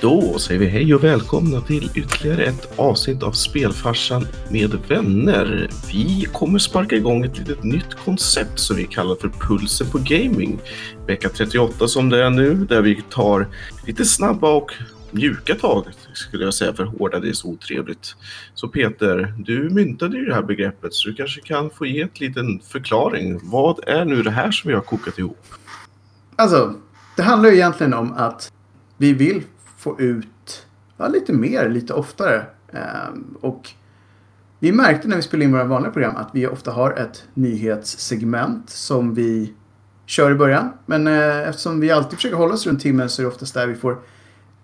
Då 0.00 0.38
säger 0.38 0.60
vi 0.60 0.66
hej 0.66 0.94
och 0.94 1.04
välkomna 1.04 1.60
till 1.60 1.90
ytterligare 1.94 2.44
ett 2.44 2.78
avsnitt 2.78 3.22
av 3.22 3.32
Spelfarsan 3.32 4.26
med 4.50 4.78
vänner. 4.88 5.68
Vi 5.92 6.28
kommer 6.32 6.58
sparka 6.58 6.96
igång 6.96 7.24
ett 7.24 7.38
litet 7.38 7.64
nytt 7.64 7.94
koncept 8.04 8.58
som 8.58 8.76
vi 8.76 8.84
kallar 8.84 9.14
för 9.14 9.28
Pulsen 9.28 9.90
på 9.90 9.98
Gaming. 9.98 10.60
Vecka 11.06 11.28
38 11.28 11.88
som 11.88 12.10
det 12.10 12.24
är 12.24 12.30
nu, 12.30 12.54
där 12.54 12.82
vi 12.82 13.02
tar 13.10 13.48
lite 13.86 14.04
snabba 14.04 14.50
och 14.50 14.72
mjuka 15.10 15.54
tag 15.54 15.84
skulle 16.12 16.44
jag 16.44 16.54
säga, 16.54 16.74
för 16.74 16.84
hårda 16.84 17.20
det 17.20 17.28
är 17.28 17.32
så 17.32 17.48
otrevligt. 17.48 18.16
Så 18.54 18.68
Peter, 18.68 19.34
du 19.38 19.70
myntade 19.70 20.16
ju 20.16 20.24
det 20.24 20.34
här 20.34 20.42
begreppet 20.42 20.94
så 20.94 21.08
du 21.08 21.14
kanske 21.14 21.40
kan 21.40 21.70
få 21.70 21.86
ge 21.86 22.00
en 22.00 22.08
liten 22.14 22.60
förklaring. 22.60 23.40
Vad 23.42 23.88
är 23.88 24.04
nu 24.04 24.22
det 24.22 24.30
här 24.30 24.50
som 24.50 24.68
vi 24.68 24.74
har 24.74 24.82
kokat 24.82 25.18
ihop? 25.18 25.44
Alltså, 26.36 26.74
det 27.16 27.22
handlar 27.22 27.50
ju 27.50 27.54
egentligen 27.56 27.94
om 27.94 28.12
att 28.12 28.52
vi 28.96 29.12
vill 29.12 29.42
få 29.78 30.00
ut 30.00 30.66
ja, 30.96 31.08
lite 31.08 31.32
mer, 31.32 31.68
lite 31.68 31.94
oftare. 31.94 32.46
Ehm, 32.72 33.36
och 33.40 33.70
vi 34.58 34.72
märkte 34.72 35.08
när 35.08 35.16
vi 35.16 35.22
spelade 35.22 35.44
in 35.44 35.52
våra 35.52 35.64
vanliga 35.64 35.92
program 35.92 36.16
att 36.16 36.30
vi 36.32 36.46
ofta 36.46 36.70
har 36.70 36.92
ett 36.92 37.24
nyhetssegment 37.34 38.70
som 38.70 39.14
vi 39.14 39.52
kör 40.06 40.30
i 40.30 40.34
början. 40.34 40.72
Men 40.86 41.06
eh, 41.06 41.48
eftersom 41.48 41.80
vi 41.80 41.90
alltid 41.90 42.16
försöker 42.16 42.36
hålla 42.36 42.54
oss 42.54 42.66
runt 42.66 42.80
timmen 42.80 43.08
så 43.08 43.22
är 43.22 43.24
det 43.24 43.28
oftast 43.28 43.54
där 43.54 43.66
vi 43.66 43.74
får 43.74 43.98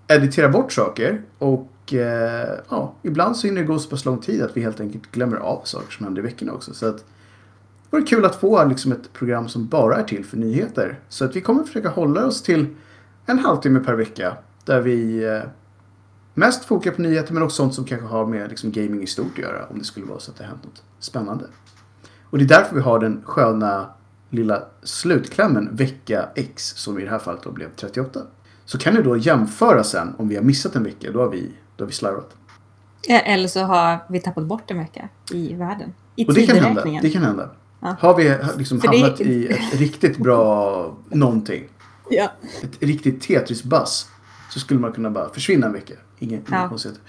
editera 0.08 0.48
bort 0.48 0.72
saker. 0.72 1.22
Och 1.38 1.94
eh, 1.94 2.58
ja, 2.68 2.94
ibland 3.02 3.36
så 3.36 3.46
hinner 3.46 3.60
det 3.60 3.66
gå 3.66 3.78
så 3.78 3.90
pass 3.90 4.04
lång 4.04 4.18
tid 4.18 4.42
att 4.42 4.56
vi 4.56 4.60
helt 4.60 4.80
enkelt 4.80 5.10
glömmer 5.10 5.36
av 5.36 5.62
saker 5.64 5.92
som 5.92 6.04
händer 6.04 6.22
i 6.22 6.24
veckorna 6.24 6.52
också. 6.52 6.74
Så 6.74 6.86
att 6.86 6.98
det 6.98 7.96
vore 7.96 8.02
kul 8.02 8.24
att 8.24 8.36
få 8.36 8.64
liksom, 8.64 8.92
ett 8.92 9.12
program 9.12 9.48
som 9.48 9.66
bara 9.66 9.96
är 9.96 10.04
till 10.04 10.24
för 10.24 10.36
nyheter. 10.36 10.98
Så 11.08 11.24
att 11.24 11.36
vi 11.36 11.40
kommer 11.40 11.64
försöka 11.64 11.88
hålla 11.88 12.26
oss 12.26 12.42
till 12.42 12.66
en 13.26 13.38
halvtimme 13.38 13.80
per 13.80 13.94
vecka. 13.94 14.36
Där 14.64 14.80
vi 14.80 15.24
eh, 15.24 15.40
mest 16.34 16.64
fokar 16.64 16.90
på 16.90 17.02
nyheter 17.02 17.34
men 17.34 17.42
också 17.42 17.56
sånt 17.56 17.74
som 17.74 17.84
kanske 17.84 18.06
har 18.06 18.26
med 18.26 18.48
liksom, 18.50 18.72
gaming 18.72 19.02
i 19.02 19.06
stort 19.06 19.32
att 19.32 19.38
göra. 19.38 19.66
Om 19.66 19.78
det 19.78 19.84
skulle 19.84 20.06
vara 20.06 20.18
så 20.18 20.30
att 20.30 20.36
det 20.36 20.44
hänt 20.44 20.64
något 20.64 20.82
spännande. 20.98 21.44
Och 22.30 22.38
det 22.38 22.44
är 22.44 22.48
därför 22.48 22.74
vi 22.76 22.82
har 22.82 22.98
den 22.98 23.22
sköna 23.24 23.86
lilla 24.30 24.62
slutklämmen 24.82 25.76
vecka 25.76 26.28
X 26.34 26.72
som 26.76 26.98
i 26.98 27.04
det 27.04 27.10
här 27.10 27.18
fallet 27.18 27.42
då 27.42 27.50
blev 27.50 27.68
38. 27.76 28.20
Så 28.64 28.78
kan 28.78 28.94
du 28.94 29.02
då 29.02 29.16
jämföra 29.16 29.84
sen 29.84 30.14
om 30.18 30.28
vi 30.28 30.36
har 30.36 30.42
missat 30.42 30.76
en 30.76 30.84
vecka. 30.84 31.10
Då 31.12 31.20
har 31.20 31.28
vi, 31.28 31.50
då 31.76 31.84
har 31.84 31.86
vi 31.86 31.92
slarvat. 31.92 32.36
Eller 33.08 33.48
så 33.48 33.60
har 33.60 33.98
vi 34.08 34.20
tappat 34.20 34.44
bort 34.44 34.70
en 34.70 34.78
vecka 34.78 35.08
i 35.32 35.54
världen. 35.54 35.92
I 36.16 36.28
Och 36.28 36.34
det 36.34 36.46
kan 36.46 36.56
hända. 36.56 36.84
Det 37.02 37.10
kan 37.10 37.22
hända. 37.22 37.50
Ja. 37.80 37.96
Har 38.00 38.16
vi 38.16 38.36
liksom 38.58 38.80
För 38.80 38.88
det- 38.88 39.00
hamnat 39.00 39.20
i 39.20 39.46
ett 39.48 39.74
riktigt 39.74 40.18
bra 40.18 40.96
någonting. 41.08 41.64
Ja. 42.10 42.32
Ett 42.62 42.82
riktigt 42.82 43.22
Tetris-bass. 43.22 44.08
Så 44.54 44.60
skulle 44.60 44.80
man 44.80 44.92
kunna 44.92 45.10
bara 45.10 45.28
försvinna 45.32 45.66
en 45.66 45.72
vecka. 45.72 45.94
Inget 46.18 46.42
Ja. 46.50 46.68
konstigt. 46.68 47.00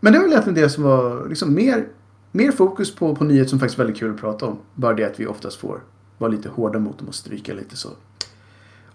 Men 0.00 0.12
det 0.12 0.18
var 0.18 0.24
väl 0.24 0.32
egentligen 0.32 0.62
det 0.62 0.68
som 0.68 0.84
var 0.84 1.28
liksom 1.28 1.54
mer, 1.54 1.88
mer 2.32 2.52
fokus 2.52 2.94
på, 2.94 3.16
på 3.16 3.24
nyheter 3.24 3.48
som 3.50 3.58
faktiskt 3.58 3.78
är 3.78 3.84
väldigt 3.84 4.00
kul 4.00 4.14
att 4.14 4.20
prata 4.20 4.46
om. 4.46 4.58
Bara 4.74 4.94
det 4.94 5.04
att 5.04 5.20
vi 5.20 5.26
oftast 5.26 5.56
får 5.56 5.80
vara 6.18 6.30
lite 6.30 6.48
hårda 6.48 6.78
mot 6.78 6.98
dem 6.98 7.08
och 7.08 7.14
stryka 7.14 7.54
lite 7.54 7.76
så. 7.76 7.88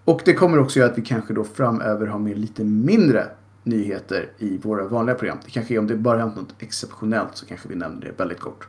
Och 0.04 0.22
det 0.24 0.34
kommer 0.34 0.58
också 0.58 0.78
göra 0.78 0.90
att 0.90 0.98
vi 0.98 1.02
kanske 1.02 1.34
då 1.34 1.44
framöver 1.44 2.06
har 2.06 2.18
med 2.18 2.38
lite 2.38 2.64
mindre 2.64 3.26
nyheter 3.62 4.30
i 4.38 4.58
våra 4.58 4.84
vanliga 4.88 5.16
program. 5.16 5.38
Det 5.44 5.50
kanske 5.50 5.74
är 5.74 5.78
om 5.78 5.86
det 5.86 5.96
bara 5.96 6.18
hänt 6.18 6.36
något 6.36 6.54
exceptionellt 6.58 7.36
så 7.36 7.46
kanske 7.46 7.68
vi 7.68 7.74
nämner 7.74 8.00
det 8.06 8.12
väldigt 8.18 8.40
kort. 8.40 8.68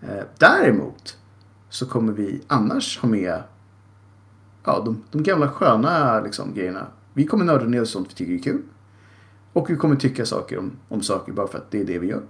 Eh, 0.00 0.24
däremot 0.38 1.16
så 1.68 1.86
kommer 1.86 2.12
vi 2.12 2.40
annars 2.46 2.98
ha 2.98 3.08
med 3.08 3.42
ja, 4.64 4.82
de, 4.84 5.02
de 5.10 5.22
gamla 5.22 5.48
sköna 5.48 6.20
liksom, 6.20 6.54
grejerna. 6.54 6.86
Vi 7.14 7.26
kommer 7.26 7.44
nörda 7.44 7.64
ner 7.64 7.84
sånt 7.84 8.10
vi 8.10 8.14
tycker 8.14 8.32
är 8.32 8.38
kul. 8.38 8.62
Och 9.52 9.70
vi 9.70 9.76
kommer 9.76 9.96
tycka 9.96 10.26
saker 10.26 10.58
om, 10.58 10.72
om 10.88 11.02
saker 11.02 11.32
bara 11.32 11.46
för 11.46 11.58
att 11.58 11.70
det 11.70 11.80
är 11.80 11.84
det 11.84 11.98
vi 11.98 12.06
gör. 12.06 12.22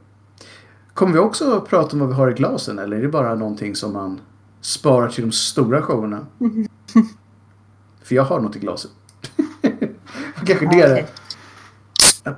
Kommer 0.95 1.13
vi 1.13 1.19
också 1.19 1.61
prata 1.61 1.93
om 1.93 2.01
vad 2.01 2.09
vi 2.09 2.15
har 2.15 2.31
i 2.31 2.35
glasen 2.35 2.79
eller 2.79 2.97
är 2.97 3.03
det 3.03 3.09
bara 3.09 3.35
någonting 3.35 3.77
som 3.77 3.93
man 3.93 4.21
sparar 4.61 5.09
till 5.09 5.25
de 5.25 5.33
stora 5.33 5.83
showerna? 5.83 6.27
för 8.03 8.15
jag 8.15 8.23
har 8.23 8.41
något 8.41 8.57
i 8.57 8.59
glaset. 8.59 8.91
Kanske 10.47 10.67
det 10.67 10.81
är 10.81 10.89
det. 10.89 10.93
Okej. 10.95 11.07
Ja. 12.25 12.35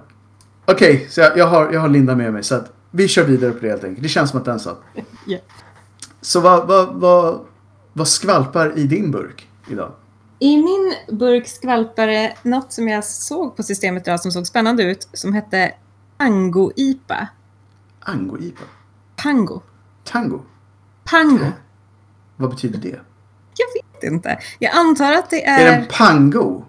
Okej, 0.66 1.06
så 1.10 1.20
jag, 1.20 1.38
jag, 1.38 1.46
har, 1.46 1.72
jag 1.72 1.80
har 1.80 1.88
Linda 1.88 2.16
med 2.16 2.32
mig 2.32 2.44
så 2.44 2.54
att 2.54 2.72
vi 2.90 3.08
kör 3.08 3.24
vidare 3.24 3.52
på 3.52 3.58
det 3.60 3.68
helt 3.68 3.84
enkelt. 3.84 4.02
Det 4.02 4.08
känns 4.08 4.30
som 4.30 4.38
att 4.38 4.44
den 4.44 4.60
satt. 4.60 4.82
Ja. 5.26 5.38
Så 6.20 6.40
vad, 6.40 6.66
vad, 6.66 6.94
vad, 6.94 7.40
vad 7.92 8.08
skvalpar 8.08 8.78
i 8.78 8.84
din 8.84 9.10
burk 9.10 9.48
idag? 9.68 9.92
I 10.44 10.56
min 10.56 10.94
burk 11.18 11.46
skvalpade 11.48 12.36
något 12.42 12.72
som 12.72 12.88
jag 12.88 13.04
såg 13.04 13.56
på 13.56 13.62
systemet 13.62 14.08
idag 14.08 14.20
som 14.20 14.32
såg 14.32 14.46
spännande 14.46 14.82
ut 14.82 15.08
som 15.12 15.32
hette 15.32 15.74
Ango-IPA. 16.16 17.28
Ango-IPA? 18.00 18.62
Pango. 19.16 19.60
Tango? 20.04 20.40
Pango. 21.04 21.44
Vad 22.36 22.50
betyder 22.50 22.78
det? 22.78 23.00
Jag 23.56 23.66
vet 24.02 24.12
inte. 24.12 24.38
Jag 24.58 24.76
antar 24.76 25.12
att 25.12 25.30
det 25.30 25.46
Är 25.46 25.60
är... 25.60 25.64
det 25.64 25.76
en 25.76 25.86
pango? 25.90 26.64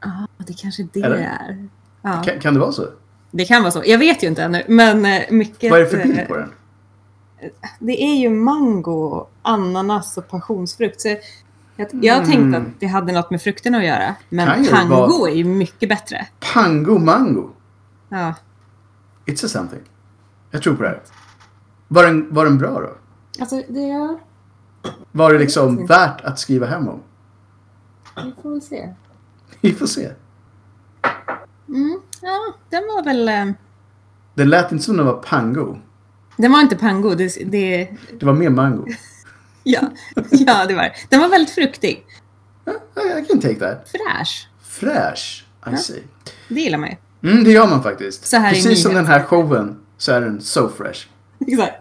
Ja, 0.00 0.26
det 0.38 0.52
kanske 0.52 0.88
det 0.92 1.00
Eller? 1.02 1.16
är. 1.16 1.68
Ja, 2.02 2.22
Kan, 2.22 2.40
kan 2.40 2.54
det 2.54 2.60
vara 2.60 2.72
så? 2.72 2.88
det 3.30 3.44
kan 3.44 3.62
vara 3.62 3.72
så. 3.72 3.82
Jag 3.86 3.98
vet 3.98 4.22
ju 4.22 4.26
inte 4.26 4.42
ännu, 4.42 4.62
men 4.68 5.04
eh, 5.04 5.22
mycket... 5.30 5.70
Vad 5.70 5.80
är 5.80 5.84
det 5.84 5.90
för 5.90 6.02
bild 6.02 6.18
eh, 6.18 6.26
på 6.26 6.36
den? 6.36 6.52
Det 7.78 8.02
är 8.02 8.14
ju 8.14 8.30
mango, 8.30 9.26
ananas 9.42 10.18
och 10.18 10.28
passionsfrukt. 10.28 11.00
Så 11.00 11.16
jag, 11.76 11.88
jag 11.92 12.16
Mm. 12.16 12.30
tänkte 12.30 12.58
att 12.58 12.80
det 12.80 12.86
hade 12.86 13.12
något 13.12 13.30
med 13.30 13.42
frukterna 13.42 13.78
att 13.78 13.84
göra. 13.84 14.06
Kan 14.06 14.16
Men 14.28 14.64
ju 14.64 14.70
pango 14.70 14.88
vara- 14.94 15.30
är 15.30 15.34
ju 15.34 15.44
mycket 15.44 15.88
bättre. 15.88 16.26
Pango 16.54 16.98
mango? 16.98 17.50
Ja. 18.08 18.34
It's 19.26 19.44
a 19.44 19.48
something. 19.48 19.80
Jag 20.50 20.62
tror 20.62 20.74
på 20.76 20.82
det 20.82 20.88
här. 20.88 21.00
Var 21.88 22.04
den, 22.06 22.34
var 22.34 22.44
den 22.44 22.58
bra 22.58 22.80
då? 22.80 22.90
Alltså, 23.40 23.62
det 23.68 23.90
är... 23.90 24.18
Var 25.12 25.32
det 25.32 25.38
liksom 25.38 25.86
värt 25.86 26.20
att 26.20 26.38
skriva 26.38 26.66
hem 26.66 26.88
om? 26.88 27.00
Vi 28.16 28.32
får 28.42 28.50
väl 28.50 28.62
se. 28.62 28.88
Vi 29.60 29.72
får 29.72 29.86
se. 29.86 30.10
Mm, 31.68 32.00
ja, 32.22 32.54
den 32.70 32.82
var 32.82 33.04
väl... 33.04 33.28
eh, 33.28 33.54
Den 34.34 34.48
lät 34.50 34.72
inte 34.72 34.84
som 34.84 34.96
den 34.96 35.06
var 35.06 35.14
pango. 35.14 35.78
Den 36.36 36.52
var 36.52 36.60
inte 36.60 36.76
pango. 36.76 37.14
Det, 37.14 37.50
det, 37.50 37.88
Det 38.20 38.26
var 38.26 38.32
mer 38.32 38.50
mango. 38.50 38.86
ja, 39.72 39.80
ja, 40.30 40.66
det 40.66 40.74
var 40.74 40.82
det. 40.82 40.92
Den 41.08 41.20
var 41.20 41.28
väldigt 41.28 41.54
fruktig. 41.54 42.04
Ja, 42.64 42.72
I 43.18 43.24
can 43.24 43.40
take 43.40 43.54
that. 43.58 43.88
Fräsch. 43.88 44.48
Fräsch. 44.62 45.44
I 45.66 45.70
Ja. 45.70 45.76
see. 45.76 46.02
Det 46.48 46.60
gillar 46.60 46.78
man 46.78 46.88
ju. 47.22 47.30
Mm, 47.30 47.44
det 47.44 47.50
gör 47.52 47.66
man 47.68 47.82
faktiskt. 47.82 48.30
Precis 48.32 48.82
som 48.82 48.94
den 48.94 49.06
här 49.06 49.22
showen 49.22 49.76
så 49.96 50.12
är 50.12 50.20
den 50.20 50.40
so 50.40 50.68
fresh. 50.68 51.06
Exakt. 51.46 51.74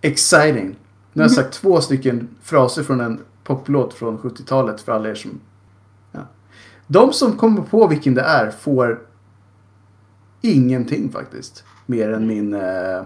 Exciting. 0.00 0.66
Nu 1.12 1.22
har 1.22 1.28
jag 1.28 1.30
Mhm. 1.30 1.34
sagt 1.44 1.52
två 1.54 1.80
stycken 1.80 2.28
fraser 2.42 2.82
från 2.82 3.00
en 3.00 3.20
poplåt 3.44 3.94
från 3.94 4.18
70-talet 4.18 4.80
för 4.80 4.92
alla 4.92 5.08
er 5.08 5.14
som... 5.14 5.40
Ja. 6.12 6.20
De 6.86 7.12
som 7.12 7.32
kommer 7.36 7.62
på 7.62 7.86
vilken 7.86 8.14
det 8.14 8.22
är 8.22 8.50
får 8.50 9.00
ingenting 10.40 11.12
faktiskt. 11.12 11.64
Mer 11.86 12.12
än 12.12 12.26
min, 12.26 12.54
eh, 12.54 13.02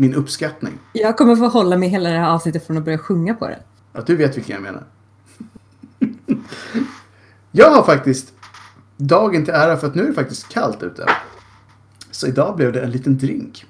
min 0.00 0.14
uppskattning. 0.14 0.78
Jag 0.92 1.16
kommer 1.16 1.36
få 1.36 1.48
hålla 1.48 1.76
mig 1.76 1.88
hela 1.88 2.10
det 2.10 2.18
här 2.18 2.30
avsnittet 2.30 2.66
från 2.66 2.78
att 2.78 2.84
börja 2.84 2.98
sjunga 2.98 3.34
på 3.34 3.48
den. 3.48 3.58
Att 3.92 4.06
du 4.06 4.16
vet 4.16 4.36
vilken 4.36 4.54
jag 4.54 4.62
menar. 4.62 4.84
jag 7.52 7.70
har 7.70 7.82
faktiskt 7.82 8.32
dagen 8.96 9.44
till 9.44 9.54
ära 9.54 9.76
för 9.76 9.86
att 9.86 9.94
nu 9.94 10.02
är 10.02 10.06
det 10.06 10.14
faktiskt 10.14 10.48
kallt 10.48 10.82
ute. 10.82 11.06
Så 12.10 12.26
idag 12.26 12.56
blev 12.56 12.72
det 12.72 12.80
en 12.80 12.90
liten 12.90 13.18
drink. 13.18 13.66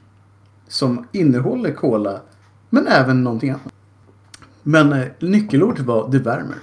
Som 0.69 1.07
innehåller 1.13 1.73
cola 1.73 2.21
men 2.69 2.87
även 2.87 3.25
någonting 3.25 3.51
annat. 3.51 3.73
Men 4.63 4.93
eh, 4.93 5.07
nyckelordet 5.19 5.87
var 5.87 6.11
det 6.11 6.19
värmer. 6.19 6.59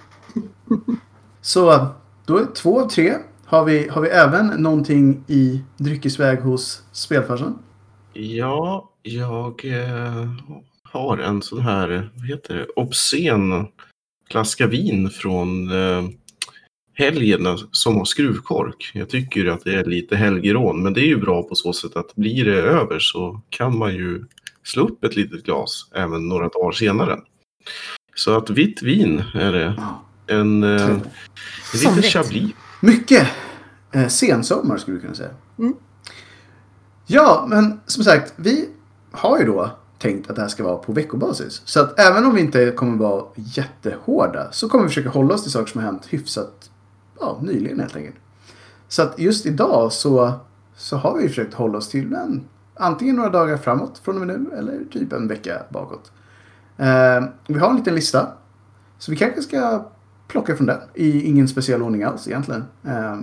Så 1.41 1.71
eh, 1.71 1.87
då 2.25 2.37
är 2.37 2.41
det 2.41 2.55
två 2.55 2.81
av 2.81 2.89
tre. 2.89 3.13
Har 3.45 3.65
vi, 3.65 3.87
har 3.87 4.01
vi 4.01 4.09
även 4.09 4.47
någonting 4.47 5.23
i 5.27 5.63
dryckesväg 5.77 6.39
hos 6.39 6.83
spelfarsan? 6.91 7.59
Ja, 8.13 8.89
jag 9.07 9.65
eh, 9.65 10.29
har 10.83 11.17
en 11.17 11.41
sån 11.41 11.61
här, 11.61 12.09
vad 12.15 12.27
heter 12.27 12.55
det, 12.55 12.65
obscen 12.75 13.67
flaska 14.31 14.67
vin 14.67 15.09
från 15.09 15.71
eh, 15.71 16.09
helgen 16.93 17.57
som 17.71 17.95
har 17.95 18.05
skruvkork. 18.05 18.91
Jag 18.93 19.09
tycker 19.09 19.45
att 19.45 19.63
det 19.63 19.75
är 19.75 19.85
lite 19.85 20.15
helgerån, 20.15 20.83
men 20.83 20.93
det 20.93 21.01
är 21.01 21.07
ju 21.07 21.17
bra 21.17 21.43
på 21.43 21.55
så 21.55 21.73
sätt 21.73 21.95
att 21.95 22.15
blir 22.15 22.45
det 22.45 22.61
över 22.61 22.99
så 22.99 23.41
kan 23.49 23.77
man 23.77 23.95
ju 23.95 24.25
slå 24.63 24.83
upp 24.83 25.03
ett 25.03 25.15
litet 25.15 25.43
glas 25.43 25.89
även 25.95 26.27
några 26.27 26.47
dagar 26.47 26.71
senare. 26.71 27.19
Så 28.15 28.37
att 28.37 28.49
vitt 28.49 28.81
vin 28.81 29.23
är 29.33 29.51
det. 29.51 29.73
Ja. 29.77 30.03
En, 30.27 30.63
eh, 30.63 30.89
en 30.89 31.01
liten 31.73 32.01
chablis. 32.01 32.51
Mycket 32.81 33.27
eh, 33.91 34.07
sensommar 34.07 34.77
skulle 34.77 34.97
du 34.97 35.01
kunna 35.01 35.15
säga. 35.15 35.31
Mm. 35.59 35.73
Ja, 37.07 37.45
men 37.49 37.79
som 37.85 38.03
sagt, 38.03 38.33
vi 38.35 38.69
har 39.11 39.39
ju 39.39 39.45
då 39.45 39.69
tänkt 39.99 40.29
att 40.29 40.35
det 40.35 40.41
här 40.41 40.49
ska 40.49 40.63
vara 40.63 40.77
på 40.77 40.91
veckobasis. 40.93 41.61
Så 41.65 41.79
att 41.79 41.99
även 41.99 42.25
om 42.25 42.35
vi 42.35 42.41
inte 42.41 42.71
kommer 42.71 42.97
vara 42.97 43.23
jättehårda 43.35 44.51
så 44.51 44.69
kommer 44.69 44.83
vi 44.83 44.87
försöka 44.89 45.09
hålla 45.09 45.33
oss 45.33 45.43
till 45.43 45.51
saker 45.51 45.71
som 45.71 45.81
har 45.81 45.85
hänt 45.91 46.05
hyfsat 46.09 46.69
ja, 47.19 47.39
nyligen 47.41 47.79
helt 47.79 47.95
enkelt. 47.95 48.15
Så 48.87 49.01
att 49.01 49.19
just 49.19 49.45
idag 49.45 49.91
så, 49.91 50.31
så 50.75 50.97
har 50.97 51.17
vi 51.17 51.27
försökt 51.27 51.53
hålla 51.53 51.77
oss 51.77 51.89
till 51.89 52.13
en, 52.13 52.43
antingen 52.75 53.15
några 53.15 53.29
dagar 53.29 53.57
framåt 53.57 54.01
från 54.03 54.21
och 54.21 54.27
med 54.27 54.39
nu 54.41 54.55
eller 54.57 54.79
typ 54.91 55.13
en 55.13 55.27
vecka 55.27 55.61
bakåt. 55.69 56.11
Eh, 56.77 57.23
vi 57.47 57.59
har 57.59 57.69
en 57.69 57.75
liten 57.75 57.95
lista. 57.95 58.27
Så 58.97 59.11
vi 59.11 59.17
kanske 59.17 59.41
ska 59.41 59.85
plocka 60.27 60.55
från 60.55 60.67
den 60.67 60.79
i 60.93 61.21
ingen 61.21 61.47
speciell 61.47 61.81
ordning 61.81 62.03
alls 62.03 62.27
egentligen. 62.27 62.63
Eh, 62.87 63.17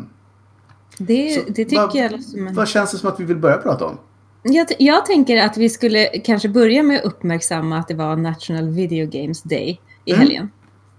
Det, 0.98 1.30
Så 1.34 1.40
det 1.46 1.64
tycker 1.64 1.76
vad- 1.76 1.94
jag 1.94 2.10
låter 2.12 2.24
som 2.24 2.46
en... 2.46 2.54
vad 2.54 2.68
känns 2.68 2.92
det 2.92 2.98
som 2.98 3.08
att 3.08 3.20
vi 3.20 3.24
vill 3.24 3.36
börja 3.38 3.56
prata 3.56 3.84
om? 3.84 3.98
Jag, 4.46 4.66
jag 4.78 5.06
tänker 5.06 5.36
att 5.44 5.56
vi 5.56 5.68
skulle 5.70 6.06
kanske 6.06 6.48
börja 6.48 6.82
med 6.82 6.98
att 6.98 7.04
uppmärksamma 7.04 7.78
att 7.78 7.88
det 7.88 7.94
var 7.94 8.16
National 8.16 8.68
Video 8.68 9.06
Games 9.10 9.42
Day 9.42 9.80
i 10.04 10.10
Mm. 10.12 10.20
helgen. 10.20 10.50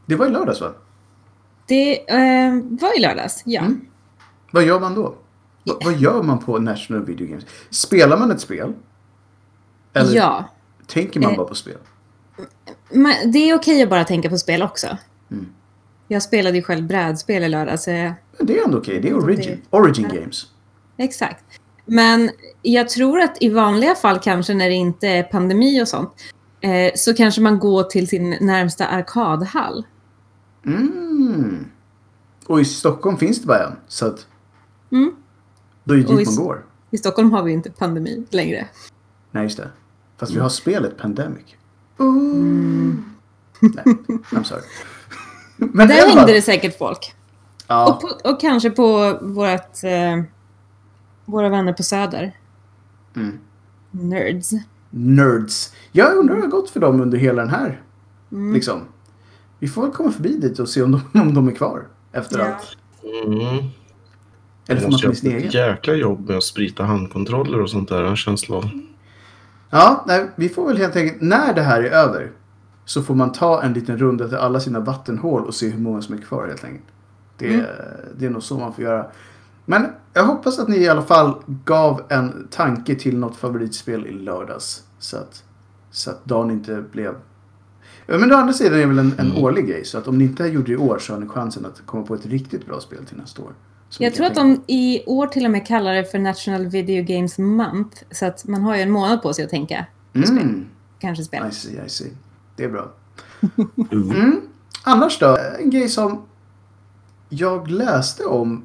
Det 0.06 0.16
var 0.16 0.26
i 0.26 0.30
lördags 0.30 0.62
va? 0.62 0.74
Det 1.68 2.12
eh, 2.12 2.54
var 2.70 2.98
i 2.98 3.02
lördags, 3.02 3.42
ja. 3.46 3.62
Mm. 3.62 3.82
Vad 4.52 4.64
gör 4.64 4.80
man 4.80 4.96
då? 4.96 5.16
Va, 5.64 5.74
vad 5.86 5.98
gör 5.98 6.24
man 6.24 6.40
på 6.40 6.60
National 6.60 7.06
Video 7.06 7.28
Games? 7.28 7.46
Spelar 7.70 8.18
man 8.18 8.32
ett 8.32 8.42
spel? 8.42 8.74
Eller 9.94 10.16
Ja. 10.16 10.44
tänker 10.88 11.20
man 11.20 11.32
Eh. 11.32 11.38
bara 11.38 11.48
på 11.48 11.56
spel? 11.56 11.78
Det 13.34 13.50
är 13.50 13.56
okej 13.56 13.84
att 13.84 13.90
bara 13.90 14.04
tänka 14.04 14.30
på 14.30 14.38
spel 14.38 14.64
också. 14.64 14.88
Mm. 15.32 15.48
Jag 16.08 16.22
spelade 16.24 16.58
ju 16.58 16.64
själv 16.64 16.88
brädspel 16.88 17.44
i 17.44 17.50
lördags. 17.50 17.88
Men 17.88 18.14
det 18.40 18.60
är 18.60 18.66
ändå 18.66 18.78
okej. 18.78 19.00
Det 19.02 19.08
är 19.10 19.14
Det- 19.14 19.18
Origin, 19.20 19.62
origin 19.70 20.08
Games. 20.14 20.46
Exakt. 20.98 21.44
Men 21.86 22.30
jag 22.62 22.90
tror 22.90 23.20
att 23.20 23.38
i 23.42 23.50
vanliga 23.50 23.96
fall 23.96 24.20
kanske 24.20 24.54
när 24.54 24.70
det 24.70 24.76
inte 24.76 25.08
är 25.08 25.24
pandemi 25.24 25.84
och 25.84 25.88
sånt 25.88 26.12
eh, 26.62 26.92
så 26.96 27.14
kanske 27.14 27.42
man 27.42 27.60
går 27.60 27.84
till 27.84 28.08
sin 28.08 28.30
närmsta 28.42 28.88
arkadhall. 28.88 29.86
Mm. 30.66 31.66
Och 32.46 32.62
i 32.62 32.66
Stockholm 32.66 33.18
finns 33.18 33.42
det 33.42 33.48
bara 33.48 33.64
en. 33.68 33.76
Så 33.88 34.06
att 34.08 34.28
Mm. 34.92 35.16
då 35.84 35.94
är 35.94 35.98
det 35.98 36.16
dit 36.16 36.26
man 36.28 36.36
går. 36.46 36.66
I 36.92 36.98
Stockholm 36.98 37.32
har 37.32 37.44
vi 37.44 37.52
inte 37.52 37.72
pandemi 37.72 38.26
längre. 38.30 38.68
Nej, 39.32 39.44
just 39.44 39.58
det. 39.58 39.70
Fast 40.18 40.30
Mm. 40.32 40.40
vi 40.40 40.42
har 40.44 40.50
spelet 40.50 40.98
Pandemic. 40.98 41.44
Ooh. 41.98 42.94
Nej, 43.60 43.84
I'm 44.32 44.44
sorry. 44.44 44.62
Men 45.58 45.88
Där 45.88 46.08
hängde 46.16 46.34
det 46.34 46.42
säkert 46.42 46.78
folk. 46.78 47.16
Ja, 47.68 47.94
Och, 47.94 48.02
på, 48.02 48.30
och 48.30 48.42
kanske 48.42 48.70
på 48.70 49.18
vårat, 49.22 49.84
eh, 49.84 50.24
våra 51.26 51.50
vänner 51.50 51.74
på 51.74 51.84
Söder. 51.84 52.38
Mm. 53.16 53.40
Nerds. 53.92 54.52
nerds. 54.90 55.74
Jag 55.92 56.16
undrar 56.18 56.36
hur 56.36 56.42
det 56.42 56.48
har 56.48 56.52
gått 56.52 56.70
för 56.70 56.80
dem 56.80 57.02
under 57.02 57.18
hela 57.18 57.42
den 57.42 57.52
här. 57.52 57.82
Mm. 58.32 58.54
Liksom. 58.54 58.82
Vi 59.60 59.68
får 59.68 59.82
väl 59.82 59.92
komma 59.92 60.12
förbi 60.12 60.38
dit 60.38 60.60
och 60.60 60.70
se 60.70 60.82
om 60.84 60.92
de, 60.92 61.02
om 61.22 61.34
de 61.34 61.48
är 61.48 61.52
kvar 61.52 61.88
efter 62.12 62.40
Ja. 62.40 62.46
allt. 62.46 62.78
Mm. 63.26 63.64
Eller 64.68 64.82
får 64.82 64.92
man 64.92 65.00
ta 65.00 65.14
sin 65.14 65.32
egen? 65.36 65.52
jäkla 65.52 65.94
jobb 65.94 66.28
med 66.28 66.38
att 66.38 66.44
sprita 66.44 66.84
handkontroller 66.84 67.62
och 67.62 67.70
sånt 67.70 67.90
där. 67.90 68.04
En 68.04 68.16
känsla 68.16 68.56
av. 68.58 68.70
Ja, 69.70 70.04
nej, 70.08 70.30
vi 70.36 70.50
får 70.50 70.68
väl 70.68 70.78
helt 70.78 70.96
enkelt, 70.96 71.22
när 71.22 71.54
det 71.54 71.62
här 71.62 71.84
är 71.84 71.90
över, 71.92 72.32
så 72.86 73.04
får 73.04 73.16
man 73.16 73.32
ta 73.32 73.62
en 73.64 73.74
liten 73.74 73.98
runda 73.98 74.28
till 74.28 74.38
alla 74.38 74.60
sina 74.60 74.80
vattenhål 74.80 75.46
och 75.46 75.56
se 75.56 75.70
hur 75.70 75.80
många 75.80 76.02
som 76.02 76.16
är 76.18 76.22
kvar 76.22 76.48
helt 76.48 76.64
enkelt. 76.64 76.86
Det, 77.38 77.54
Mm. 77.54 77.66
det 78.18 78.26
är 78.26 78.30
nog 78.30 78.44
så 78.44 78.58
man 78.58 78.74
får 78.74 78.84
göra. 78.84 79.08
Men 79.66 79.88
jag 80.14 80.24
hoppas 80.26 80.60
att 80.60 80.68
ni 80.68 80.78
i 80.78 80.90
alla 80.90 81.02
fall 81.02 81.36
gav 81.66 82.02
en 82.10 82.48
tanke 82.52 82.96
till 82.96 83.18
något 83.18 83.36
favoritspel 83.36 84.08
i 84.08 84.12
lördags. 84.12 84.84
Så 85.00 85.18
att, 85.18 85.44
så 85.92 86.10
att 86.12 86.26
dagen 86.26 86.52
inte 86.52 86.84
blev... 86.92 87.16
Men 88.08 88.32
å 88.34 88.36
andra 88.36 88.54
sidan 88.54 88.74
är 88.74 88.78
det 88.80 88.86
väl 88.86 89.00
en, 89.00 89.14
en 89.18 89.32
Mm. 89.32 89.44
årlig 89.44 89.68
grej. 89.68 89.86
Så 89.86 89.98
att 89.98 90.08
om 90.08 90.18
ni 90.18 90.24
inte 90.24 90.44
har 90.44 90.48
gjort 90.48 90.66
det 90.66 90.72
i 90.72 90.78
år 90.78 91.00
så 91.00 91.14
har 91.14 91.20
ni 91.20 91.28
chansen 91.28 91.66
att 91.66 91.82
komma 91.86 92.04
på 92.06 92.16
ett 92.16 92.26
riktigt 92.26 92.66
bra 92.66 92.80
spel 92.80 93.06
till 93.06 93.18
nästa 93.18 93.42
år. 93.42 93.54
Jag 94.00 94.14
tror 94.14 94.26
att 94.26 94.36
de 94.36 94.62
i 94.68 95.04
år 95.06 95.28
till 95.28 95.46
och 95.46 95.52
med 95.52 95.68
kallar 95.68 95.94
det 95.94 96.04
för 96.06 96.20
National 96.20 96.66
Video 96.68 97.04
Games 97.04 97.38
Month. 97.38 98.04
Så 98.12 98.26
att 98.26 98.48
man 98.48 98.62
har 98.62 98.76
ju 98.76 98.82
en 98.82 98.92
månad 98.92 99.22
på 99.22 99.34
sig 99.34 99.44
att 99.46 99.50
tänka. 99.52 99.86
Mm, 100.14 100.66
Kanske 101.00 101.24
spela. 101.24 101.48
I 101.50 101.52
see, 101.52 101.82
I 101.86 101.90
see. 101.90 102.12
Det 102.56 102.64
är 102.64 102.70
bra. 102.70 102.92
Mm. 103.92 104.42
Annars 104.84 105.20
då? 105.20 105.38
En 105.60 105.70
grej 105.70 105.90
som 105.90 106.22
jag 107.30 107.68
läste 107.72 108.26
om 108.26 108.64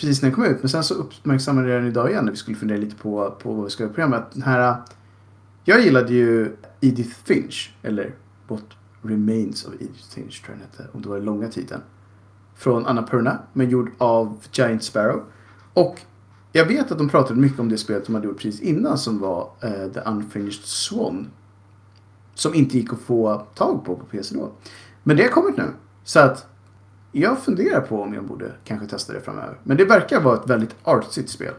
precis 0.00 0.22
när 0.22 0.28
den 0.28 0.34
kom 0.34 0.44
ut. 0.44 0.56
Men 0.60 0.68
sen 0.68 0.84
så 0.84 0.94
uppmärksammade 0.94 1.68
jag 1.68 1.82
den 1.82 1.88
idag 1.88 2.10
igen 2.10 2.24
när 2.24 2.32
vi 2.32 2.38
skulle 2.38 2.56
fundera 2.56 2.78
lite 2.78 2.96
på, 2.96 3.36
på 3.42 3.52
vad 3.52 3.64
vi 3.64 3.70
ska 3.70 3.82
göra 3.82 3.90
i 3.90 3.94
programmet. 3.94 4.24
Den 4.32 4.42
här, 4.42 4.76
jag 5.64 5.80
gillade 5.80 6.14
ju 6.14 6.56
Edith 6.80 7.16
Finch. 7.24 7.74
Eller 7.82 8.14
What 8.48 8.64
Remains 9.02 9.64
of 9.64 9.74
Edith 9.74 10.14
Finch 10.14 10.44
tror 10.44 10.56
jag 10.56 10.58
den 10.58 10.68
hette. 10.70 10.96
Om 10.96 11.02
det 11.02 11.08
var 11.08 11.16
den 11.16 11.24
långa 11.24 11.48
titeln. 11.48 11.80
Från 12.54 12.86
Annapurna. 12.86 13.38
Men 13.52 13.70
gjord 13.70 13.90
av 13.98 14.38
Giant 14.52 14.82
Sparrow. 14.82 15.22
Och 15.74 16.00
jag 16.52 16.66
vet 16.66 16.92
att 16.92 16.98
de 16.98 17.08
pratade 17.08 17.40
mycket 17.40 17.60
om 17.60 17.68
det 17.68 17.78
spelet 17.78 18.06
de 18.06 18.14
hade 18.14 18.26
gjort 18.26 18.38
precis 18.38 18.60
innan 18.60 18.98
som 18.98 19.18
var 19.18 19.50
uh, 19.64 19.92
The 19.92 20.00
Unfinished 20.00 20.64
Swan. 20.64 21.30
Som 22.34 22.54
inte 22.54 22.78
gick 22.78 22.92
att 22.92 23.00
få 23.00 23.46
tag 23.54 23.84
på 23.84 23.96
på 23.96 24.04
PC 24.04 24.34
då. 24.34 24.52
Men 25.02 25.16
det 25.16 25.22
har 25.22 25.30
kommit 25.30 25.56
nu. 25.56 25.66
Så 26.04 26.20
att 26.20 26.46
jag 27.12 27.38
funderar 27.38 27.80
på 27.80 28.02
om 28.02 28.14
jag 28.14 28.24
borde 28.24 28.52
kanske 28.64 28.86
testa 28.86 29.12
det 29.12 29.20
framöver. 29.20 29.58
Men 29.62 29.76
det 29.76 29.84
verkar 29.84 30.20
vara 30.20 30.36
ett 30.36 30.50
väldigt 30.50 30.74
artsigt 30.82 31.30
spel. 31.30 31.54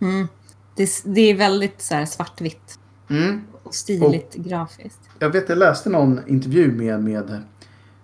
Mm. 0.00 0.28
Det, 0.76 0.82
är- 0.82 1.14
det 1.14 1.20
är 1.20 1.34
väldigt 1.36 1.82
så 1.82 1.94
här 1.94 2.06
svartvitt 2.06 2.78
Mm. 3.10 3.40
och 3.62 3.74
stiligt 3.74 4.34
grafiskt. 4.34 5.00
Jag 5.18 5.30
vet, 5.30 5.48
jag 5.48 5.58
läste 5.58 5.90
någon 5.90 6.20
intervju 6.26 6.72
med, 6.72 7.02
med 7.02 7.42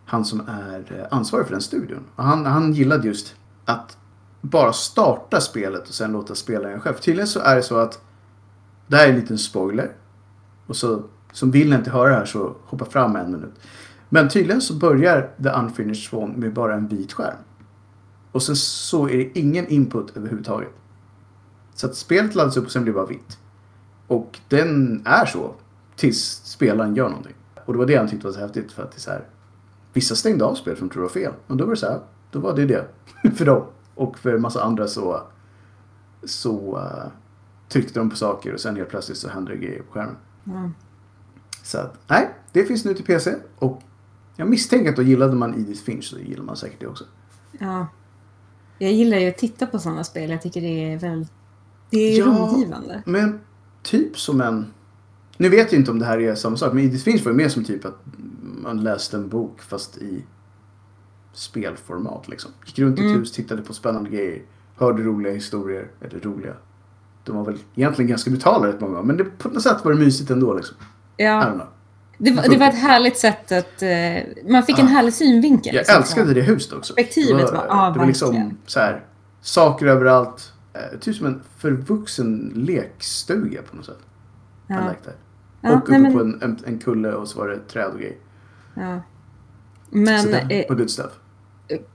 han 0.04 0.24
som 0.24 0.40
är 0.48 0.98
eh, 0.98 1.16
ansvarig 1.16 1.46
för 1.46 1.52
den 1.52 1.60
studion. 1.62 2.04
Och 2.16 2.24
han, 2.24 2.46
han 2.46 2.72
gillade 2.72 3.06
just 3.08 3.34
att 3.64 3.96
bara 4.40 4.72
starta 4.72 5.40
spelet 5.40 5.88
och 5.88 5.94
sen 5.94 6.12
låta 6.12 6.34
spelaren 6.34 6.80
själv. 6.80 6.94
Tydligen 6.94 7.28
så 7.28 7.40
är 7.40 7.56
det 7.56 7.62
så 7.62 7.76
att 7.76 8.00
det 8.86 8.96
här 8.96 9.04
är 9.04 9.10
en 9.10 9.16
liten 9.20 9.38
spoiler. 9.38 9.90
Och 10.66 10.76
så, 10.76 11.02
som 11.32 11.50
vill 11.50 11.72
inte 11.72 11.90
höra 11.90 12.08
det 12.08 12.14
här 12.14 12.24
så 12.24 12.56
hoppa 12.64 12.84
fram 12.84 13.16
en 13.16 13.32
minut. 13.32 13.54
Men 14.12 14.28
tydligen 14.28 14.60
så 14.60 14.74
börjar 14.74 15.30
The 15.42 15.48
Unfinished 15.48 16.02
Swan 16.02 16.30
med 16.30 16.54
bara 16.54 16.74
en 16.74 16.88
vit 16.88 17.12
skärm. 17.12 17.36
Och 18.32 18.42
sen 18.42 18.56
så 18.56 19.08
är 19.08 19.16
det 19.16 19.38
ingen 19.38 19.68
input 19.68 20.16
överhuvudtaget. 20.16 20.72
Så 21.74 21.86
att 21.86 21.94
spelet 21.94 22.34
laddas 22.34 22.56
upp 22.56 22.64
och 22.64 22.72
sen 22.72 22.82
blir 22.82 22.92
det 22.92 22.98
bara 23.00 23.06
vitt. 23.06 23.38
Och 24.06 24.38
den 24.48 25.02
är 25.06 25.26
så 25.26 25.54
tills 25.96 26.42
spelaren 26.44 26.94
gör 26.94 27.08
någonting. 27.08 27.34
Och 27.64 27.72
det 27.72 27.78
var 27.78 27.86
det 27.86 27.96
han 27.96 28.08
tyckte 28.08 28.26
var 28.26 28.32
så 28.32 28.40
häftigt 28.40 28.72
för 28.72 28.82
att 28.82 28.90
det 28.90 28.96
är 28.96 29.00
så 29.00 29.10
här. 29.10 29.24
Vissa 29.92 30.14
stängde 30.14 30.44
av 30.44 30.54
spelet 30.54 30.78
för 30.78 30.86
de 30.86 30.92
trodde 30.92 31.08
det 31.08 31.20
var 31.20 31.30
fel. 31.30 31.32
Och 31.46 31.56
då 31.56 31.64
var 31.64 31.70
det 31.70 31.80
så 31.80 31.86
här. 31.86 32.00
Då 32.30 32.38
var 32.38 32.56
det 32.56 32.66
det. 32.66 32.86
för 33.36 33.44
dem. 33.44 33.66
Och 33.94 34.18
för 34.18 34.34
en 34.34 34.40
massa 34.40 34.62
andra 34.62 34.88
så. 34.88 35.22
Så 36.24 36.78
uh, 36.78 37.12
tryckte 37.68 37.98
de 37.98 38.10
på 38.10 38.16
saker 38.16 38.54
och 38.54 38.60
sen 38.60 38.76
helt 38.76 38.88
plötsligt 38.88 39.18
så 39.18 39.28
hände 39.28 39.52
det 39.52 39.58
grejer 39.58 39.82
på 39.82 39.92
skärmen. 39.92 40.16
Ja. 40.44 40.70
Så 41.62 41.78
att, 41.78 41.98
nej, 42.06 42.34
det 42.52 42.64
finns 42.64 42.84
nu 42.84 42.94
till 42.94 43.04
PC. 43.04 43.34
Och 43.58 43.82
jag 44.40 44.48
misstänker 44.50 44.90
att 44.90 44.96
då 44.96 45.02
gillade 45.02 45.36
man 45.36 45.54
Edith 45.54 45.82
Finch 45.82 46.04
så 46.04 46.18
gillar 46.18 46.44
man 46.44 46.56
säkert 46.56 46.80
det 46.80 46.86
också. 46.86 47.04
Ja. 47.58 47.86
Jag 48.78 48.92
gillar 48.92 49.18
ju 49.18 49.28
att 49.28 49.38
titta 49.38 49.66
på 49.66 49.78
sådana 49.78 50.04
spel. 50.04 50.30
Jag 50.30 50.42
tycker 50.42 50.60
det 50.60 50.92
är 50.92 50.98
väldigt... 50.98 51.32
Det 51.90 51.98
är 51.98 52.18
Ja. 52.18 52.24
rogivande. 52.26 53.02
Men 53.06 53.40
typ 53.82 54.18
som 54.18 54.40
en... 54.40 54.66
Nu 55.36 55.48
vet 55.48 55.72
jag 55.72 55.80
inte 55.80 55.90
om 55.90 55.98
det 55.98 56.04
här 56.04 56.18
är 56.18 56.34
samma 56.34 56.56
sak, 56.56 56.72
men 56.72 56.84
Edith 56.84 57.04
Finch 57.04 57.24
var 57.24 57.32
ju 57.32 57.36
mer 57.36 57.48
som 57.48 57.64
typ 57.64 57.84
att 57.84 57.98
man 58.62 58.82
läste 58.82 59.16
en 59.16 59.28
bok 59.28 59.60
fast 59.62 59.98
i 59.98 60.24
spelformat 61.32 62.28
liksom. 62.28 62.50
Gick 62.66 62.78
runt 62.78 62.98
i 62.98 63.02
ett 63.02 63.06
Mm. 63.06 63.18
hus, 63.18 63.32
tittade 63.32 63.62
på 63.62 63.72
spännande 63.74 64.10
grejer, 64.10 64.42
hörde 64.76 65.02
roliga 65.02 65.32
historier. 65.32 65.90
Eller 66.00 66.20
roliga. 66.20 66.54
De 67.24 67.36
var 67.36 67.44
väl 67.44 67.58
egentligen 67.74 68.08
ganska 68.08 68.30
brutala 68.30 68.66
rätt 68.68 68.80
många 68.80 69.02
men 69.02 69.16
det, 69.16 69.24
på 69.24 69.48
något 69.48 69.62
sätt 69.62 69.84
var 69.84 69.92
det 69.92 69.98
mysigt 69.98 70.30
ändå 70.30 70.54
liksom. 70.54 70.76
Ja. 71.16 71.66
Det, 72.20 72.30
var, 72.30 72.48
det 72.48 72.56
var 72.56 72.66
ett 72.66 72.78
härligt 72.78 73.18
sätt 73.18 73.52
att... 73.52 73.82
eh, 73.82 74.50
man 74.52 74.62
fick 74.62 74.78
en 74.78 74.86
Ah. 74.86 74.88
härlig 74.88 75.14
synvinkel. 75.14 75.74
Jag 75.74 75.96
älskade 75.96 76.34
det 76.34 76.40
huset 76.42 76.72
också. 76.72 76.94
Perspektivet 76.94 77.46
det 77.46 77.52
var- 77.52 77.66
ja, 77.68 77.90
det 77.90 77.98
var 77.98 78.06
liksom 78.06 78.58
så 78.66 78.80
här, 78.80 79.04
saker 79.40 79.86
överallt. 79.86 80.52
Eh, 80.72 80.98
typ 80.98 81.16
som 81.16 81.26
en 81.26 81.42
förvuxen 81.58 82.52
lekstuga 82.56 83.62
på 83.70 83.76
något 83.76 83.86
sätt. 83.86 83.98
I 84.68 84.72
Ja. 84.72 84.80
like. 84.88 85.10
Ja, 85.60 85.70
och 85.72 85.76
uppe 85.78 85.98
nej, 85.98 86.12
på 86.12 86.20
en, 86.20 86.42
en, 86.42 86.58
en 86.66 86.78
kulle 86.78 87.12
och 87.12 87.28
så 87.28 87.38
var 87.38 87.48
det 87.48 87.58
träd 87.68 87.90
och 87.92 87.98
grejer. 87.98 88.16
ja. 88.74 89.00
så 89.90 89.96
men 89.96 90.26
det 90.30 90.38
eh, 90.62 90.68
var 90.68 90.76
good 90.76 90.90
stuff. 90.90 91.12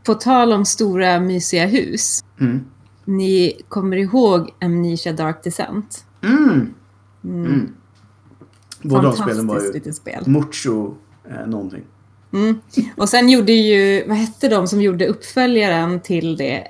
på 0.03 0.13
tal 0.13 0.53
om 0.53 0.65
stora 0.65 1.19
mysiga 1.19 1.65
hus. 1.65 2.23
Mm. 2.39 2.65
Ni 3.05 3.61
kommer 3.69 3.97
ihåg 3.97 4.49
Amnesia 4.61 5.13
Dark 5.13 5.43
Descent? 5.43 6.05
Mm. 6.23 6.73
Mm. 7.23 7.73
Mm. 8.83 8.93
Båda 8.93 9.01
de 9.01 9.17
spelen 9.17 9.47
var 9.47 9.55
Fantastiskt 9.55 9.75
ju 9.75 9.79
litet 9.79 9.95
spel. 9.95 10.23
mucho 10.25 10.93
eh, 11.29 11.47
någonting. 11.47 11.83
Mm. 12.33 12.59
Och 12.97 13.09
sen 13.09 13.29
gjorde 13.29 13.51
ju, 13.51 14.07
vad 14.07 14.17
hette 14.17 14.47
de 14.47 14.67
som 14.67 14.81
gjorde 14.81 15.07
uppföljaren 15.07 15.99
till 16.01 16.37
det? 16.37 16.67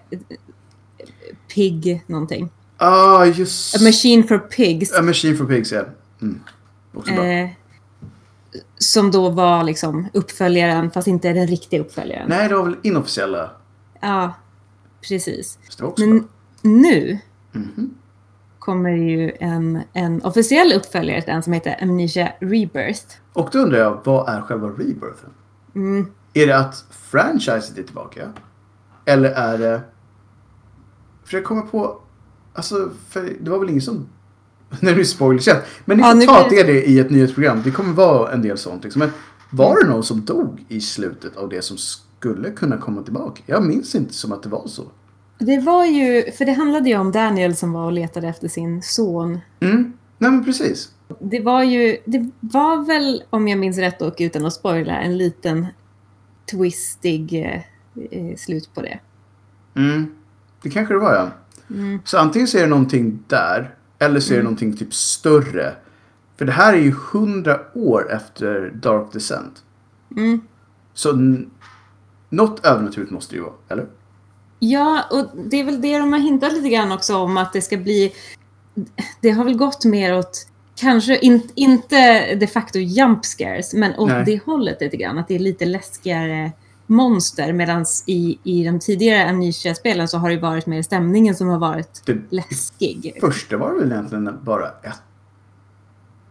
Pig 1.55 2.03
någonting. 2.07 2.49
Ah, 2.77 3.25
just... 3.25 3.75
A 3.75 3.79
Machine 3.83 4.23
for 4.23 4.37
Pigs. 4.37 4.93
A 4.93 5.01
Machine 5.01 5.37
for 5.37 5.45
Pigs, 5.45 5.71
ja. 5.71 5.83
Mm. 6.21 6.39
Också 6.93 7.13
bra. 7.13 7.25
Eh, 7.25 7.49
som 8.77 9.11
då 9.11 9.29
var 9.29 9.63
liksom 9.63 10.07
uppföljaren, 10.13 10.91
fast 10.91 11.07
inte 11.07 11.33
den 11.33 11.47
riktiga 11.47 11.81
uppföljaren. 11.81 12.29
Nej, 12.29 12.49
det 12.49 12.55
var 12.55 12.63
väl 12.63 12.75
inofficiella. 12.83 13.51
Ja, 14.01 14.33
precis. 15.01 15.59
Men 15.97 16.17
bra. 16.17 16.27
nu 16.61 17.19
Mhm. 17.55 17.93
Kommer 18.65 18.89
ju 18.89 19.31
en, 19.39 19.79
en 19.93 20.21
officiell 20.23 20.73
uppföljare 20.73 21.21
till 21.21 21.33
den 21.33 21.43
som 21.43 21.53
heter 21.53 21.75
Amnesia 21.83 22.31
Rebirth. 22.39 23.15
Och 23.33 23.49
då 23.51 23.59
undrar 23.59 23.79
jag, 23.79 24.01
vad 24.03 24.29
är 24.29 24.41
själva 24.41 24.67
rebirthen? 24.67 25.29
Mm. 25.75 26.05
Är 26.33 26.47
det 26.47 26.57
att 26.57 26.85
franchiset 26.91 27.77
är 27.77 27.83
tillbaka? 27.83 28.29
Eller 29.05 29.29
är 29.31 29.57
det... 29.57 29.81
För 31.25 31.37
jag 31.37 31.43
kommer 31.45 31.61
på... 31.61 31.99
Alltså, 32.53 32.89
det 33.39 33.49
var 33.49 33.59
väl 33.59 33.69
ingen 33.69 33.81
som... 33.81 34.07
Nu 34.79 34.89
är 34.91 34.95
det 34.95 35.05
spoilerkänt. 35.05 35.59
Men 35.85 35.97
ni 35.97 36.03
Ja, 36.03 36.09
får 36.11 36.15
nu 36.17 36.25
ta 36.25 36.47
det- 36.49 36.63
det 36.63 36.83
i 36.85 36.99
ett 36.99 37.09
nyhetsprogram. 37.09 37.61
Det 37.63 37.71
kommer 37.71 37.93
vara 37.93 38.31
en 38.31 38.41
del 38.41 38.57
sånt. 38.57 38.83
Liksom. 38.83 38.99
Men 38.99 39.09
var 39.49 39.83
det 39.83 39.89
någon 39.89 40.03
som 40.03 40.25
dog 40.25 40.65
i 40.67 40.81
slutet 40.81 41.37
av 41.37 41.49
det 41.49 41.61
som 41.61 41.77
skulle 41.77 42.51
kunna 42.51 42.77
komma 42.77 43.01
tillbaka? 43.03 43.41
Jag 43.45 43.63
minns 43.63 43.95
inte 43.95 44.13
som 44.13 44.31
att 44.31 44.43
det 44.43 44.49
var 44.49 44.67
så. 44.67 44.83
Det 45.37 45.59
var 45.59 45.85
ju, 45.85 46.31
för 46.31 46.45
det 46.45 46.51
handlade 46.51 46.89
ju 46.89 46.97
om 46.97 47.11
Daniel 47.11 47.55
som 47.55 47.73
var 47.73 47.85
och 47.85 47.91
letade 47.91 48.27
efter 48.27 48.47
sin 48.47 48.81
son. 48.81 49.39
Mm. 49.59 49.93
Nej 50.17 50.31
men 50.31 50.45
precis. 50.45 50.91
Det 51.19 51.39
var 51.39 51.63
ju, 51.63 51.97
det 52.05 52.31
var 52.39 52.85
väl, 52.85 53.23
om 53.29 53.47
jag 53.47 53.59
minns 53.59 53.77
rätt 53.77 54.01
och 54.01 54.15
utan 54.19 54.45
att 54.45 54.53
spoila, 54.53 55.01
en 55.01 55.17
liten 55.17 55.67
twistig 56.51 57.33
eh, 57.33 57.61
eh, 58.11 58.35
slut 58.37 58.69
på 58.73 58.81
det. 58.81 58.99
Mm. 59.75 60.15
Det 60.61 60.69
kanske 60.69 60.93
det 60.93 60.99
var 60.99 61.13
ja. 61.13 61.31
Mm. 61.69 61.99
Så 62.05 62.17
antingen 62.17 62.47
så 62.47 62.57
är 62.57 62.61
det 62.61 62.67
någonting 62.67 63.23
där. 63.27 63.75
Eller 63.99 64.19
så 64.19 64.33
är 64.33 64.37
det 64.37 64.43
någonting 64.43 64.77
typ 64.77 64.93
större. 64.93 65.73
För 66.37 66.45
det 66.45 66.51
här 66.51 66.73
är 66.73 66.77
ju 66.77 66.95
hundra 67.11 67.59
år 67.73 68.11
efter 68.11 68.71
Dark 68.75 69.13
Descent. 69.13 69.63
Mm. 70.17 70.41
Så 70.93 71.37
något 72.29 72.65
övernaturligt 72.65 73.11
måste 73.11 73.33
det 73.33 73.37
ju 73.37 73.43
vara, 73.43 73.53
eller? 73.69 73.85
Ja, 74.59 75.03
och 75.11 75.25
det 75.49 75.59
är 75.59 75.63
väl 75.63 75.81
det 75.81 75.99
de 75.99 76.13
har 76.13 76.19
hintat 76.19 76.53
lite 76.53 76.69
grann 76.69 76.91
också 76.91 77.17
om 77.17 77.37
att 77.37 77.53
det 77.53 77.61
ska 77.61 77.77
bli... 77.77 78.13
Det 79.21 79.29
har 79.29 79.43
väl 79.43 79.57
gått 79.57 79.85
mer 79.85 80.17
åt, 80.17 80.47
kanske 80.75 81.17
in, 81.17 81.49
inte 81.55 82.35
de 82.35 82.47
facto 82.47 82.79
jump 82.79 83.25
scares, 83.25 83.73
men 83.73 83.95
åt 83.95 84.09
Nej. 84.09 84.23
det 84.25 84.43
hållet 84.45 84.81
lite 84.81 84.97
grann. 84.97 85.17
Att 85.17 85.27
det 85.27 85.35
är 85.35 85.39
lite 85.39 85.65
läskigare 85.65 86.51
monster. 86.87 87.53
Medan 87.53 87.85
i, 88.07 88.39
i 88.43 88.63
de 88.63 88.79
tidigare 88.79 89.29
Amnesia-spelen 89.29 90.07
så 90.07 90.17
har 90.17 90.29
det 90.29 90.37
varit 90.37 90.65
mer 90.65 90.81
stämningen 90.81 91.35
som 91.35 91.47
har 91.47 91.59
varit 91.59 92.01
Det 92.05 92.17
läskig. 92.29 93.17
första 93.21 93.57
var 93.57 93.73
väl 93.73 93.91
egentligen 93.91 94.39
bara 94.43 94.67
ett... 94.67 95.01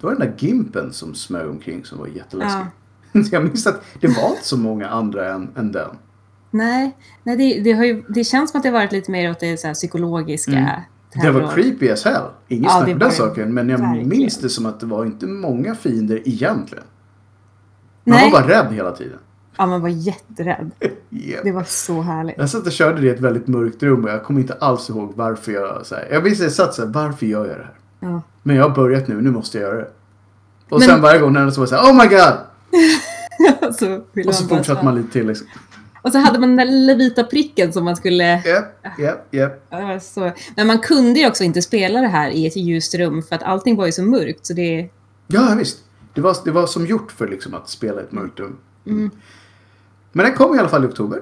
Det 0.00 0.06
var 0.06 0.10
den 0.14 0.20
där 0.20 0.34
Gimpen 0.38 0.92
som 0.92 1.14
smög 1.14 1.50
omkring 1.50 1.84
som 1.84 1.98
var 1.98 2.06
jätteläskig. 2.06 2.66
Jag 3.32 3.44
minns 3.44 3.66
att 3.66 3.84
det 4.00 4.08
var 4.08 4.30
inte 4.30 4.44
så 4.44 4.56
många 4.56 4.88
andra 4.88 5.34
än, 5.34 5.50
än 5.56 5.72
den. 5.72 5.90
Nej, 6.54 6.96
nej 7.22 7.36
det, 7.36 7.60
det, 7.60 7.72
har 7.72 7.84
ju, 7.84 8.02
det 8.08 8.24
känns 8.24 8.50
som 8.50 8.58
att 8.58 8.62
det 8.62 8.68
har 8.68 8.78
varit 8.78 8.92
lite 8.92 9.10
mer 9.10 9.30
åt 9.30 9.40
det 9.40 9.56
så 9.60 9.66
här 9.66 9.74
psykologiska. 9.74 10.52
Mm. 10.52 10.80
Det 11.22 11.30
var 11.30 11.52
creepy 11.54 11.90
as 11.90 12.04
hell. 12.04 12.22
Inget 12.48 12.64
Ja, 12.64 12.70
snack 12.78 12.88
om 12.88 12.98
den 12.98 13.12
saken. 13.12 13.54
Men 13.54 13.68
jag 13.68 13.78
verkligen. 13.78 14.08
minns 14.08 14.38
det 14.38 14.48
som 14.48 14.66
att 14.66 14.80
det 14.80 14.86
var 14.86 15.04
inte 15.04 15.26
många 15.26 15.74
fiender 15.74 16.22
egentligen. 16.24 16.84
Man 18.04 18.16
Nej, 18.16 18.30
var 18.30 18.40
bara 18.40 18.48
rädd 18.48 18.72
hela 18.74 18.92
tiden. 18.92 19.18
ja, 19.58 19.66
man 19.66 19.80
var 19.80 19.88
jätterädd. 19.88 20.70
Yep. 21.10 21.40
Det 21.44 21.52
var 21.52 21.64
så 21.64 22.00
härligt. 22.02 22.34
Jag 22.38 22.50
satt 22.50 22.66
och 22.66 22.72
körde 22.72 23.00
det 23.00 23.06
i 23.06 23.10
ett 23.10 23.20
väldigt 23.20 23.46
mörkt 23.46 23.82
rum 23.82 24.04
och 24.04 24.10
jag 24.10 24.24
kommer 24.24 24.40
inte 24.40 24.54
alls 24.54 24.90
ihåg 24.90 25.12
varför 25.16 25.52
jag... 25.52 25.86
Så 25.86 25.94
här, 25.94 26.08
jag 26.12 26.24
minns 26.24 26.38
att 26.40 26.44
jag 26.44 26.52
satt 26.52 26.74
så 26.74 26.82
här, 26.84 26.92
varför 26.92 27.26
gör 27.26 27.46
jag 27.46 27.56
det 27.58 27.62
här? 27.64 27.74
Ja. 28.00 28.22
Men 28.42 28.56
jag 28.56 28.68
har 28.68 28.74
börjat 28.76 29.08
nu, 29.08 29.20
nu 29.22 29.30
måste 29.30 29.58
jag 29.58 29.68
göra 29.68 29.76
det. 29.80 29.90
Och 30.68 30.78
Men- 30.78 30.88
sen 30.88 31.00
varje 31.02 31.20
gång 31.20 31.32
när 31.32 31.44
det 31.46 31.52
så 31.52 31.60
var 31.60 31.66
så 31.66 31.76
här, 31.76 31.90
oh 31.92 31.96
my 32.02 32.06
god! 32.08 32.34
så 33.74 34.00
Och 34.28 34.34
så 34.34 34.48
fortsatte 34.48 34.84
man 34.84 34.94
lite 34.94 35.12
till 35.12 35.26
liksom. 35.26 35.46
Och 36.04 36.12
så 36.12 36.18
hade 36.18 36.38
man 36.38 36.48
den 36.48 36.56
där 36.56 36.72
lilla 36.74 36.94
vita 36.94 37.24
pricken 37.24 37.72
som 37.72 37.84
man 37.84 37.96
skulle... 37.96 38.24
Japp, 38.24 38.98
japp, 38.98 39.26
japp. 39.34 39.66
Ja, 39.70 40.00
så... 40.00 40.30
Men 40.56 40.66
man 40.66 40.78
kunde 40.78 41.20
ju 41.20 41.26
också 41.28 41.44
inte 41.44 41.62
spela 41.62 42.00
det 42.00 42.06
här 42.06 42.30
i 42.30 42.46
ett 42.46 42.56
ljust 42.56 42.94
rum 42.94 43.22
för 43.22 43.34
att 43.36 43.42
allting 43.42 43.76
var 43.76 43.86
ju 43.86 43.92
så 43.92 44.02
mörkt. 44.02 44.46
Så 44.46 44.52
det... 44.52 44.88
Ja, 45.26 45.54
visst. 45.58 45.78
Det 46.14 46.20
var, 46.20 46.36
det 46.44 46.50
var 46.50 46.66
som 46.66 46.86
gjort 46.86 47.12
för 47.12 47.28
liksom 47.28 47.54
att 47.54 47.68
spela 47.68 48.00
i 48.00 48.04
ett 48.04 48.12
mörkt 48.12 48.40
rum. 48.40 48.56
Mm. 48.86 49.10
Men 50.12 50.26
den 50.26 50.34
kom 50.34 50.54
i 50.56 50.58
alla 50.58 50.68
fall 50.68 50.84
i 50.84 50.86
oktober. 50.88 51.20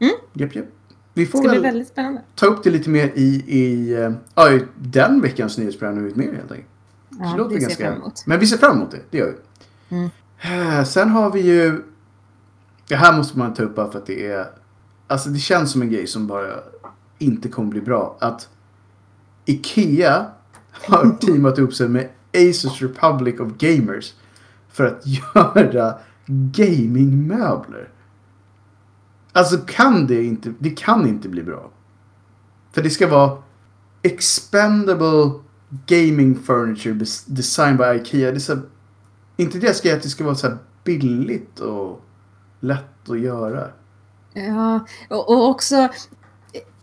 Mm. 0.00 0.12
Japp, 0.32 0.54
japp. 0.56 0.66
Vi 1.14 1.24
Det 1.24 1.30
får 1.30 1.48
väl 1.48 1.62
väldigt 1.62 1.88
spännande. 1.88 2.20
ta 2.34 2.46
upp 2.46 2.64
det 2.64 2.70
lite 2.70 2.90
mer 2.90 3.12
i, 3.14 3.44
i, 3.46 3.94
eh, 3.94 4.12
ja, 4.34 4.52
i 4.52 4.62
den 4.78 5.20
veckans 5.20 5.58
nyhetsprogram 5.58 5.94
när 5.94 6.02
vi 6.02 6.08
vet 6.08 6.16
mer 6.16 6.32
helt 6.32 6.50
enkelt. 6.52 6.68
Ja, 7.20 7.48
ser 7.50 7.58
ganska- 7.58 7.84
jag 7.84 7.92
fram 7.92 8.00
emot. 8.02 8.22
Men 8.26 8.40
vi 8.40 8.46
ser 8.46 8.56
fram 8.56 8.76
emot 8.76 8.90
det, 8.90 9.00
det 9.10 9.18
gör 9.18 9.34
vi. 9.88 9.96
Mm. 9.96 10.10
Eh, 10.78 10.84
Sen 10.84 11.08
har 11.08 11.30
vi 11.32 11.40
ju... 11.40 11.82
Det 12.88 12.96
här 12.96 13.16
måste 13.16 13.38
man 13.38 13.54
ta 13.54 13.62
upp 13.62 13.74
bara 13.74 13.90
för 13.90 13.98
att 13.98 14.06
det 14.06 14.26
är... 14.26 14.46
Alltså 15.06 15.28
det 15.28 15.38
känns 15.38 15.72
som 15.72 15.82
en 15.82 15.90
grej 15.90 16.06
som 16.06 16.26
bara 16.26 16.60
inte 17.18 17.48
kommer 17.48 17.70
bli 17.70 17.80
bra. 17.80 18.16
Att 18.20 18.48
Ikea 19.44 20.26
har 20.70 21.16
teamat 21.20 21.58
upp 21.58 21.74
sig 21.74 21.88
med 21.88 22.08
Asus 22.34 22.82
Republic 22.82 23.40
of 23.40 23.52
Gamers 23.58 24.14
för 24.68 24.84
att 24.84 25.02
göra 25.06 25.98
gamingmöbler. 26.26 27.88
Alltså 29.32 29.56
kan 29.58 30.06
det 30.06 30.24
inte... 30.24 30.54
Det 30.58 30.70
kan 30.70 31.06
inte 31.06 31.28
bli 31.28 31.42
bra. 31.42 31.70
För 32.72 32.82
det 32.82 32.90
ska 32.90 33.08
vara 33.08 33.42
expendable 34.02 35.32
gaming 35.86 36.34
furniture 36.34 37.04
designed 37.26 37.78
by 37.78 38.00
Ikea. 38.00 38.30
Det 38.30 38.36
är 38.36 38.40
så 38.40 38.58
inte 39.36 39.58
det 39.58 39.66
jag 39.66 39.76
ska 39.76 39.94
att 39.94 40.02
det 40.02 40.08
ska 40.08 40.24
vara 40.24 40.34
så 40.34 40.48
här 40.48 40.58
billigt 40.84 41.60
och 41.60 42.02
lätt 42.60 43.10
att 43.10 43.20
göra. 43.20 43.68
Ja, 44.34 44.86
och, 45.08 45.28
och 45.28 45.48
också 45.48 45.88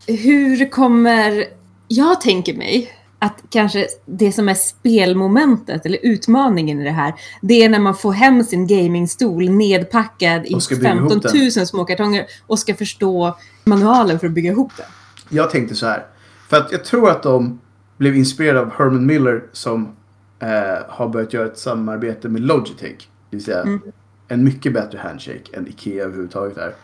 hur 0.07 0.69
kommer... 0.69 1.45
Jag 1.87 2.21
tänker 2.21 2.53
mig 2.53 2.91
att 3.19 3.43
kanske 3.49 3.87
det 4.05 4.31
som 4.31 4.49
är 4.49 4.53
spelmomentet 4.53 5.85
eller 5.85 5.99
utmaningen 6.01 6.81
i 6.81 6.83
det 6.83 6.91
här, 6.91 7.13
det 7.41 7.63
är 7.63 7.69
när 7.69 7.79
man 7.79 7.95
får 7.95 8.11
hem 8.11 8.43
sin 8.43 8.67
gamingstol 8.67 9.49
nedpackad 9.49 10.45
i 10.45 10.55
Och 10.55 10.63
ska 10.63 10.75
bygga 10.75 10.93
ihop 10.93 11.11
15 11.11 11.31
000 11.57 11.67
små 11.67 11.85
kartonger 11.85 12.25
och 12.47 12.59
ska 12.59 12.75
förstå 12.75 13.37
manualen 13.63 14.19
för 14.19 14.27
att 14.27 14.33
bygga 14.33 14.51
ihop 14.51 14.71
den. 14.77 14.85
Jag 15.29 15.49
tänkte 15.49 15.75
så 15.75 15.85
här. 15.85 16.05
För 16.49 16.57
att 16.57 16.71
jag 16.71 16.85
tror 16.85 17.09
att 17.09 17.23
de 17.23 17.59
blev 17.97 18.15
inspirerade 18.15 18.61
av 18.61 18.71
Herman 18.77 19.05
Miller 19.05 19.43
som 19.51 19.95
eh, 20.39 20.49
har 20.87 21.09
börjat 21.09 21.33
göra 21.33 21.45
ett 21.45 21.57
samarbete 21.57 22.29
med 22.29 22.41
Logitech. 22.41 22.97
Det 23.29 23.35
vill 23.35 23.43
säga 23.43 23.61
Mm. 23.61 23.81
En 24.33 24.43
mycket 24.43 24.73
bättre 24.73 24.97
handshake 24.97 25.57
än 25.57 25.67
Ikea 25.67 26.03
överhuvudtaget 26.03 26.57
är. 26.57 26.75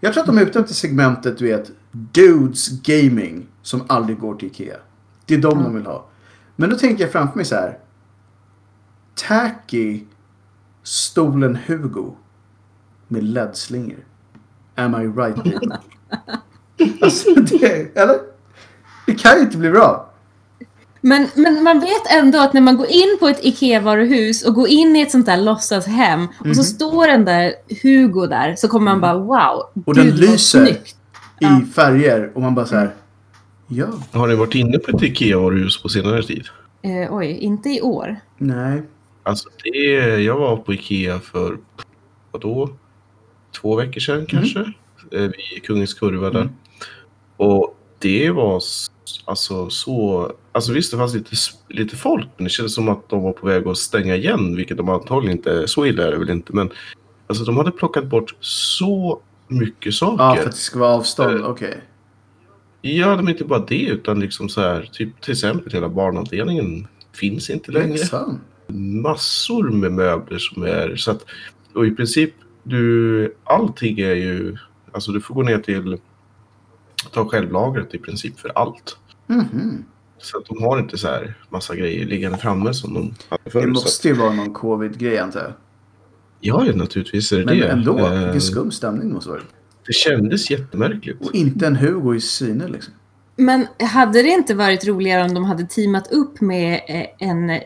Jag 0.00 0.12
tror 0.12 0.20
att 0.20 0.26
de 0.26 0.38
är 0.38 0.42
ute 0.42 0.60
efter 0.60 0.74
segmentet, 0.74 1.38
du 1.38 1.44
vet, 1.44 1.70
Dudes 1.90 2.68
Gaming 2.82 3.46
som 3.62 3.84
aldrig 3.88 4.18
går 4.18 4.34
till 4.34 4.48
Ikea. 4.48 4.76
Det 5.26 5.34
är 5.34 5.38
de 5.38 5.62
de 5.62 5.74
vill 5.74 5.86
ha. 5.86 6.06
Men 6.56 6.70
då 6.70 6.76
tänker 6.76 7.04
jag 7.04 7.12
framför 7.12 7.36
mig 7.36 7.44
så 7.44 7.54
här. 7.54 7.78
Tacky 9.14 10.04
stolen 10.82 11.58
Hugo 11.66 12.16
med 13.08 13.24
LED-slingor. 13.24 14.04
Am 14.74 14.94
I 14.94 15.06
right 15.06 15.36
alltså 17.02 17.34
det, 17.34 17.96
eller? 17.96 18.18
Det 19.06 19.14
kan 19.14 19.36
ju 19.36 19.42
inte 19.42 19.58
bli 19.58 19.70
bra. 19.70 20.13
Men, 21.06 21.28
men 21.34 21.62
man 21.62 21.80
vet 21.80 22.12
ändå 22.18 22.38
att 22.38 22.52
när 22.52 22.60
man 22.60 22.76
går 22.76 22.86
in 22.86 23.16
på 23.20 23.28
ett 23.28 23.44
IKEA-varuhus 23.44 24.42
och 24.46 24.54
går 24.54 24.68
in 24.68 24.96
i 24.96 25.00
ett 25.00 25.10
sånt 25.10 25.26
där 25.26 25.36
låtsashem 25.36 26.28
och 26.40 26.46
Mhm. 26.46 26.54
så 26.54 26.64
står 26.64 27.06
den 27.06 27.24
där 27.24 27.52
Hugo 27.82 28.26
där 28.26 28.54
så 28.56 28.68
kommer 28.68 28.84
man 28.84 29.00
bara 29.00 29.14
wow, 29.18 29.82
Och 29.86 29.94
den 29.94 30.10
lyser. 30.16 30.36
snyggt. 30.66 30.96
I 31.40 31.44
Ja. 31.44 31.60
färger 31.74 32.30
och 32.34 32.42
man 32.42 32.54
bara 32.54 32.66
så 32.66 32.76
här. 32.76 32.90
Ja, 33.68 33.86
Har 34.12 34.26
ni 34.28 34.34
varit 34.34 34.54
inne 34.54 34.78
på 34.78 34.96
ett 34.96 35.02
Ikea-varuhus 35.02 35.82
på 35.82 35.88
senare 35.88 36.22
tid? 36.22 36.44
Eh, 36.82 37.14
oj, 37.16 37.26
inte 37.40 37.68
i 37.68 37.80
år. 37.80 38.16
nej. 38.38 38.82
Alltså, 39.22 39.48
det, 39.64 39.78
jag 40.22 40.36
var 40.36 40.56
på 40.56 40.74
Ikea 40.74 41.20
för, 41.20 41.58
vadå? 42.30 42.70
Två 43.60 43.76
veckor 43.76 44.00
sedan 44.00 44.26
kanske? 44.26 44.58
Eh, 45.12 45.20
Vid 45.22 45.62
Kungens 45.66 45.94
Kurva 45.94 46.30
där. 46.30 46.40
Mm. 46.40 46.52
Och 47.36 47.73
det 48.04 48.30
var 48.30 48.62
alltså 49.24 49.70
så... 49.70 50.32
Alltså 50.52 50.72
visst, 50.72 50.90
det 50.90 50.96
fanns 50.96 51.14
lite, 51.14 51.36
lite 51.68 51.96
folk, 51.96 52.28
men 52.36 52.44
det 52.44 52.50
kändes 52.50 52.74
som 52.74 52.88
att 52.88 53.08
de 53.08 53.22
var 53.22 53.32
på 53.32 53.46
väg 53.46 53.66
att 53.66 53.78
stänga 53.78 54.16
igen, 54.16 54.56
vilket 54.56 54.76
de 54.76 54.88
antagligen 54.88 55.36
inte... 55.36 55.68
Så 55.68 55.86
illa 55.86 56.06
är 56.06 56.10
det 56.10 56.18
väl 56.18 56.30
inte, 56.30 56.52
men... 56.52 56.70
Alltså 57.26 57.44
de 57.44 57.56
hade 57.56 57.70
plockat 57.70 58.06
bort 58.06 58.36
så 58.40 59.20
mycket 59.48 59.94
saker. 59.94 60.24
Ja, 60.24 60.36
för 60.36 60.44
att 60.44 60.50
det 60.50 60.58
ska 60.58 60.78
vara 60.78 60.94
avstånd. 60.94 61.40
Eh, 61.40 61.46
Okej. 61.46 61.80
Ja, 62.82 63.16
men 63.16 63.28
inte 63.28 63.44
bara 63.44 63.64
det, 63.68 63.86
utan 63.86 64.20
liksom 64.20 64.48
så 64.48 64.60
här, 64.60 64.88
typ 64.92 65.20
till 65.20 65.32
exempel 65.32 65.72
hela 65.72 65.88
barnavdelningen 65.88 66.86
finns 67.12 67.50
inte 67.50 67.72
längre. 67.72 67.88
Minsann. 67.88 68.40
Massor 69.02 69.70
med 69.70 69.92
möbler 69.92 70.38
som 70.38 70.62
är 70.62 70.96
så 70.96 71.10
att, 71.10 71.24
och 71.74 71.86
i 71.86 71.90
princip, 71.90 72.34
du, 72.62 73.34
allting 73.44 73.98
är 73.98 74.14
ju, 74.14 74.56
alltså 74.92 75.12
du 75.12 75.20
får 75.20 75.34
gå 75.34 75.42
ner 75.42 75.58
till, 75.58 75.98
ta 77.12 77.28
självlagret 77.28 77.94
i 77.94 77.98
princip 77.98 78.38
för 78.40 78.48
allt. 78.54 78.96
Mhm. 79.26 79.84
Så 80.18 80.38
att 80.38 80.46
de 80.46 80.62
har 80.62 80.78
inte 80.78 80.98
så 80.98 81.08
här 81.08 81.34
massa 81.50 81.76
grejer 81.76 82.06
liggande 82.06 82.38
framme 82.38 82.74
som 82.74 82.94
de 82.94 83.14
hade 83.28 83.50
förr. 83.50 83.60
Det 83.60 83.66
måste 83.66 84.08
ju 84.08 84.14
vara 84.14 84.32
någon 84.32 84.52
covid-grej 84.54 85.18
antar 85.18 85.40
jag. 85.40 85.52
Ja, 86.40 86.64
naturligtvis 86.74 87.32
är 87.32 87.38
det 87.38 87.44
Men 87.44 87.58
det. 87.58 87.68
ändå, 87.68 87.98
Eh, 87.98 88.18
vilken 88.22 88.40
skum 88.40 88.70
stämning 88.70 89.08
det 89.08 89.14
måste 89.14 89.30
vara. 89.30 89.40
det 89.86 89.92
kändes 89.92 90.50
jättemärkligt. 90.50 91.20
Och 91.26 91.34
inte 91.34 91.66
en 91.66 91.76
Hugo 91.76 92.14
i 92.14 92.20
syne 92.20 92.68
liksom. 92.68 92.94
Men 93.36 93.66
hade 93.80 94.22
det 94.22 94.28
inte 94.28 94.54
varit 94.54 94.84
roligare 94.86 95.24
om 95.24 95.34
de 95.34 95.44
hade 95.44 95.66
teamat 95.66 96.12
upp 96.12 96.40
med 96.40 96.80
eh, 96.88 97.28
en 97.28 97.50
eh, 97.50 97.60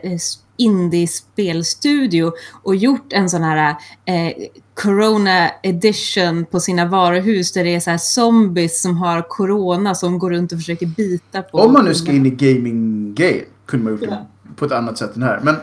indie-spelstudio 0.57 2.31
och 2.63 2.75
gjort 2.75 3.13
en 3.13 3.29
sån 3.29 3.43
här 3.43 3.75
eh, 4.05 4.33
Corona 4.73 5.49
edition 5.63 6.45
på 6.45 6.59
sina 6.59 6.85
varuhus 6.85 7.51
där 7.51 7.63
det 7.63 7.75
är 7.75 7.79
så 7.79 7.89
här 7.89 7.97
zombies 7.97 8.81
som 8.81 8.97
har 8.97 9.21
corona 9.29 9.95
som 9.95 10.19
går 10.19 10.29
runt 10.31 10.51
och 10.51 10.57
försöker 10.57 10.85
bita 10.85 11.41
på... 11.41 11.57
Om 11.57 11.73
man 11.73 11.85
nu 11.85 11.93
ska 11.95 12.11
in 12.11 12.25
i 12.25 12.29
gaming-grejen 12.29 13.45
kunde 13.65 13.83
man 13.83 13.93
gjort 13.93 14.01
det 14.01 14.25
på 14.55 14.65
ett 14.65 14.71
annat 14.71 14.97
sätt 14.97 15.15
än 15.15 15.23
här. 15.23 15.39
Men 15.43 15.55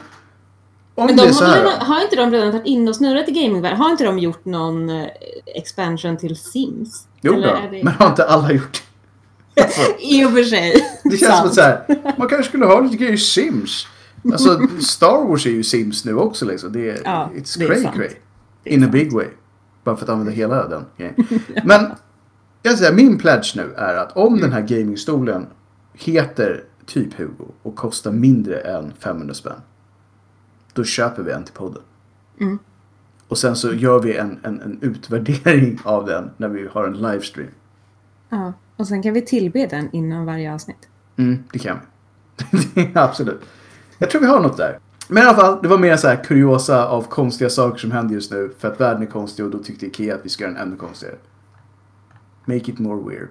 om 0.94 1.06
Men 1.06 1.16
det 1.16 1.22
de 1.22 1.28
är 1.28 1.32
så 1.32 1.44
har, 1.44 1.52
här. 1.52 1.58
redan, 1.64 1.86
har 1.86 2.02
inte 2.02 2.16
de 2.16 2.30
redan 2.30 2.52
tagit 2.52 2.66
in 2.66 2.88
och 2.88 2.96
snurrat 2.96 3.28
i 3.28 3.32
gamingvärlden? 3.32 3.78
Har 3.80 3.90
inte 3.90 4.04
de 4.04 4.18
gjort 4.18 4.44
någon 4.44 4.90
eh, 4.90 5.06
expansion 5.54 6.16
till 6.16 6.36
Sims? 6.36 7.06
Jo 7.22 7.32
då, 7.32 7.40
det- 7.40 7.80
men 7.84 7.92
har 7.92 8.06
inte 8.08 8.24
alla 8.24 8.52
gjort 8.52 8.72
det? 8.72 8.78
I 9.98 10.24
och 10.24 10.30
för 10.30 10.42
sig. 10.44 10.84
det 11.04 11.16
känns 11.16 11.38
som 11.38 11.46
att 11.46 11.54
så 11.54 11.60
här, 11.60 11.84
man 12.18 12.28
kanske 12.28 12.48
skulle 12.48 12.66
ha 12.66 12.80
lite 12.80 12.96
grejer 12.96 13.12
i 13.12 13.18
Sims. 13.18 13.86
Alltså 14.32 14.60
Star 14.80 15.28
Wars 15.28 15.46
är 15.46 15.50
ju 15.50 15.62
Sims 15.62 16.04
nu 16.04 16.14
också 16.14 16.44
liksom. 16.44 16.72
Det 16.72 16.90
är, 16.90 17.00
Ja, 17.04 17.30
it's 17.34 17.58
det 17.58 17.66
cray 17.66 17.82
sant. 17.82 17.96
cray. 17.96 18.10
In 18.64 18.82
a 18.82 18.84
sant. 18.84 18.92
big 18.92 19.12
way. 19.12 19.26
Bara 19.84 19.96
för 19.96 20.04
att 20.04 20.10
använda 20.10 20.32
hela 20.32 20.68
den 20.68 20.84
grejen. 20.96 21.14
Men 21.64 21.92
jag 22.62 22.78
säger, 22.78 22.92
min 22.92 23.18
pledge 23.18 23.52
nu 23.56 23.74
är 23.76 23.94
att 23.94 24.16
om 24.16 24.40
den 24.40 24.52
här 24.52 24.60
gamingstolen 24.62 25.46
heter 25.94 26.64
typ 26.86 27.14
Hugo 27.14 27.44
och 27.62 27.76
kostar 27.76 28.12
mindre 28.12 28.60
än 28.60 28.92
500 28.98 29.34
spänn. 29.34 29.60
Då 30.72 30.84
köper 30.84 31.22
vi 31.22 31.32
en 31.32 31.44
till 31.44 31.54
podden. 31.54 31.82
Mm. 32.40 32.58
Och 33.28 33.38
sen 33.38 33.56
så 33.56 33.72
gör 33.72 34.00
vi 34.00 34.16
en, 34.16 34.38
en, 34.42 34.60
en 34.60 34.78
utvärdering 34.80 35.80
av 35.84 36.06
den 36.06 36.30
när 36.36 36.48
vi 36.48 36.68
har 36.72 36.86
en 36.86 36.92
livestream. 36.96 37.50
Ja, 38.28 38.52
och 38.76 38.88
sen 38.88 39.02
kan 39.02 39.14
vi 39.14 39.22
tillbe 39.22 39.66
den 39.66 39.88
innan 39.92 40.26
varje 40.26 40.54
avsnitt. 40.54 40.88
Mm, 41.16 41.44
det 41.52 41.58
kan 41.58 41.78
vi. 42.74 42.90
Absolut. 42.94 43.40
Jag 43.98 44.10
tror 44.10 44.20
vi 44.20 44.26
har 44.26 44.40
något 44.40 44.56
där. 44.56 44.78
Men 45.08 45.22
i 45.22 45.26
alla 45.26 45.36
fall, 45.36 45.58
det 45.62 45.68
var 45.68 45.78
mer 45.78 45.96
så 45.96 46.08
här 46.08 46.24
kuriosa 46.24 46.88
av 46.88 47.02
konstiga 47.02 47.50
saker 47.50 47.78
som 47.78 47.90
händer 47.90 48.14
just 48.14 48.32
nu. 48.32 48.52
För 48.58 48.68
att 48.68 48.80
världen 48.80 49.02
är 49.02 49.06
konstig 49.06 49.44
och 49.44 49.50
då 49.50 49.58
tyckte 49.58 49.86
Ikea 49.86 50.14
att 50.14 50.24
vi 50.24 50.28
ska 50.28 50.44
göra 50.44 50.54
den 50.54 50.62
ännu 50.62 50.76
konstigare. 50.76 51.16
Make 52.44 52.70
it 52.70 52.78
more 52.78 53.10
weird. 53.10 53.28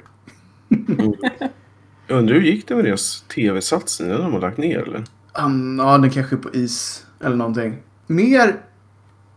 Jag 2.07 2.17
undrar 2.17 2.35
hur 2.35 2.41
gick 2.41 2.67
det 2.67 2.75
med 2.75 2.85
deras 2.85 3.21
tv-satsning? 3.21 4.09
Den 4.09 4.21
har 4.21 4.31
de 4.31 4.41
lagt 4.41 4.57
ner 4.57 4.79
eller? 4.79 5.03
Um, 5.45 5.79
ja, 5.79 5.97
den 5.97 6.09
kanske 6.09 6.35
är 6.35 6.39
på 6.39 6.53
is 6.53 7.05
eller 7.19 7.35
någonting. 7.35 7.77
Mer 8.07 8.61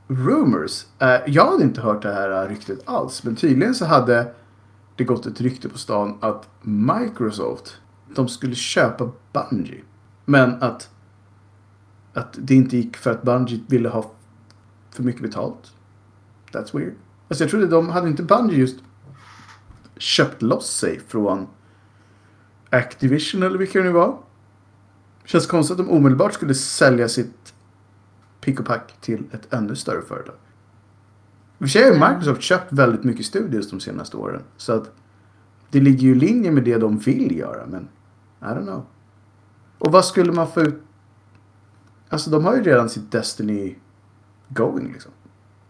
rumors. 0.08 0.84
Eh, 0.98 1.16
jag 1.26 1.50
hade 1.50 1.62
inte 1.62 1.80
hört 1.80 2.02
det 2.02 2.12
här 2.12 2.48
ryktet 2.48 2.78
alls. 2.84 3.24
Men 3.24 3.36
tydligen 3.36 3.74
så 3.74 3.84
hade 3.84 4.32
det 4.98 5.04
gått 5.04 5.26
ett 5.26 5.40
rykte 5.40 5.68
på 5.68 5.78
stan 5.78 6.18
att 6.20 6.48
Microsoft, 6.62 7.80
de 8.14 8.28
skulle 8.28 8.54
köpa 8.54 9.10
Bungie. 9.32 9.82
Men 10.24 10.62
att, 10.62 10.90
att 12.12 12.38
det 12.38 12.54
inte 12.54 12.76
gick 12.76 12.96
för 12.96 13.10
att 13.10 13.22
Bungie 13.22 13.60
ville 13.66 13.88
ha 13.88 14.10
för 14.90 15.02
mycket 15.02 15.22
betalt. 15.22 15.72
That's 16.52 16.78
weird. 16.78 16.94
Alltså 17.28 17.44
jag 17.44 17.50
trodde 17.50 17.66
de, 17.66 17.88
hade 17.88 18.08
inte 18.08 18.22
Bungie 18.22 18.58
just 18.58 18.78
köpt 19.96 20.42
loss 20.42 20.70
sig 20.70 21.00
från 21.08 21.46
Activision 22.70 23.42
eller 23.42 23.58
vilka 23.58 23.78
det 23.78 23.84
nu 23.84 23.92
var? 23.92 24.18
Känns 25.24 25.46
konstigt 25.46 25.80
att 25.80 25.86
de 25.86 25.92
omedelbart 25.92 26.34
skulle 26.34 26.54
sälja 26.54 27.08
sitt 27.08 27.54
pick 28.40 28.60
och 28.60 28.66
pack 28.66 29.00
till 29.00 29.24
ett 29.32 29.52
ännu 29.52 29.76
större 29.76 30.02
företag. 30.02 30.34
I 31.60 31.64
och 31.64 31.68
för 31.68 31.68
sig 31.68 31.82
har 31.82 31.90
ju 31.90 32.14
Microsoft 32.14 32.42
köpt 32.42 32.72
väldigt 32.72 33.04
mycket 33.04 33.26
studios 33.26 33.70
de 33.70 33.80
senaste 33.80 34.16
åren. 34.16 34.42
Så 34.56 34.72
att 34.72 34.92
det 35.70 35.80
ligger 35.80 36.02
ju 36.02 36.12
i 36.12 36.14
linje 36.14 36.50
med 36.50 36.64
det 36.64 36.78
de 36.78 36.98
vill 36.98 37.36
göra. 37.36 37.66
Men 37.66 37.88
I 38.40 38.44
don't 38.44 38.62
know. 38.62 38.86
Och 39.78 39.92
vad 39.92 40.04
skulle 40.04 40.32
man 40.32 40.48
få 40.48 40.60
ut? 40.60 40.82
Alltså 42.08 42.30
de 42.30 42.44
har 42.44 42.56
ju 42.56 42.62
redan 42.62 42.88
sitt 42.88 43.12
Destiny 43.12 43.76
going 44.48 44.92
liksom. 44.92 45.12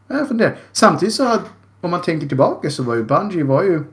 Jag 0.06 0.28
funderar. 0.28 0.56
Samtidigt 0.72 1.14
så 1.14 1.24
har, 1.24 1.40
om 1.80 1.90
man 1.90 2.02
tänker 2.02 2.28
tillbaka 2.28 2.70
så 2.70 2.82
var 2.82 2.94
ju 2.94 3.04
Bungie 3.04 3.44
var 3.44 3.62
ju 3.62 3.84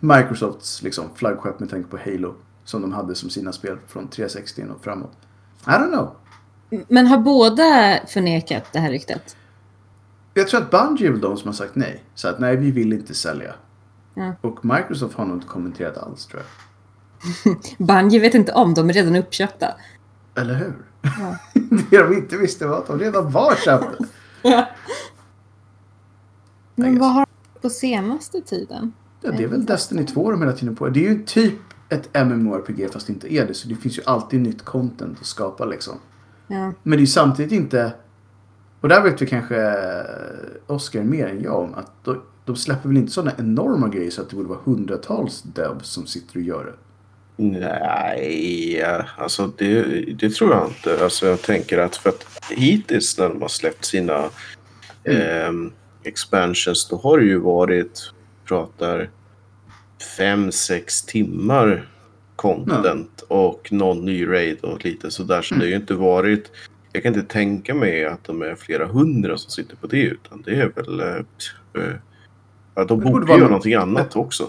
Microsofts 0.00 0.82
liksom 0.82 1.04
flaggskepp 1.14 1.60
med 1.60 1.70
tanke 1.70 1.88
på 1.88 1.96
Halo. 1.96 2.34
Som 2.64 2.82
de 2.82 2.92
hade 2.92 3.14
som 3.14 3.30
sina 3.30 3.52
spel 3.52 3.78
från 3.86 4.08
360 4.08 4.64
och 4.76 4.84
framåt. 4.84 5.16
I 5.66 5.70
don't 5.70 5.88
know. 5.88 6.16
Men 6.88 7.06
har 7.06 7.18
båda 7.18 8.00
förnekat 8.06 8.64
det 8.72 8.78
här 8.78 8.90
ryktet? 8.90 9.36
Jag 10.34 10.48
tror 10.48 10.60
att 10.60 10.70
Bungie 10.70 11.06
är 11.06 11.10
väl 11.10 11.20
de 11.20 11.36
som 11.36 11.48
har 11.48 11.52
sagt 11.52 11.74
nej. 11.74 12.04
Så 12.14 12.28
att 12.28 12.38
nej, 12.38 12.56
vi 12.56 12.70
vill 12.70 12.92
inte 12.92 13.14
sälja. 13.14 13.54
Ja. 14.14 14.34
Och 14.40 14.64
Microsoft 14.64 15.14
har 15.14 15.24
nog 15.24 15.36
inte 15.36 15.46
kommenterat 15.46 15.98
alls 15.98 16.26
tror 16.26 16.42
jag. 16.42 16.50
Bungie 17.86 18.20
vet 18.20 18.34
inte 18.34 18.52
om, 18.52 18.74
de 18.74 18.88
är 18.88 18.92
redan 18.92 19.16
uppköpta. 19.16 19.74
Eller 20.34 20.54
hur? 20.54 20.74
Ja. 21.02 21.36
det 21.90 22.02
de 22.02 22.14
inte 22.16 22.36
visste 22.36 22.66
var 22.66 22.78
att 22.78 22.86
de 22.86 22.98
redan 22.98 23.30
var 23.30 23.54
köpta. 23.54 24.04
Men 26.74 26.90
guess. 26.92 27.00
vad 27.00 27.10
har 27.10 27.26
de 27.54 27.60
på 27.60 27.70
senaste 27.70 28.40
tiden? 28.40 28.92
Ja, 29.20 29.30
det 29.30 29.44
är 29.44 29.48
väl 29.48 29.66
Destiny 29.66 30.06
2 30.06 30.30
de 30.30 30.40
hela 30.40 30.52
tiden 30.52 30.76
på. 30.76 30.88
Det 30.88 31.06
är 31.06 31.10
ju 31.10 31.24
typ 31.24 31.54
ett 31.88 32.26
MMORPG 32.26 32.92
fast 32.92 33.06
det 33.06 33.12
inte 33.12 33.34
är 33.34 33.46
det. 33.46 33.54
Så 33.54 33.68
det 33.68 33.74
finns 33.74 33.98
ju 33.98 34.02
alltid 34.06 34.40
nytt 34.40 34.64
content 34.64 35.20
att 35.20 35.26
skapa 35.26 35.64
liksom. 35.64 35.94
Ja. 36.46 36.72
Men 36.82 36.90
det 36.90 36.96
är 36.96 37.00
ju 37.00 37.06
samtidigt 37.06 37.52
inte... 37.52 37.92
Och 38.82 38.88
där 38.88 39.02
vet 39.02 39.22
vi 39.22 39.26
kanske 39.26 39.56
eh, 39.56 40.74
Oscar 40.74 41.02
mer 41.02 41.26
än 41.26 41.42
jag 41.42 41.58
om. 41.58 41.74
Att 41.74 42.04
de, 42.04 42.22
de 42.44 42.56
släpper 42.56 42.88
väl 42.88 42.98
inte 42.98 43.12
sådana 43.12 43.32
enorma 43.38 43.88
grejer 43.88 44.10
så 44.10 44.22
att 44.22 44.30
det 44.30 44.36
borde 44.36 44.48
vara 44.48 44.58
hundratals 44.64 45.42
devs 45.42 45.88
som 45.88 46.06
sitter 46.06 46.36
och 46.36 46.42
gör 46.42 46.64
det. 46.64 46.72
Nej, 47.36 48.84
alltså 49.16 49.52
det, 49.58 49.82
det 50.18 50.30
tror 50.30 50.52
jag 50.52 50.68
inte. 50.68 51.04
Alltså 51.04 51.26
jag 51.26 51.42
tänker 51.42 51.78
att 51.78 51.96
för 51.96 52.08
att 52.10 52.26
hittills 52.50 53.18
när 53.18 53.28
de 53.28 53.42
har 53.42 53.48
släppt 53.48 53.84
sina 53.84 54.24
ehm, 55.04 55.72
expansions 56.02 56.88
då 56.88 56.96
har 56.96 57.18
det 57.18 57.24
ju 57.24 57.38
varit, 57.38 58.12
pratar 58.44 59.10
fem, 60.16 60.52
sex 60.52 61.02
timmar 61.02 61.88
content 62.36 63.24
och 63.28 63.68
någon 63.72 64.04
ny 64.04 64.26
raid 64.26 64.58
och 64.60 64.84
lite 64.84 65.10
sådär. 65.10 65.42
Så 65.42 65.54
det 65.54 65.60
har 65.60 65.68
ju 65.68 65.76
inte 65.76 65.94
varit, 65.94 66.50
jag 66.92 67.02
kan 67.02 67.14
inte 67.14 67.32
tänka 67.32 67.74
mig 67.74 68.04
att 68.06 68.24
de 68.24 68.42
är 68.42 68.54
flera 68.54 68.86
hundra 68.86 69.36
som 69.38 69.50
sitter 69.50 69.76
på 69.76 69.86
det 69.86 70.02
utan 70.02 70.42
det 70.42 70.50
är 70.60 70.68
väl, 70.76 71.00
eh, 71.00 71.06
ja, 72.74 72.84
de 72.84 72.84
det 72.84 72.86
borde 72.86 73.10
borde 73.10 73.26
vara 73.26 73.38
göra 73.38 73.40
något- 73.40 73.50
någonting 73.50 73.74
annat 73.74 74.16
också. 74.16 74.48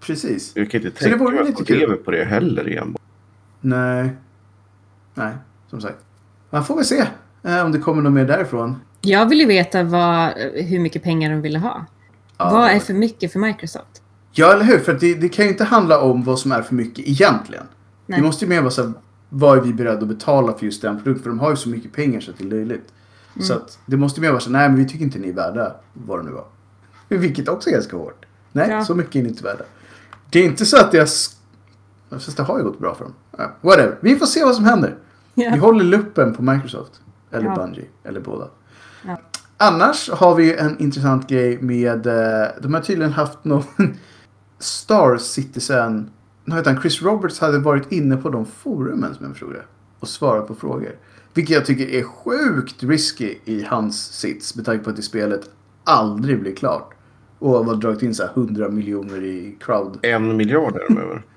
Precis. 0.00 0.52
Jag 0.54 0.70
kan 0.70 0.80
inte 0.84 0.98
tänka 1.02 1.16
mig 1.24 1.38
att 1.38 1.66
de 1.66 1.74
lever 1.74 1.96
på 1.96 2.10
det 2.10 2.24
heller 2.24 2.68
igen. 2.68 2.96
Nej. 3.60 4.10
Nej, 5.14 5.32
som 5.70 5.80
sagt. 5.80 5.98
Man 6.50 6.64
får 6.64 6.76
väl 6.76 6.84
se 6.84 7.04
eh, 7.42 7.64
om 7.64 7.72
det 7.72 7.78
kommer 7.78 8.02
något 8.02 8.12
mer 8.12 8.24
därifrån. 8.24 8.76
Jag 9.00 9.28
vill 9.28 9.40
ju 9.40 9.46
veta 9.46 9.82
vad, 9.82 10.32
hur 10.54 10.78
mycket 10.80 11.02
pengar 11.02 11.30
de 11.30 11.40
ville 11.42 11.58
ha. 11.58 11.84
Ja, 12.38 12.50
vad 12.52 12.70
är 12.70 12.78
för 12.78 12.94
mycket 12.94 13.32
för 13.32 13.38
Microsoft? 13.38 14.02
Ja, 14.32 14.52
eller 14.52 14.64
hur? 14.64 14.78
För 14.78 14.92
det, 14.94 15.14
det 15.14 15.28
kan 15.28 15.44
ju 15.44 15.50
inte 15.50 15.64
handla 15.64 16.00
om 16.00 16.24
vad 16.24 16.38
som 16.38 16.52
är 16.52 16.62
för 16.62 16.74
mycket 16.74 17.08
egentligen. 17.08 17.64
Nej. 18.06 18.18
Det 18.20 18.24
måste 18.26 18.44
ju 18.44 18.48
mer 18.48 18.60
vara 18.60 18.70
så 18.70 18.82
här, 18.82 18.92
vad 19.34 19.58
är 19.58 19.62
vi 19.62 19.72
beredda 19.72 20.02
att 20.02 20.08
betala 20.08 20.52
för 20.52 20.64
just 20.66 20.82
den 20.82 20.96
produkten? 20.96 21.22
För 21.22 21.30
de 21.30 21.38
har 21.40 21.50
ju 21.50 21.56
så 21.56 21.68
mycket 21.68 21.92
pengar 21.92 22.20
så 22.20 22.30
att 22.30 22.38
det 22.38 22.44
är 22.44 22.48
löjligt. 22.48 22.92
Mm. 23.34 23.46
Så 23.46 23.54
att 23.54 23.78
det 23.86 23.96
måste 23.96 24.20
mer 24.20 24.30
vara 24.30 24.40
så 24.40 24.50
nej 24.50 24.68
men 24.68 24.78
vi 24.78 24.88
tycker 24.88 25.04
inte 25.04 25.18
ni 25.18 25.28
är 25.28 25.32
värda 25.32 25.74
vad 25.92 26.18
det 26.18 26.22
nu 26.22 26.30
var. 26.30 26.44
Vilket 27.08 27.48
också 27.48 27.68
är 27.70 27.74
ganska 27.74 27.96
hårt. 27.96 28.24
Nej, 28.52 28.70
Ja. 28.70 28.84
så 28.84 28.94
mycket 28.94 29.16
är 29.16 29.22
ni 29.22 29.28
inte 29.28 29.44
värda. 29.44 29.64
Det 30.30 30.38
är 30.38 30.44
inte 30.44 30.66
så 30.66 30.76
att 30.76 30.94
jag... 30.94 31.08
Fast 32.10 32.36
det 32.36 32.42
har 32.42 32.58
ju 32.58 32.64
gått 32.64 32.78
bra 32.78 32.94
för 32.94 33.04
dem. 33.04 33.14
Ja, 33.38 33.52
whatever. 33.60 33.98
Vi 34.00 34.16
får 34.16 34.26
se 34.26 34.44
vad 34.44 34.54
som 34.54 34.64
händer. 34.64 34.94
Vi 35.34 35.44
Ja. 35.44 35.56
håller 35.56 35.84
luppen 35.84 36.34
på 36.34 36.42
Microsoft. 36.42 37.00
Eller 37.30 37.44
Ja. 37.46 37.54
Bungie. 37.56 37.84
Eller 38.04 38.20
båda. 38.20 38.48
Ja. 39.06 39.20
Annars 39.56 40.10
har 40.10 40.34
vi 40.34 40.56
en 40.56 40.78
intressant 40.78 41.28
grej 41.28 41.62
med... 41.62 42.06
eh, 42.06 42.48
De 42.62 42.74
har 42.74 42.80
tydligen 42.80 43.12
haft 43.12 43.44
någon 43.44 43.62
Star 44.58 45.16
Citizen... 45.18 46.10
Han? 46.50 46.80
Chris 46.80 47.02
Roberts 47.02 47.40
hade 47.40 47.58
varit 47.58 47.92
inne 47.92 48.16
på 48.16 48.28
de 48.30 48.46
forumen 48.46 49.14
som 49.14 49.24
jag 49.24 49.32
förstod 49.32 49.52
det. 49.52 49.62
Och 50.00 50.08
svarat 50.08 50.48
på 50.48 50.54
frågor. 50.54 50.96
Vilket 51.34 51.54
jag 51.54 51.66
tycker 51.66 51.88
är 51.88 52.02
sjukt 52.02 52.82
risky 52.82 53.34
i 53.44 53.62
hans 53.62 54.12
sits. 54.12 54.56
Med 54.56 54.64
tanke 54.64 54.84
på 54.84 54.90
att 54.90 54.96
det 54.96 55.02
spelet 55.02 55.50
aldrig 55.84 56.40
blir 56.40 56.54
klart. 56.54 56.94
Och 57.38 57.64
har 57.64 57.74
dragit 57.74 58.02
in 58.02 58.14
så 58.14 58.22
här 58.22 58.30
100 58.34 58.68
miljoner 58.68 59.24
i 59.24 59.56
crowd. 59.60 59.98
En 60.02 60.36
miljard 60.36 60.76
är 60.76 60.88
de 60.88 60.98
över. 60.98 61.22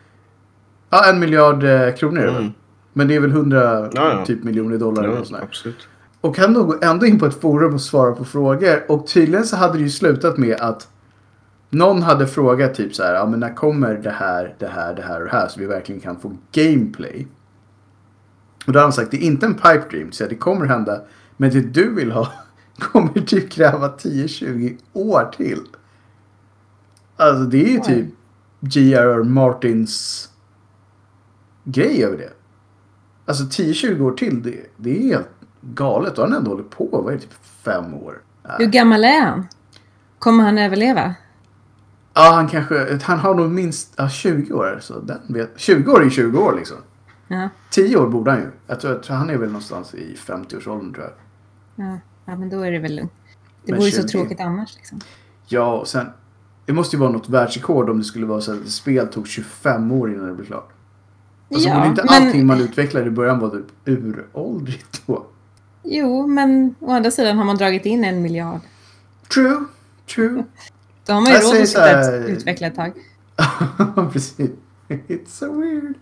Ja, 0.90 1.10
en 1.10 1.20
miljard 1.20 1.64
eh, 1.64 1.94
kronor 1.96 2.22
är 2.22 2.26
det? 2.26 2.38
Mm. 2.38 2.52
Men 2.94 3.08
det 3.08 3.16
är 3.16 3.20
väl 3.20 3.32
100 3.32 3.62
Ja, 3.62 3.90
ja. 3.94 4.26
typ 4.26 4.44
miljoner 4.44 4.78
dollar 4.78 5.04
eller 5.04 5.14
Ja, 5.14 5.20
något 5.20 5.28
sånt 5.28 5.44
absolut. 5.44 5.88
Och 6.22 6.38
han 6.38 6.54
nog 6.54 6.84
ändå 6.84 7.06
in 7.06 7.20
på 7.20 7.26
ett 7.26 7.42
forum 7.42 7.74
och 7.74 7.82
svara 7.82 8.12
på 8.16 8.26
frågor. 8.26 8.92
Och 8.92 9.08
tydligen 9.08 9.46
så 9.46 9.56
hade 9.56 9.74
det 9.74 9.84
ju 9.84 9.90
slutat 9.90 10.38
med 10.38 10.56
att 10.60 10.88
någon 11.70 12.04
hade 12.04 12.28
frågat 12.28 12.74
typ 12.74 12.96
så 12.96 13.04
här, 13.04 13.14
ja 13.14 13.26
men 13.26 13.40
när 13.40 13.56
kommer 13.56 13.94
det 13.94 14.12
här, 14.12 14.56
det 14.60 14.68
här, 14.68 14.96
det 14.96 15.02
här 15.02 15.20
och 15.20 15.26
det 15.26 15.32
här 15.32 15.48
så 15.48 15.60
vi 15.60 15.66
verkligen 15.66 16.02
kan 16.02 16.20
få 16.20 16.38
gameplay. 16.52 17.28
Och 18.68 18.74
då 18.74 18.80
har 18.80 18.84
han 18.84 18.94
sagt, 18.94 19.12
det 19.12 19.18
är 19.18 19.28
inte 19.28 19.46
en 19.46 19.54
pipe 19.54 19.86
dream, 19.92 20.12
så 20.12 20.26
det 20.26 20.36
kommer 20.36 20.66
hända. 20.66 21.02
Men 21.38 21.50
det 21.50 21.62
du 21.62 21.96
vill 21.96 22.12
ha 22.12 22.32
kommer 22.80 23.22
typ 23.22 23.52
kräva 23.52 23.88
10-20 23.88 24.78
år 24.94 25.32
till. 25.38 25.62
Alltså 27.18 27.44
det 27.44 27.66
är 27.66 27.70
ju 27.70 27.80
typ 27.80 28.08
J.R.R. 28.60 29.24
Martins 29.24 30.30
grej 31.64 32.04
över 32.04 32.18
det. 32.18 32.34
Alltså 33.26 33.44
10-20 33.44 34.02
år 34.02 34.12
till, 34.12 34.44
det, 34.44 34.56
det 34.78 34.98
är 34.98 35.04
helt 35.04 35.30
galet. 35.62 36.18
Och 36.18 36.24
han 36.24 36.32
har 36.32 36.40
ändå 36.40 36.52
hållit 36.52 36.70
på, 36.70 36.88
vad 36.92 37.14
är 37.14 37.18
det, 37.18 37.24
typ 37.24 37.34
fem 37.64 37.94
år? 37.94 38.22
Hur 38.44 38.66
gammal 38.66 39.04
är 39.04 39.22
han? 39.22 39.48
Kommer 40.20 40.44
han 40.44 40.58
överleva? 40.58 41.16
Ja, 42.16 42.32
han 42.34 42.48
kanske, 42.48 43.00
han 43.04 43.20
har 43.20 43.36
nog 43.36 43.50
minst 43.50 43.94
ja, 43.98 44.10
20 44.10 44.54
år. 44.54 44.80
Så 44.82 45.00
den 45.00 45.20
vet, 45.28 45.52
20 45.56 45.92
år 45.92 46.06
är 46.06 46.10
20 46.10 46.40
år 46.40 46.56
liksom. 46.56 46.78
Ja, 47.28 47.50
10 47.70 47.98
år 47.98 48.08
borde 48.08 48.32
han 48.32 48.40
ju. 48.40 48.48
Jag 48.68 48.80
tror, 48.80 48.94
jag 48.94 49.04
tror 49.04 49.16
han 49.16 49.30
är 49.30 49.38
väl 49.38 49.50
någonstans 49.50 49.94
i 49.94 50.16
50-årsåldern 50.26 50.94
tror 50.94 51.06
jag. 51.06 51.14
ja. 51.88 52.00
ja, 52.26 52.36
men 52.36 52.50
då 52.50 52.62
är 52.62 52.72
det 52.72 52.80
väl 52.80 52.96
lugnt. 52.96 53.12
Det 53.66 53.72
Men 53.72 53.80
vore 53.80 53.90
ju 53.90 53.96
så 53.96 54.02
20. 54.02 54.08
tråkigt 54.08 54.40
annars. 54.40 54.76
Liksom. 54.76 55.00
Ja, 55.48 55.80
och 55.80 55.88
sen. 55.88 56.08
Det 56.66 56.74
måste 56.74 56.96
ju 56.96 57.00
vara 57.00 57.12
något 57.12 57.30
världsrekord 57.30 57.90
om 57.90 57.98
det 57.98 58.04
skulle 58.04 58.26
vara 58.26 58.42
så 58.42 58.54
att 58.54 58.62
ett 58.62 58.72
spel 58.72 59.08
tog 59.08 59.28
25 59.28 59.92
år 59.92 60.14
innan 60.14 60.28
det 60.28 60.34
blev 60.34 60.46
klart. 60.46 60.70
Alltså 61.54 61.70
borde 61.70 61.88
inte 61.88 62.02
allting 62.02 62.46
man 62.46 62.62
utvecklade 62.62 63.08
i 63.08 63.12
början 63.12 63.40
vara 63.40 63.52
typ 63.52 63.66
uråldrigt 63.86 65.02
då? 65.06 65.26
Jo, 65.84 66.28
men 66.28 66.76
å 66.80 66.92
andra 66.92 67.12
sidan 67.12 67.38
har 67.38 67.46
man 67.46 67.58
dragit 67.58 67.86
in 67.86 68.04
en 68.04 68.22
miljard. 68.22 68.60
True, 69.34 69.66
true. 70.16 70.44
Då 71.06 71.14
har 71.14 71.22
man 71.22 71.32
ju 71.32 71.38
Jag 71.38 71.44
råd 71.54 71.62
att 71.62 71.68
sitta 71.68 72.18
och 72.24 72.30
utveckla 72.30 72.68
ett 72.68 72.76
tag. 72.76 72.92
Precis. 74.14 74.50
It's 74.88 75.26
so 75.28 75.60
weird. 75.62 75.94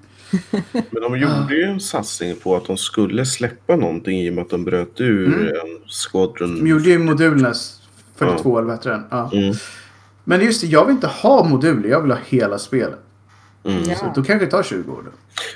Men 0.91 1.01
de 1.01 1.17
gjorde 1.19 1.55
ju 1.55 1.63
en 1.63 1.79
satsning 1.79 2.35
på 2.35 2.55
att 2.55 2.65
de 2.65 2.77
skulle 2.77 3.25
släppa 3.25 3.75
någonting 3.75 4.19
i 4.21 4.29
och 4.29 4.33
med 4.33 4.41
att 4.41 4.49
de 4.49 4.63
bröt 4.65 5.01
ur 5.01 5.27
Mm. 5.27 5.47
en 5.47 5.79
Squadron. 6.11 6.55
De 6.59 6.67
gjorde 6.67 6.89
ju 6.89 6.99
modulernas 6.99 7.81
42 8.15 8.57
eller 8.57 8.67
vad 8.67 8.75
heter 8.77 8.89
den? 8.89 9.03
Ja. 9.09 9.29
Mm. 9.33 9.53
Men 10.23 10.41
just 10.41 10.61
det, 10.61 10.67
jag 10.67 10.85
vill 10.85 10.95
inte 10.95 11.07
ha 11.07 11.43
moduler. 11.43 11.89
Jag 11.89 12.01
vill 12.01 12.11
ha 12.11 12.19
hela 12.25 12.59
spelet. 12.59 12.99
Mm. 13.65 13.83
Ja. 13.83 13.95
Så 13.95 14.05
då 14.05 14.23
kanske 14.23 14.45
det 14.45 14.51
tar 14.51 14.63
20 14.63 14.91
år 14.91 15.01
då. 15.05 15.11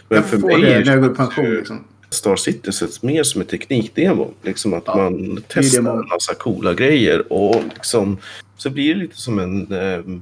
Men 0.10 0.16
jag 0.16 0.26
för 0.26 0.38
får 0.38 0.48
mig 0.48 0.62
det 0.62 0.74
är 0.74 0.86
när 0.86 0.92
jag 0.92 1.02
går 1.02 1.12
i 1.12 1.16
pension 1.16 1.46
ju- 1.46 1.58
liksom. 1.58 1.84
Star 2.10 2.36
Citizen 2.36 2.90
mer 3.02 3.24
som 3.24 3.42
ett 3.42 3.50
teknikdemo. 3.50 4.34
Liksom 4.42 4.74
att 4.74 4.84
Ja, 4.86 4.96
man 4.96 5.44
testar 5.48 5.80
en 5.80 6.08
massa 6.08 6.34
coola 6.34 6.74
grejer 6.74 7.34
och 7.34 7.56
liksom 7.74 8.18
så 8.58 8.70
blir 8.70 8.94
det 8.96 9.00
lite 9.02 9.18
som 9.18 9.40
en 9.40 9.72
ehm, 9.72 10.22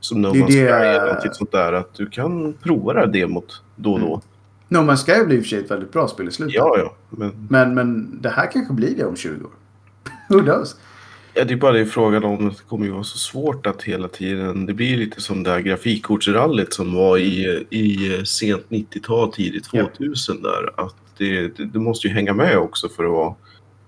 som 0.00 0.22
No 0.22 0.28
Man's 0.28 0.46
Sky 0.46 0.58
eller 0.58 1.06
någonting 1.06 1.32
sånt 1.32 1.52
där 1.52 1.72
att 1.72 1.94
du 1.94 2.06
kan 2.06 2.52
prova 2.62 2.92
det 2.92 3.00
här 3.00 3.06
demot 3.06 3.62
då 3.76 3.92
och 3.92 4.00
då. 4.00 4.20
No 4.68 4.78
Man's 4.78 5.06
Sky 5.06 5.24
blir 5.26 5.36
i 5.36 5.40
och 5.40 5.44
för 5.44 5.48
sig 5.48 5.58
ett 5.58 5.70
väldigt 5.70 5.92
bra 5.92 6.08
spel 6.08 6.28
i 6.28 6.32
slutet. 6.32 6.54
Ja, 6.54 6.78
ja. 6.78 6.94
Men 7.10 7.46
Men, 7.50 7.74
men 7.74 8.18
det 8.22 8.28
här 8.30 8.50
kanske 8.52 8.74
blir 8.74 8.96
det 8.96 9.04
om 9.04 9.16
20 9.16 9.44
år. 9.44 9.50
Who 10.28 10.42
knows? 10.42 10.76
ja, 11.34 11.44
det 11.44 11.54
är 11.54 11.56
bara 11.56 11.72
det 11.72 11.86
frågan 11.86 12.24
om 12.24 12.48
det 12.48 12.54
kommer 12.68 12.86
ju 12.86 12.92
vara 12.92 13.04
så 13.04 13.18
svårt 13.18 13.66
att 13.66 13.82
hela 13.82 14.08
tiden. 14.08 14.66
Det 14.66 14.74
blir 14.74 14.96
lite 14.96 15.20
som 15.20 15.42
det 15.42 15.50
här 15.50 15.60
grafikkortsrallyt 15.60 16.72
som 16.74 16.94
var 16.94 17.18
i, 17.18 17.66
i 17.70 18.22
sent 18.26 18.64
90-tal, 18.68 19.32
tidigt 19.32 19.68
Ja. 19.72 19.86
2000 19.98 20.42
där. 20.42 20.80
Att 20.80 20.94
det, 21.28 21.64
det 21.64 21.78
måste 21.78 22.06
ju 22.08 22.14
hänga 22.14 22.34
med 22.34 22.58
också 22.58 22.88
för 22.88 23.04
att 23.04 23.10
vara 23.10 23.34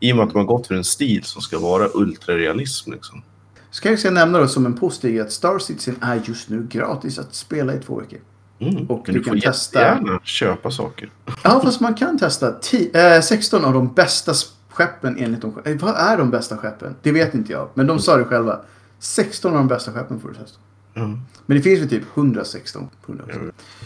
i 0.00 0.12
och 0.12 0.16
med 0.16 0.26
att 0.26 0.34
man 0.34 0.46
gått 0.46 0.66
för 0.66 0.74
en 0.74 0.84
stil 0.84 1.24
som 1.24 1.42
ska 1.42 1.58
vara 1.58 1.88
ultrarealism 1.94 2.92
liksom. 2.92 3.22
Så 3.70 3.82
kan 3.82 3.92
jag 3.92 3.98
ska 3.98 4.10
nämna 4.10 4.38
då 4.38 4.48
som 4.48 4.66
en 4.66 4.74
positiv 4.74 5.20
att 5.22 5.32
Star 5.32 5.58
Citizen 5.58 5.96
är 6.00 6.22
just 6.24 6.48
nu 6.48 6.66
gratis 6.70 7.18
att 7.18 7.34
spela 7.34 7.74
i 7.74 7.78
två 7.78 8.00
veckor. 8.00 8.18
Mm. 8.58 8.86
Och 8.86 9.02
du 9.06 9.12
du 9.12 9.22
kan 9.22 9.40
testa- 9.40 10.20
köpa 10.24 10.70
saker. 10.70 11.10
Ja, 11.44 11.60
fast 11.64 11.80
man 11.80 11.94
kan 11.94 12.18
testa 12.18 12.58
ti- 12.60 13.16
eh, 13.16 13.20
16 13.20 13.64
av 13.64 13.72
de 13.72 13.94
bästa 13.94 14.32
skeppen 14.70 15.16
enligt 15.18 15.40
de 15.40 15.58
eh, 15.64 15.76
Vad 15.76 15.94
är 15.96 16.16
de 16.18 16.30
bästa 16.30 16.56
skeppen? 16.56 16.94
Det 17.02 17.12
vet 17.12 17.34
inte 17.34 17.52
jag. 17.52 17.68
Men 17.74 17.86
de 17.86 17.98
sa 17.98 18.16
det 18.16 18.24
själva. 18.24 18.60
16 18.98 19.52
av 19.52 19.58
de 19.58 19.68
bästa 19.68 19.92
skeppen 19.92 20.20
får 20.20 20.28
du 20.28 20.34
testa. 20.34 20.58
Ja. 20.94 21.00
Men 21.46 21.56
det 21.56 21.62
finns 21.62 21.80
väl 21.80 21.88
typ 21.88 22.02
116. 22.14 22.88
100. 23.06 23.24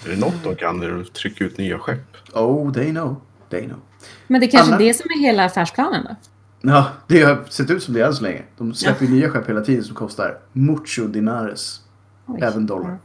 Är 0.05 0.11
det 0.11 0.17
något 0.17 0.35
de 0.45 0.55
kan 0.57 0.83
är 0.83 0.89
det 0.89 1.01
att 1.01 1.13
trycka 1.13 1.45
ut 1.45 1.59
nya 1.59 1.79
skepp. 1.79 2.17
Oh, 2.33 2.73
they 2.73 2.91
know. 2.91 3.17
They 3.51 3.65
know. 3.67 3.79
Men 4.27 4.41
det 4.41 4.47
är 4.47 4.51
kanske 4.51 4.75
Anna? 4.75 4.85
det 4.85 4.95
som 4.95 5.11
är 5.11 5.21
hela 5.21 5.45
affärsplanen 5.45 6.05
då? 6.05 6.17
Ja, 6.61 6.89
det 7.07 7.23
har 7.23 7.45
sett 7.49 7.71
ut 7.71 7.83
som 7.83 7.95
det 7.95 8.01
än 8.01 8.15
så 8.15 8.23
länge. 8.23 8.43
De 8.59 8.75
släpper 8.75 9.05
ju 9.05 9.11
nya 9.11 9.31
skepp 9.31 9.49
hela 9.49 9.61
tiden 9.61 9.85
som 9.85 9.95
kostar 9.95 10.39
mucho 10.53 11.07
dinares. 11.07 11.81
Oj. 12.27 12.41
Även 12.43 12.67
dollar. 12.67 12.99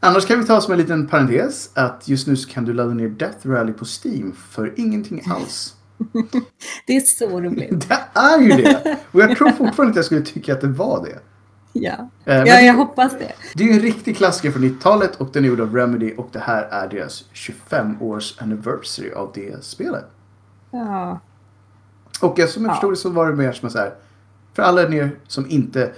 Annars 0.00 0.26
kan 0.26 0.40
vi 0.40 0.46
ta 0.46 0.60
som 0.60 0.72
en 0.72 0.78
liten 0.78 1.06
parentes 1.06 1.70
att 1.74 2.08
just 2.08 2.26
nu 2.26 2.36
så 2.36 2.48
kan 2.48 2.64
du 2.64 2.72
ladda 2.72 2.94
ner 2.94 3.08
Death 3.08 3.48
Rally 3.48 3.72
på 3.72 3.84
Steam 3.84 4.32
för 4.50 4.74
ingenting 4.76 5.22
alls. 5.26 5.74
Det 6.86 6.96
är 6.96 7.00
så 7.00 7.40
roligt. 7.40 7.88
Det 7.88 8.20
är 8.20 8.40
ju 8.40 8.48
det! 8.48 8.98
Och 9.12 9.20
jag 9.20 9.36
tror 9.36 9.50
fortfarande 9.50 9.90
att 9.90 9.96
jag 9.96 10.04
skulle 10.04 10.22
tycka 10.22 10.52
att 10.52 10.60
det 10.60 10.68
var 10.68 11.04
det. 11.04 11.18
Ja, 11.82 11.92
Eh, 11.92 12.08
men 12.24 12.46
ja 12.46 12.60
jag 12.60 12.74
hoppas 12.74 13.12
det. 13.12 13.32
det 13.54 13.64
är 13.64 13.68
ju 13.68 13.72
en 13.74 13.80
riktig 13.80 14.16
klassiker 14.16 14.50
från 14.50 14.62
90-talet 14.64 15.16
och 15.16 15.28
den 15.32 15.44
är 15.44 15.48
gjord 15.48 15.60
av 15.60 15.74
Remedy 15.76 16.14
och 16.16 16.28
det 16.32 16.38
här 16.38 16.62
är 16.62 16.88
deras 16.88 17.24
25-års 17.34 18.40
anniversary 18.40 19.12
av 19.12 19.30
det 19.34 19.64
spelet. 19.64 20.04
Ja. 20.70 21.20
Och 22.20 22.38
eh, 22.40 22.46
som 22.46 22.62
jag 22.62 22.70
Ja. 22.70 22.74
förstod 22.74 22.92
det 22.92 22.96
så 22.96 23.10
var 23.10 23.26
det 23.30 23.36
mer 23.36 23.52
som 23.52 23.70
så 23.70 23.78
här. 23.78 23.94
För 24.54 24.62
alla 24.62 24.82
er 24.82 25.10
som 25.26 25.50
inte 25.50 25.92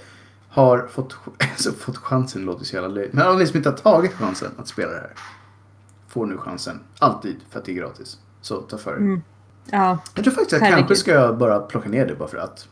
har 0.49 0.87
fått, 0.91 1.15
alltså, 1.51 1.71
fått 1.71 1.97
chansen, 1.97 2.41
låter 2.45 2.65
så 2.65 2.73
jävla 2.75 2.89
löjligt. 2.89 3.13
Men 3.13 3.27
alla 3.27 3.37
ni 3.37 3.47
som 3.47 3.57
inte 3.57 3.69
har 3.69 3.77
tagit 3.77 4.13
chansen 4.13 4.51
att 4.57 4.67
spela 4.67 4.91
det 4.91 4.97
här. 4.99 5.13
Får 6.07 6.25
nu 6.25 6.37
chansen. 6.37 6.79
Alltid 6.99 7.35
för 7.49 7.59
att 7.59 7.65
det 7.65 7.71
är 7.71 7.75
gratis. 7.75 8.17
Så 8.41 8.61
ta 8.61 8.77
för 8.77 8.91
er. 8.93 8.97
Mm. 8.97 9.21
Ja, 9.71 9.97
Jag 10.15 10.23
tror 10.23 10.33
faktiskt 10.33 10.53
att 10.53 10.59
Herregud. 10.61 10.79
kanske 10.79 10.95
ska 10.95 11.11
jag 11.11 11.37
bara 11.37 11.59
plocka 11.59 11.89
ner 11.89 12.05
det 12.05 12.15
bara 12.15 12.29
för 12.29 12.37
att. 12.37 12.67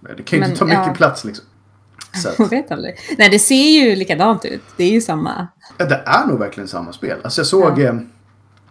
Men 0.00 0.16
Det 0.16 0.22
kan 0.22 0.36
ju 0.36 0.40
Men, 0.40 0.50
inte 0.50 0.58
ta 0.58 0.64
mycket 0.64 0.86
ja. 0.86 0.94
plats 0.94 1.24
liksom. 1.24 1.44
Så 2.14 2.42
att, 2.42 2.52
vet 2.52 2.70
aldrig. 2.72 2.94
Nej, 3.18 3.28
det 3.30 3.38
ser 3.38 3.70
ju 3.80 3.96
likadant 3.96 4.44
ut. 4.44 4.62
Det 4.76 4.84
är 4.84 4.90
ju 4.90 5.00
samma. 5.00 5.48
ja, 5.78 5.84
det 5.84 6.02
är 6.06 6.26
nog 6.26 6.38
verkligen 6.38 6.68
samma 6.68 6.92
spel. 6.92 7.18
Alltså 7.24 7.40
jag 7.40 7.46
såg 7.46 7.78
Ja. 7.78 7.84
eh, 7.84 7.94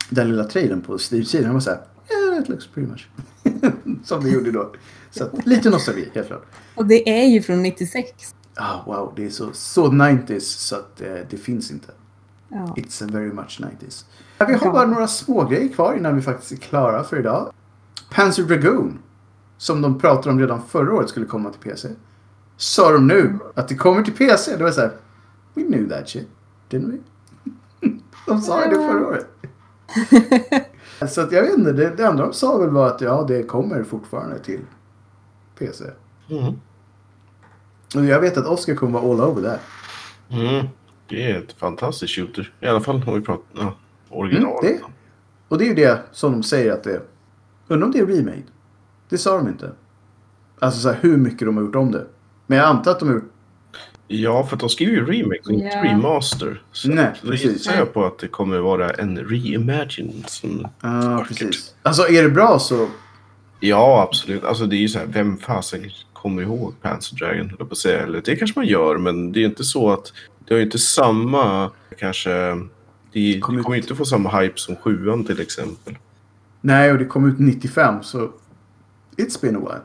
den 0.10 0.30
lilla 0.30 0.43
trailern 0.43 0.82
på 0.82 0.97
Steam-sidan 1.12 1.47
och 1.47 1.54
var 1.54 1.60
såhär. 1.62 1.80
Yeah, 2.12 2.41
it 2.43 2.50
looks 2.50 2.67
pretty 2.67 2.89
much. 2.91 3.08
som 4.06 4.23
det 4.23 4.30
gjorde 4.30 4.52
då. 4.52 4.71
Så 5.12 5.23
att, 5.23 5.45
lite 5.45 5.69
nostalgi, 5.69 6.10
helt 6.13 6.28
klart. 6.28 6.45
Och 6.76 6.86
det 6.86 7.10
är 7.21 7.26
ju 7.28 7.41
från 7.41 7.63
96. 7.63 8.10
Ah, 8.56 8.84
wow, 8.86 9.13
det 9.15 9.26
är 9.26 9.30
så, 9.30 9.50
så 9.54 9.88
90s 9.88 10.39
så 10.39 10.76
att 10.76 11.02
eh, 11.02 11.08
det 11.30 11.38
finns 11.38 11.71
inte. 11.71 11.91
Ja. 12.50 12.73
It's 12.78 13.04
a 13.04 13.08
very 13.12 13.34
much 13.34 13.62
90s. 13.62 14.06
Vi 14.47 14.54
har 14.54 14.71
bara 14.71 14.86
några 14.86 15.08
små 15.08 15.43
grejer 15.45 15.73
kvar 15.73 15.95
innan 15.97 16.15
vi 16.15 16.21
faktiskt 16.21 16.52
är 16.52 16.56
klara 16.56 17.04
för 17.04 17.19
idag. 17.19 17.54
Panzer 18.12 18.43
Dragoon. 18.43 19.00
Som 19.58 19.82
de 19.82 20.00
pratade 20.00 20.30
om 20.30 20.39
redan 20.39 20.62
förra 20.67 20.93
året 20.93 21.10
skulle 21.10 21.26
komma 21.26 21.50
till 21.50 21.71
PC. 21.71 21.89
Sa 22.57 22.91
de 22.91 23.07
nu 23.07 23.39
att 23.55 23.67
det 23.67 23.75
kommer 23.75 24.01
till 24.03 24.13
PC. 24.15 24.57
Det 24.57 24.63
var 24.63 24.71
så 24.71 24.81
här. 24.81 24.91
We 25.53 25.61
knew 25.63 25.89
that 25.89 26.09
shit. 26.09 26.27
Didn't 26.69 26.91
we? 26.91 26.97
De 28.27 28.41
sa 28.41 28.63
ju 28.65 28.69
det 28.69 28.75
förra 28.75 29.07
året. 29.07 29.27
så 31.13 31.21
att 31.21 31.31
jag 31.31 31.41
vet 31.41 31.57
inte. 31.57 31.71
Det, 31.71 31.89
det 31.95 32.05
enda 32.05 32.23
de 32.23 32.33
sa 32.33 32.57
väl 32.57 32.69
var 32.69 32.87
att 32.87 33.01
ja, 33.01 33.25
det 33.27 33.43
kommer 33.43 33.83
fortfarande 33.83 34.39
till 34.39 34.59
PC. 35.59 35.85
Mm. 36.29 36.53
Och 37.95 38.05
jag 38.05 38.21
vet 38.21 38.37
att 38.37 38.45
Oscar 38.47 38.75
kommer 38.75 38.99
vara 39.01 39.13
all 39.13 39.21
over 39.31 39.41
där. 39.41 39.59
Mm. 40.29 40.67
Det 41.09 41.31
är 41.31 41.37
ett 41.37 41.53
fantastiskt 41.53 42.15
shooter. 42.15 42.53
I 42.59 42.67
alla 42.67 42.81
fall 42.81 43.03
om 43.07 43.13
vi 43.13 43.21
pratar 43.21 43.43
ja, 43.53 43.73
original. 44.09 44.65
Mm, 44.65 44.77
det- 44.77 44.83
Och 45.47 45.57
det 45.57 45.63
är 45.63 45.67
ju 45.67 45.75
det 45.75 45.99
som 46.11 46.31
de 46.31 46.43
säger 46.43 46.71
att 46.73 46.83
det 46.83 46.91
är. 46.93 47.01
Undrar 47.67 47.85
om 47.85 47.91
det 47.91 47.99
är 47.99 48.05
remade? 48.05 48.43
Det 49.09 49.17
sa 49.17 49.37
de 49.37 49.47
inte. 49.47 49.71
Alltså 50.59 50.79
så 50.79 50.87
här, 50.89 50.97
hur 51.01 51.17
mycket 51.17 51.45
de 51.47 51.57
har 51.57 51.63
gjort 51.63 51.75
om 51.75 51.91
det. 51.91 52.05
Men 52.47 52.57
jag 52.57 52.67
antar 52.67 52.91
att 52.91 52.99
de 52.99 53.07
har 53.07 53.15
gjort... 53.15 53.31
Ja, 54.07 54.45
för 54.45 54.55
att 54.55 54.60
de 54.60 54.69
skriver 54.69 54.91
ju 54.93 55.05
remake 55.05 55.41
och 55.45 55.51
inte 55.51 55.65
Ja. 55.67 55.83
remaster. 55.83 56.62
Så 56.71 56.89
Nej, 56.89 57.12
då 57.21 57.29
precis. 57.31 57.51
gissar 57.51 57.75
jag 57.77 57.93
på 57.93 58.05
att 58.05 58.19
det 58.19 58.27
kommer 58.27 58.57
vara 58.60 58.89
en 58.89 59.17
reimagine. 59.17 60.23
Som... 60.27 60.67
Ja, 60.81 61.25
precis. 61.27 61.75
Alltså 61.83 62.07
är 62.07 62.23
det 62.23 62.29
bra 62.29 62.60
så... 62.60 62.88
Ja, 63.60 64.01
absolut. 64.10 64.43
Alltså 64.43 64.65
det 64.65 64.75
är 64.75 64.79
ju 64.79 64.89
så 64.89 64.99
här, 64.99 65.05
vem 65.05 65.38
fasen 65.38 65.89
kommer 66.13 66.41
ihåg 66.41 66.73
Panzer 66.81 67.15
Dragon? 67.17 67.51
jag 67.60 67.69
på 67.69 67.71
att 67.73 67.77
säga. 67.77 68.03
Eller 68.03 68.21
det 68.25 68.36
kanske 68.36 68.60
man 68.60 68.67
gör, 68.67 68.97
men 68.97 69.31
det 69.31 69.39
är 69.39 69.45
inte 69.45 69.63
så 69.63 69.91
att 69.91 70.13
det 70.47 70.53
har 70.53 70.57
ju 70.60 70.65
inte 70.65 70.79
samma, 70.79 71.71
kanske, 71.97 72.29
det, 72.29 73.33
det 73.33 73.39
kommer 73.39 73.71
ju 73.75 73.81
inte 73.81 73.95
få 73.95 74.05
samma 74.05 74.39
hype 74.39 74.57
som 74.60 74.75
sjuan 74.75 75.23
till 75.23 75.41
exempel. 75.41 75.97
Nej, 76.62 76.91
och 76.91 76.97
det 76.97 77.05
kom 77.05 77.29
ut 77.29 77.39
95 77.39 78.03
så... 78.03 78.29
It's 79.17 79.41
been 79.41 79.55
a 79.55 79.60
while. 79.60 79.81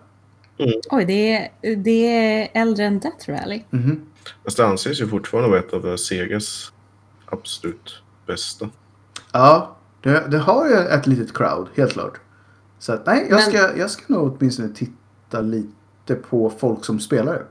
Oj, 0.90 1.05
det 1.05 1.37
är, 1.37 1.77
det 1.77 2.07
är 2.16 2.48
äldre 2.55 2.85
än 2.85 3.01
Death 3.01 3.31
Rally. 3.31 3.62
Mhm. 3.70 4.07
Fast 4.44 4.57
det 4.57 4.66
anses 4.66 5.01
ju 5.01 5.09
fortfarande 5.09 5.51
vara 5.51 5.61
ett 5.61 5.72
av 5.72 5.96
Segas 5.96 6.72
absolut 7.27 8.03
bästa. 8.27 8.70
Ja, 9.33 9.77
det, 10.03 10.31
det 10.31 10.38
har 10.38 10.68
ju 10.68 10.75
ett 10.75 11.07
litet 11.07 11.37
crowd, 11.37 11.68
helt 11.77 11.92
klart. 11.92 12.20
Så 12.79 12.92
att, 12.92 13.07
nej, 13.07 13.27
jag, 13.31 13.37
Men- 13.37 13.42
ska, 13.42 13.77
jag 13.77 13.90
ska 13.90 14.03
nog 14.14 14.37
åtminstone 14.38 14.68
titta 14.68 15.40
lite 15.40 16.14
på 16.31 16.51
folk 16.51 16.85
som 16.85 17.01
spelar. 17.01 17.44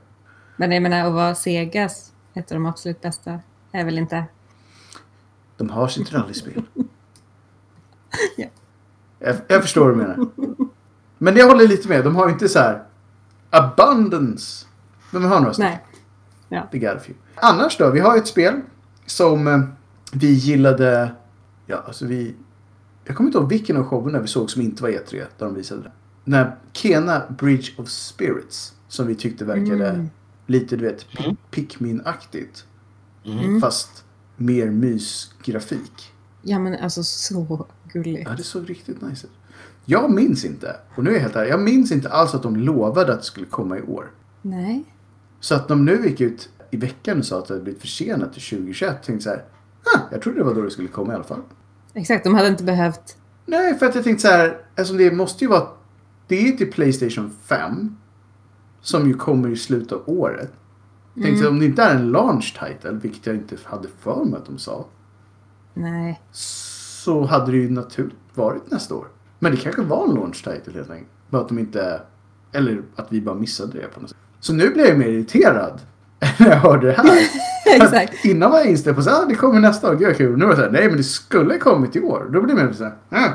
Men 0.57 0.71
jag 0.71 0.83
menar, 0.83 1.07
att 1.07 1.13
vara 1.13 1.35
Segas, 1.35 2.11
ett 2.33 2.51
av 2.51 2.55
de 2.55 2.65
absolut 2.65 3.01
bästa, 3.01 3.39
är 3.71 3.85
väl 3.85 3.97
inte... 3.97 4.23
De 5.57 5.69
har 5.69 5.87
sitt 5.87 6.13
rallyspel. 6.13 6.63
Ja. 8.37 8.47
jag, 9.19 9.35
jag 9.47 9.61
förstår 9.61 9.81
vad 9.81 9.89
du 9.93 9.95
menar. 9.95 10.27
Men 11.17 11.35
jag 11.35 11.47
håller 11.47 11.67
lite 11.67 11.87
med. 11.89 12.03
De 12.03 12.15
har 12.15 12.27
ju 12.27 12.33
inte 12.33 12.49
så 12.49 12.59
här 12.59 12.83
abundance. 13.51 14.65
Men 15.11 15.21
de 15.21 15.27
har 15.31 15.39
några 15.39 15.53
stycken. 15.53 15.71
Nej. 15.71 15.85
Ja. 16.49 16.67
The 16.71 16.79
few. 16.79 17.13
Annars 17.35 17.77
då? 17.77 17.89
Vi 17.89 17.99
har 17.99 18.17
ett 18.17 18.27
spel 18.27 18.61
som 19.05 19.47
eh, 19.47 19.59
vi 20.13 20.31
gillade. 20.33 21.15
Ja, 21.65 21.83
alltså 21.87 22.05
vi... 22.05 22.35
Jag 23.05 23.15
kommer 23.15 23.27
inte 23.27 23.37
ihåg 23.37 23.49
vilken 23.49 23.77
av 23.77 23.83
showerna 23.83 24.19
vi 24.19 24.27
såg 24.27 24.51
som 24.51 24.61
inte 24.61 24.83
var 24.83 24.89
E3 24.89 25.11
där 25.11 25.25
de 25.45 25.55
visade 25.55 25.81
det. 25.81 25.91
När 26.23 26.55
Kena 26.73 27.21
Bridge 27.37 27.71
of 27.77 27.89
Spirits. 27.89 28.73
Som 28.87 29.07
vi 29.07 29.15
tyckte 29.15 29.45
verkade 29.45 29.89
Mm. 29.89 30.09
lite, 30.47 30.75
du 30.75 30.83
vet, 30.85 31.05
Mm. 31.19 31.35
Pikmin-aktigt. 31.51 32.65
Mm. 33.25 33.61
Fast 33.61 34.03
mer 34.37 34.69
mysgrafik. 34.69 36.13
Ja 36.41 36.59
men 36.59 36.75
alltså 36.79 37.03
så 37.03 37.67
gulligt. 37.93 38.29
Ja, 38.29 38.35
det 38.35 38.43
såg 38.43 38.69
riktigt 38.69 39.01
nice 39.01 39.27
ut. 39.27 39.33
Jag 39.91 40.11
minns 40.11 40.45
inte, 40.45 40.75
och 40.95 41.03
nu 41.03 41.09
är 41.09 41.13
jag 41.13 41.21
helt 41.21 41.35
ärlig, 41.35 41.51
jag 41.51 41.61
minns 41.61 41.91
inte 41.91 42.09
alls 42.09 42.35
att 42.35 42.43
de 42.43 42.55
lovade 42.55 43.13
att 43.13 43.19
det 43.19 43.25
skulle 43.25 43.45
komma 43.45 43.77
i 43.77 43.81
år. 43.81 44.11
Nej. 44.41 44.83
Så 45.39 45.55
att 45.55 45.67
de 45.67 45.85
nu 45.85 46.05
gick 46.05 46.21
ut 46.21 46.49
i 46.69 46.77
veckan 46.77 47.19
och 47.19 47.25
sa 47.25 47.39
att 47.39 47.45
det 47.45 47.53
hade 47.53 47.63
blivit 47.63 47.81
försenat 47.81 48.33
till 48.33 48.41
2021. 48.41 49.03
Tänkte 49.03 49.23
så 49.23 49.29
här, 49.29 49.43
ah, 49.95 49.99
jag 50.11 50.21
trodde 50.21 50.37
det 50.37 50.43
var 50.43 50.53
då 50.53 50.61
det 50.61 50.71
skulle 50.71 50.87
komma 50.87 51.11
i 51.11 51.15
alla 51.15 51.23
fall. 51.23 51.41
Exakt, 51.93 52.23
de 52.23 52.35
hade 52.35 52.47
inte 52.47 52.63
behövt... 52.63 53.17
Nej, 53.45 53.77
för 53.77 53.85
att 53.85 53.95
jag 53.95 54.03
tänkte 54.03 54.21
så 54.21 54.27
här, 54.27 54.57
alltså 54.77 54.93
det 54.93 55.11
måste 55.11 55.43
ju 55.43 55.49
vara, 55.49 55.67
det 56.27 56.47
är 56.47 56.51
till 56.51 56.71
Playstation 56.71 57.31
5. 57.45 57.97
Som 58.81 59.07
ju 59.07 59.13
kommer 59.13 59.49
i 59.49 59.55
slutet 59.55 59.91
av 59.91 60.03
året. 60.05 60.51
Jag 61.13 61.25
tänkte 61.25 61.47
om 61.47 61.59
det 61.59 61.65
inte 61.65 61.83
är 61.83 61.95
en 61.95 62.11
launch 62.11 62.59
title, 62.59 62.99
vilket 63.01 63.25
jag 63.25 63.35
inte 63.35 63.55
hade 63.63 63.87
för 63.99 64.25
mig 64.25 64.39
att 64.39 64.45
de 64.45 64.57
sa. 64.57 64.85
Nej. 65.73 66.21
Så 66.31 67.25
hade 67.25 67.51
det 67.51 67.57
ju 67.57 67.69
naturligt 67.69 68.17
varit 68.33 68.71
nästa 68.71 68.95
år. 68.95 69.07
Men 69.43 69.51
det 69.51 69.57
kanske 69.57 69.81
var 69.81 70.07
en 70.07 70.13
launch 70.13 70.35
title 70.43 70.73
helt 70.73 70.89
enkelt. 70.89 71.09
Bara 71.29 71.41
att 71.41 71.47
de 71.47 71.59
inte... 71.59 72.01
Eller 72.53 72.81
att 72.95 73.07
vi 73.09 73.21
bara 73.21 73.35
missade 73.35 73.71
det 73.73 73.87
på 73.93 73.99
något 74.01 74.09
sätt. 74.09 74.17
Så 74.39 74.53
nu 74.53 74.69
blir 74.69 74.87
jag 74.87 74.97
mer 74.97 75.07
irriterad. 75.07 75.79
När 76.39 76.49
jag 76.49 76.55
hörde 76.57 76.87
det 76.87 76.93
här. 76.93 77.19
Exakt. 77.75 78.25
Innan 78.25 78.51
var 78.51 78.57
jag 78.57 78.67
inställd 78.67 78.95
på 78.95 79.01
att 79.01 79.07
ah, 79.07 79.25
det 79.25 79.35
kommer 79.35 79.59
nästa 79.59 79.91
år, 79.91 79.95
gud 79.95 80.17
kul. 80.17 80.37
Nu 80.37 80.45
var 80.45 80.51
det 80.51 80.57
så 80.57 80.63
här, 80.63 80.71
nej 80.71 80.87
men 80.87 80.97
det 80.97 81.03
skulle 81.03 81.57
kommit 81.57 81.95
i 81.95 82.01
år. 82.01 82.29
Då 82.33 82.41
blir 82.41 82.55
det 82.55 82.63
mer 82.65 82.73
så 82.73 82.83
här, 82.83 82.93
ah, 83.09 83.29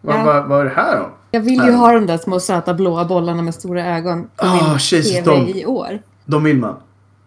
vad, 0.00 0.16
Ja. 0.16 0.24
vad, 0.24 0.48
vad 0.48 0.60
är 0.60 0.64
det 0.64 0.70
här 0.70 0.96
då? 1.00 1.10
Jag 1.30 1.40
vill 1.40 1.54
ju 1.64 1.72
ha 1.72 1.92
de 1.92 2.06
där 2.06 2.18
små 2.18 2.40
söta 2.40 2.74
blåa 2.74 3.04
bollarna 3.04 3.42
med 3.42 3.54
stora 3.54 3.96
ögon 3.96 4.22
på 4.36 4.46
Ah, 4.46 4.54
min 4.54 4.72
Jesus, 4.72 5.12
TV 5.12 5.22
de- 5.30 5.48
i 5.60 5.66
år. 5.66 5.98
De 6.24 6.44
vill 6.44 6.58
man. 6.58 6.74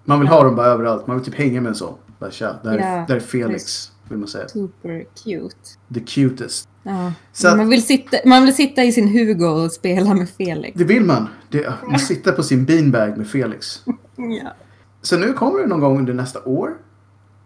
Man 0.05 0.19
vill 0.19 0.27
ha 0.27 0.43
dem 0.43 0.55
bara 0.55 0.67
överallt. 0.67 1.07
Man 1.07 1.17
vill 1.17 1.25
typ 1.25 1.35
hänga 1.35 1.61
med 1.61 1.69
en 1.69 1.75
sån. 1.75 1.93
Bara, 2.19 2.31
tja, 2.31 2.55
där, 2.63 2.77
är, 2.77 2.97
Ja, 2.97 3.05
där 3.07 3.15
är 3.15 3.19
Felix, 3.19 3.91
vill 4.09 4.17
man 4.17 4.27
säga. 4.27 4.47
Super 4.47 5.05
cute. 5.23 5.55
The 5.93 5.99
cutest. 5.99 6.67
Ja. 6.83 7.11
Att- 7.49 7.57
man, 7.57 7.69
vill 7.69 7.85
sitta, 7.85 8.17
man 8.25 8.43
vill 8.45 8.55
sitta 8.55 8.83
i 8.83 8.91
sin 8.91 9.07
Hugo 9.07 9.45
och 9.45 9.71
spela 9.71 10.13
med 10.13 10.29
Felix. 10.29 10.77
Det 10.77 10.83
vill 10.83 11.03
man. 11.03 11.27
Det, 11.49 11.73
man 11.89 11.99
sitter 11.99 12.31
på 12.31 12.43
sin 12.43 12.65
beanbag 12.65 13.17
med 13.17 13.27
Felix. 13.27 13.81
Ja. 14.15 14.53
Så 15.01 15.17
nu 15.17 15.33
kommer 15.33 15.59
det 15.59 15.67
någon 15.67 15.79
gång 15.79 15.97
under 15.99 16.13
nästa 16.13 16.43
år. 16.43 16.71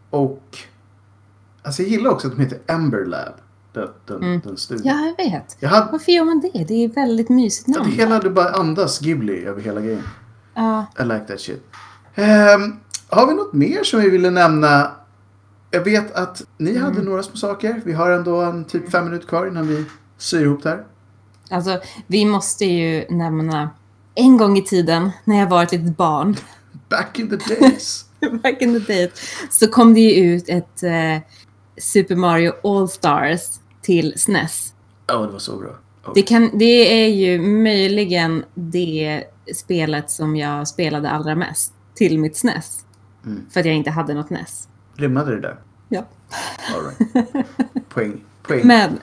Och... 0.09 0.57
Alltså 1.63 1.81
jag 1.81 1.91
gillar 1.91 2.11
också 2.11 2.27
att 2.27 2.35
de 2.35 2.41
heter 2.43 2.59
Ember 2.67 3.05
Lab. 3.05 3.33
Den, 3.73 3.87
den, 4.07 4.17
Mm. 4.23 4.41
den 4.43 4.57
studien. 4.57 4.87
ja, 4.87 5.05
jag 5.17 5.25
vet. 5.31 5.57
Jag 5.59 5.69
hade, 5.69 5.91
Varför 5.91 6.11
gör 6.11 6.25
man 6.25 6.39
det? 6.39 6.65
Det 6.67 6.83
är 6.83 6.87
väldigt 6.89 7.29
mysigt 7.29 7.65
det 7.73 7.79
namn. 7.79 7.91
hela 7.91 8.19
det 8.19 8.29
bara 8.29 8.49
andas 8.49 8.99
Ghibli 8.99 9.45
över 9.45 9.61
hela 9.61 9.81
grejen. 9.81 10.03
Ja. 10.55 10.85
I 10.99 11.03
like 11.03 11.19
that 11.27 11.39
shit. 11.41 11.63
Ehm, 12.15 12.75
har 13.09 13.27
vi 13.27 13.33
något 13.33 13.53
mer 13.53 13.83
som 13.83 13.99
vi 13.99 14.09
ville 14.09 14.29
nämna? 14.29 14.91
Jag 15.77 15.83
vet 15.83 16.11
att 16.11 16.43
ni 16.57 16.69
Mm. 16.71 16.83
hade 16.83 17.01
några 17.01 17.23
små 17.23 17.35
saker. 17.35 17.81
Vi 17.85 17.93
har 17.93 18.11
ändå 18.11 18.41
en 18.41 18.65
typ 18.65 18.91
fem 18.91 19.05
minuter 19.05 19.27
kvar 19.27 19.47
innan 19.47 19.67
vi 19.67 19.85
syr 20.17 20.41
ihop 20.41 20.63
det 20.63 20.69
här. 20.69 20.85
Alltså, 21.49 21.79
vi 22.07 22.25
måste 22.25 22.65
ju 22.65 23.05
nämna 23.09 23.69
en 24.15 24.37
gång 24.37 24.57
i 24.57 24.61
tiden 24.61 25.11
när 25.23 25.39
jag 25.39 25.49
var 25.49 25.63
ett 25.63 25.71
litet 25.71 25.97
barn, 25.97 26.35
Back 26.89 27.19
in 27.19 27.29
the 27.29 27.55
days. 27.55 28.05
back 28.43 28.61
in 28.61 28.73
the 28.85 28.93
day, 28.93 29.11
så 29.49 29.67
kom 29.67 29.93
det 29.93 29.99
ju 29.99 30.35
ut 30.35 30.49
ett 30.49 30.83
eh, 30.83 31.17
Super 31.81 32.15
Mario 32.15 32.53
All-Stars 32.63 33.41
till 33.81 34.13
SNES. 34.17 34.73
Ja, 35.07 35.17
det 35.17 35.27
var 35.31 35.39
så 35.39 35.57
bra. 35.57 35.69
Oh. 36.05 36.11
Det, 36.15 36.21
kan, 36.21 36.57
det 36.57 37.03
är 37.03 37.07
ju 37.07 37.39
möjligen 37.41 38.43
det 38.53 39.23
spelet 39.55 40.09
som 40.11 40.35
jag 40.35 40.67
spelade 40.67 41.09
allra 41.09 41.35
mest 41.35 41.73
till 41.95 42.19
mitt 42.19 42.35
SNES. 42.37 42.79
Mm. 43.25 43.45
För 43.49 43.59
att 43.59 43.65
jag 43.65 43.75
inte 43.75 43.91
hade 43.91 44.13
något 44.13 44.29
NES. 44.29 44.67
Rimmade 44.95 45.35
det 45.35 45.41
där? 45.41 45.57
Ja. 45.89 46.05
All 46.75 46.83
right. 46.85 47.45
Poäng. 47.89 48.23
Poäng. 48.43 48.67
Men 48.67 48.99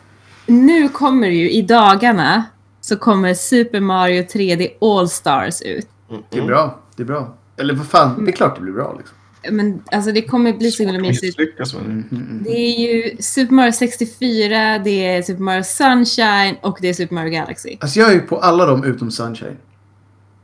nu 0.46 0.88
kommer 0.88 1.28
ju 1.28 1.50
i 1.50 1.62
dagarna 1.62 2.44
så 2.80 2.96
kommer 2.96 3.34
Super 3.34 3.80
Mario 3.80 4.22
3D 4.22 4.68
All-Stars 4.80 5.62
ut. 5.62 5.88
Det 6.30 6.38
är 6.38 6.46
bra. 6.46 6.80
Det 6.96 7.02
är 7.02 7.06
bra. 7.06 7.34
Eller 7.56 7.74
vad 7.74 7.86
fan, 7.86 8.24
det 8.24 8.30
är 8.30 8.32
klart 8.36 8.54
det 8.56 8.60
blir 8.62 8.72
bra 8.72 8.94
liksom. 8.98 9.16
Men 9.50 9.82
alltså 9.92 10.12
det 10.12 10.22
kommer 10.22 10.52
bli 10.52 10.70
så 10.70 10.82
himla 10.82 10.98
mysigt. 11.00 11.38
Mm, 11.38 11.90
mm, 11.90 12.06
mm. 12.12 12.42
Det 12.44 12.50
är 12.50 12.78
ju 12.80 13.16
Super 13.22 13.54
Mario 13.54 13.72
64, 13.72 14.78
det 14.78 15.06
är 15.06 15.22
Super 15.22 15.42
Mario 15.42 15.62
Sunshine 15.62 16.56
och 16.62 16.78
det 16.80 16.88
är 16.88 16.94
Super 16.94 17.14
Mario 17.14 17.30
Galaxy. 17.30 17.76
Alltså 17.80 17.98
jag 17.98 18.08
är 18.10 18.14
ju 18.14 18.20
på 18.20 18.38
alla 18.38 18.66
dem 18.66 18.84
utom 18.84 19.10
Sunshine. 19.10 19.56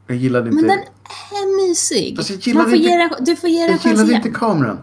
Jag 0.07 0.17
gillade 0.17 0.51
inte... 0.51 0.67
Men 0.67 0.69
den 0.69 0.79
är 1.31 1.69
mysig. 1.69 2.17
Fast 2.17 2.31
jag 2.31 2.39
gillar 2.39 2.61
Man 2.63 2.71
får 2.71 2.77
inte- 2.77 2.89
ge 2.91 2.97
den, 2.97 3.11
du 3.25 3.37
får 3.37 3.51
ge 3.51 3.67
den 3.67 3.79
jag 3.85 3.93
gillade 3.93 4.13
inte 4.13 4.31
kameran. 4.31 4.79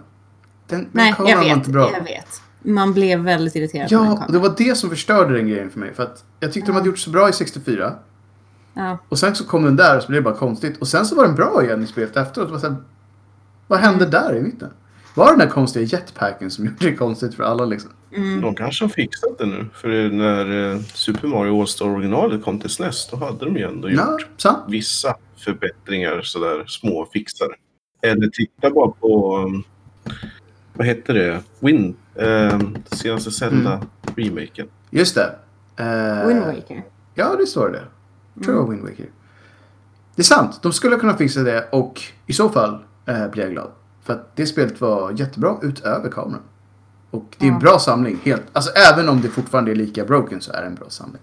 Den, 0.68 0.80
den 0.80 0.90
Nej, 0.92 1.14
kameran 1.14 1.30
jag 1.32 1.38
var 1.38 1.46
vet. 1.46 1.58
inte 1.58 1.70
bra. 1.70 1.92
Jag 1.94 2.04
vet. 2.04 2.42
Man 2.62 2.94
blev 2.94 3.20
väldigt 3.20 3.56
irriterad 3.56 3.90
på 3.90 3.96
den 3.96 4.06
Ja, 4.06 4.26
det 4.30 4.40
var 4.40 4.54
det 4.58 4.78
som 4.78 4.90
förstörde 4.90 5.34
den 5.38 5.48
grejen 5.48 5.70
för 5.70 5.80
mig. 5.80 5.94
För 5.94 6.04
att 6.04 6.24
jag 6.40 6.54
tyckte 6.54 6.70
de 6.72 6.76
hade 6.76 6.88
gjort 6.88 7.00
så 7.00 7.10
bra 7.10 7.30
i 7.30 7.34
64. 7.34 7.94
Ja. 8.74 8.98
Och 9.10 9.20
sen 9.20 9.36
så 9.36 9.46
kom 9.46 9.64
den 9.64 9.76
där 9.76 9.98
och 9.98 10.04
så 10.04 10.08
blev 10.08 10.24
det 10.24 10.30
bara 10.30 10.38
konstigt. 10.40 10.78
Och 10.78 10.88
sen 10.88 11.06
så 11.06 11.16
var 11.16 11.26
den 11.26 11.36
bra 11.36 11.64
igen 11.64 11.84
i 11.84 11.88
spelet 11.88 12.18
efteråt. 12.18 12.50
Var 12.52 12.60
så 12.60 12.68
här, 12.68 12.76
vad 13.68 13.80
hände 13.80 14.06
där 14.06 14.36
i 14.36 14.42
mitten? 14.42 14.70
Var 15.16 15.26
det 15.26 15.32
den 15.32 15.40
där 15.40 15.48
konstiga 15.54 15.86
jetpacken 15.86 16.52
som 16.52 16.66
gjorde 16.66 16.78
det 16.86 16.96
konstigt 16.96 17.36
för 17.36 17.44
alla 17.44 17.66
liksom? 17.66 17.92
Mm. 18.16 18.42
De 18.42 18.56
kanske 18.56 18.84
har 18.84 18.90
fixat 18.90 19.38
det 19.38 19.46
nu. 19.46 19.66
För 19.74 20.10
när 20.10 20.72
eh, 20.74 20.80
Super 20.94 21.28
Mario 21.28 21.60
All-Star 21.62 21.86
originalet 21.90 22.44
kom 22.44 22.60
till 22.60 22.70
SNES 22.70 23.08
då 23.12 23.18
hade 23.18 23.46
de 23.46 23.58
ju 23.58 23.64
ändå 23.64 23.90
Ja, 23.92 24.12
gjort 24.12 24.28
sant. 24.38 24.64
vissa 24.68 25.16
förbättringar 25.38 26.22
sådär 26.22 26.66
små 26.68 27.08
fixar. 27.14 27.48
Eller 28.02 28.28
titta 28.28 28.70
bara 28.70 28.92
på 28.92 29.38
um, 29.38 29.64
vad 30.78 30.88
heter 30.88 31.14
det? 31.14 31.44
Win. 31.60 31.96
Um, 32.16 32.78
senaste 32.92 33.32
Zelda-remaken. 33.32 34.68
Just 34.90 35.16
det. 35.16 35.36
Eh, 35.78 36.28
Wind 36.28 36.40
Waker. 36.40 36.84
Ja, 37.14 37.36
det 37.36 37.48
står 37.48 37.70
det. 37.70 37.84
Jag 38.34 38.44
tror 38.44 38.56
det 38.56 38.62
var 38.62 38.70
Wind 38.70 38.82
Waker. 38.82 39.10
Det 40.16 40.22
är 40.22 40.24
sant. 40.24 40.60
De 40.62 40.74
skulle 40.74 40.96
kunna 40.96 41.18
fixa 41.18 41.44
det 41.44 41.68
och 41.72 42.02
i 42.26 42.34
så 42.34 42.50
fall 42.50 42.84
eh, 43.06 43.28
blir 43.28 43.44
jag 43.44 43.52
glad. 43.52 43.72
För 44.04 44.14
att 44.14 44.36
det 44.36 44.46
spelet 44.46 44.82
var 44.82 45.12
jättebra 45.12 45.58
utöver 45.62 46.10
kameran. 46.10 46.42
Och 47.12 47.36
det 47.38 47.48
är 47.48 47.52
en 47.52 47.60
bra 47.60 47.80
samling. 47.80 48.20
Helt, 48.24 48.44
alltså 48.54 48.72
även 48.72 49.10
om 49.10 49.22
det 49.22 49.28
fortfarande 49.28 49.72
är 49.72 49.76
lika 49.76 50.06
broken 50.06 50.42
så 50.42 50.52
är 50.52 50.62
det 50.62 50.68
en 50.68 50.76
bra 50.76 50.90
samling. 50.90 51.22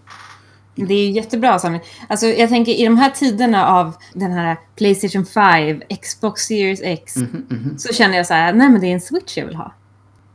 Det 0.75 0.95
är 0.95 1.11
jättebra 1.11 1.59
samling. 1.59 1.81
Alltså, 2.09 2.27
jag 2.27 2.49
tänker 2.49 2.73
i 2.73 2.85
de 2.85 2.97
här 2.97 3.11
tiderna 3.11 3.67
av 3.69 3.95
den 4.15 4.33
här 4.33 4.57
Playstation 4.77 5.27
5, 5.27 5.83
Xbox 6.03 6.43
Series 6.43 6.81
X, 6.83 7.17
Mhm, 7.17 7.47
mhm. 7.49 7.79
så 7.79 7.93
känner 7.95 8.17
jag 8.17 8.27
så 8.27 8.35
här, 8.35 8.53
nej 8.53 8.69
men 8.69 8.81
det 8.81 8.87
är 8.87 8.93
en 8.95 9.01
Switch 9.01 9.37
jag 9.39 9.47
vill 9.47 9.57
ha. 9.57 9.75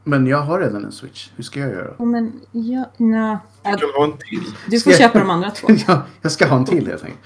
Men 0.04 0.28
jag 0.28 0.41
har 0.41 0.60
redan 0.60 0.86
en 0.86 0.91
switch. 0.91 1.30
Hur 1.36 1.43
ska 1.43 1.60
jag 1.60 1.69
göra? 1.69 2.06
Men 2.06 2.32
ja, 2.52 2.91
nja. 2.97 3.39
Du 3.63 3.69
kan 3.78 3.89
ha 3.97 4.04
en 4.06 4.12
till. 4.17 4.43
Du 4.67 4.80
får 4.80 4.80
Ska 4.80 4.89
jag- 4.89 4.97
köpa 4.99 5.19
de 5.19 5.30
andra 5.30 5.52
två. 5.52 5.67
Ja, 5.88 6.02
jag 6.21 6.32
ska 6.32 6.47
ha 6.47 6.58
en 6.58 6.65
till 6.65 6.88
helt 6.88 7.04
enkelt. 7.04 7.21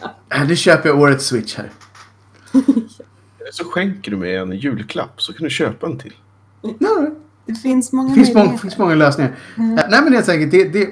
Ja. 0.00 0.14
Äh, 0.36 0.48
Nu 0.48 0.56
köper 0.56 0.88
jag 0.88 1.00
årets 1.00 1.26
switch 1.26 1.56
här. 1.56 1.70
Så 3.52 3.64
skänker 3.64 4.10
du 4.10 4.16
mig 4.16 4.36
en 4.36 4.52
julklapp 4.52 5.22
så 5.22 5.32
kan 5.32 5.44
du 5.44 5.50
köpa 5.50 5.86
en 5.86 5.98
till. 5.98 6.12
Nej, 6.62 7.10
Det 7.46 7.54
finns 7.54 7.92
många 7.92 8.08
Det 8.08 8.14
finns, 8.14 8.34
många, 8.34 8.58
finns 8.58 8.78
många 8.78 8.94
lösningar. 8.94 9.36
Mm. 9.58 9.78
Eh, 9.78 9.84
Nej 9.90 10.00
men 10.04 10.12
helt 10.12 10.28
enkelt, 10.28 10.50
det, 10.52 10.64
det, 10.64 10.88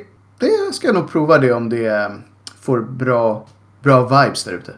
det 0.46 0.74
ska 0.74 0.86
jag 0.86 0.94
nog 0.94 1.10
prova 1.10 1.38
det 1.38 1.52
om 1.52 1.68
det 1.68 2.12
får 2.60 2.80
bra, 2.80 3.46
bra 3.82 4.02
vibes 4.24 4.44
där 4.44 4.52
ute. 4.52 4.74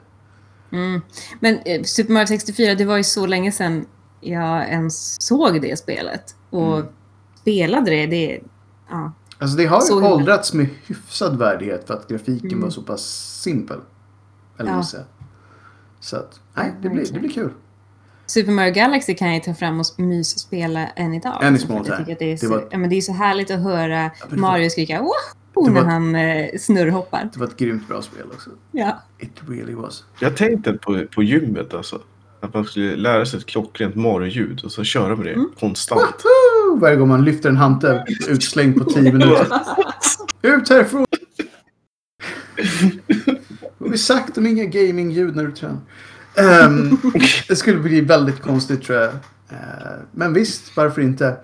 Mm. 0.72 1.00
Men 1.40 1.58
eh, 1.64 1.82
Super 1.82 2.12
Mario 2.12 2.26
64, 2.26 2.74
det 2.74 2.84
var 2.84 2.96
ju 2.96 3.04
så 3.04 3.26
länge 3.26 3.52
sedan 3.52 3.86
jag 4.20 4.68
ens 4.68 5.22
såg 5.22 5.62
det 5.62 5.78
spelet. 5.78 6.34
Och 6.50 6.74
Mm. 6.76 6.86
spelade 7.40 7.90
det, 7.90 8.06
det... 8.06 8.40
Ja. 8.90 9.12
Alltså 9.38 9.56
det 9.56 9.66
har 9.66 9.76
ju 9.80 9.86
Så 9.86 9.94
himla- 9.94 10.14
åldrats 10.14 10.52
med 10.54 10.66
hyfsad 10.86 11.38
värdighet 11.38 11.86
för 11.86 11.94
att 11.94 12.08
grafiken 12.08 12.48
Mm. 12.50 12.60
var 12.62 12.70
så 12.70 12.82
pass 12.82 13.02
simpel. 13.42 13.78
Eller 14.58 14.70
Ja. 14.70 14.76
säga. 14.84 15.02
Så 16.00 16.16
att, 16.16 16.40
nej, 16.54 16.74
det 16.82 16.88
blir, 16.88 17.12
det 17.12 17.20
blir 17.20 17.30
kul. 17.30 17.52
Super 18.26 18.52
Mario 18.52 18.72
Galaxy 18.74 19.14
kan 19.14 19.34
jag 19.34 19.44
ta 19.44 19.54
fram 19.54 19.80
och 19.80 19.86
mys 19.96 20.34
och 20.34 20.40
spela 20.40 20.86
än 20.86 21.14
idag. 21.14 21.44
Än 21.44 21.56
i 21.56 21.58
tycker 21.98 22.12
att 22.12 22.18
det, 22.18 22.24
är 22.24 22.30
Det 22.30 22.38
så, 22.38 22.48
var- 22.48 22.68
ja, 22.70 22.78
men 22.78 22.90
det 22.90 22.96
är 22.96 23.00
så 23.00 23.12
härligt 23.12 23.50
att 23.50 23.60
höra 23.62 24.10
var- 24.30 24.38
Mario 24.38 24.70
skrika 24.70 24.98
Wahoo! 24.98 25.12
Det 25.54 25.70
när 25.70 25.80
var- 25.82 25.90
han 25.90 26.14
eh, 26.14 26.46
snurrhoppar. 26.60 27.28
Det 27.32 27.40
var 27.40 27.46
ett 27.46 27.56
grymt 27.56 27.88
bra 27.88 28.02
spel 28.02 28.24
också. 28.34 28.50
Ja. 28.72 29.02
It 29.18 29.32
really 29.48 29.74
was. 29.74 30.04
Jag 30.20 30.36
tänkte 30.36 30.72
på, 30.72 31.04
på 31.14 31.22
gymmet 31.22 31.74
alltså. 31.74 32.00
Att 32.40 32.54
man 32.54 32.64
skulle 32.64 32.96
lära 32.96 33.26
sig 33.26 33.38
ett 33.38 33.46
klockrent 33.46 33.94
Mario-ljud 33.94 34.64
och 34.64 34.72
så 34.72 34.84
köra 34.84 35.16
med 35.16 35.26
det 35.26 35.32
Mm. 35.32 35.50
konstant. 35.60 36.00
Woohoo! 36.00 36.78
Varje 36.80 36.96
gång 36.96 37.08
man 37.08 37.24
lyfter 37.24 37.48
en 37.48 37.56
hantel 37.56 38.00
utslängd 38.28 38.78
på 38.78 38.84
10 38.90 39.02
minuter. 39.12 39.46
Ut 40.42 40.68
härifrån! 40.68 41.06
Vad 43.78 43.88
har 43.88 43.88
vi 43.90 43.98
sagt 43.98 44.38
om 44.38 44.46
inga 44.46 44.64
gamingljud 44.64 45.36
när 45.36 45.44
du 45.44 45.52
tränar? 45.52 45.76
Ehm, 46.36 46.96
det 47.48 47.56
skulle 47.56 47.78
bli 47.80 48.00
väldigt 48.00 48.42
konstigt 48.42 48.82
tror 48.82 48.98
jag. 48.98 49.08
Eh, 49.48 49.58
men 50.12 50.34
visst, 50.34 50.76
varför 50.76 51.02
inte? 51.02 51.36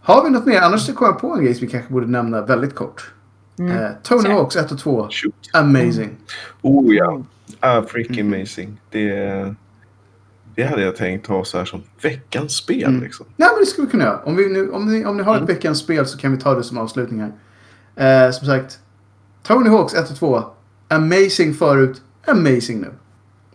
Har 0.00 0.24
vi 0.24 0.30
något 0.30 0.46
mer? 0.46 0.60
Annars 0.60 0.86
så 0.86 0.92
kom 0.92 1.06
jag 1.06 1.20
på 1.20 1.34
en 1.34 1.44
grej 1.44 1.54
som 1.54 1.66
vi 1.66 1.72
kanske 1.72 1.92
borde 1.92 2.06
nämna 2.06 2.42
väldigt 2.42 2.74
kort. 2.74 3.10
Mm. 3.58 3.76
Eh, 3.76 3.90
Tony. 4.02 4.28
Hawks 4.28 4.56
1 4.56 4.72
och 4.72 4.78
2. 4.78 5.08
Shoot. 5.10 5.34
Amazing. 5.52 6.10
Oh 6.62 6.94
ja. 6.94 7.22
Ah, 7.60 7.82
freaking 7.82 8.20
Mm. 8.20 8.32
amazing. 8.40 8.80
Det, 8.90 9.54
det 10.54 10.62
hade 10.64 10.82
jag 10.82 10.96
tänkt 10.96 11.26
ha 11.26 11.44
så 11.44 11.58
här 11.58 11.64
som 11.64 11.82
veckans 12.02 12.52
spel. 12.52 12.84
Mm. 12.84 13.02
Liksom. 13.02 13.26
Nej, 13.36 13.48
men 13.52 13.60
det 13.60 13.66
skulle 13.66 13.84
vi 13.86 13.90
kunna 13.90 14.04
göra. 14.04 14.20
Om, 14.24 14.36
vi 14.36 14.48
nu, 14.48 14.70
om, 14.70 14.92
ni, 14.92 15.04
om 15.04 15.16
ni 15.16 15.22
har 15.22 15.34
ett 15.34 15.40
Mm. 15.42 15.54
veckans 15.54 15.78
spel 15.78 16.06
så 16.06 16.18
kan 16.18 16.32
vi 16.32 16.38
ta 16.38 16.54
det 16.54 16.62
som 16.62 16.78
avslutning 16.78 17.20
här. 17.20 18.26
Eh, 18.26 18.32
som 18.32 18.46
sagt, 18.46 18.78
Tony 19.42 19.70
Hawks 19.70 19.94
1 19.94 20.10
och 20.10 20.16
2. 20.16 20.42
Amazing 20.88 21.54
förut, 21.54 22.02
amazing 22.26 22.80
nu. 22.80 22.90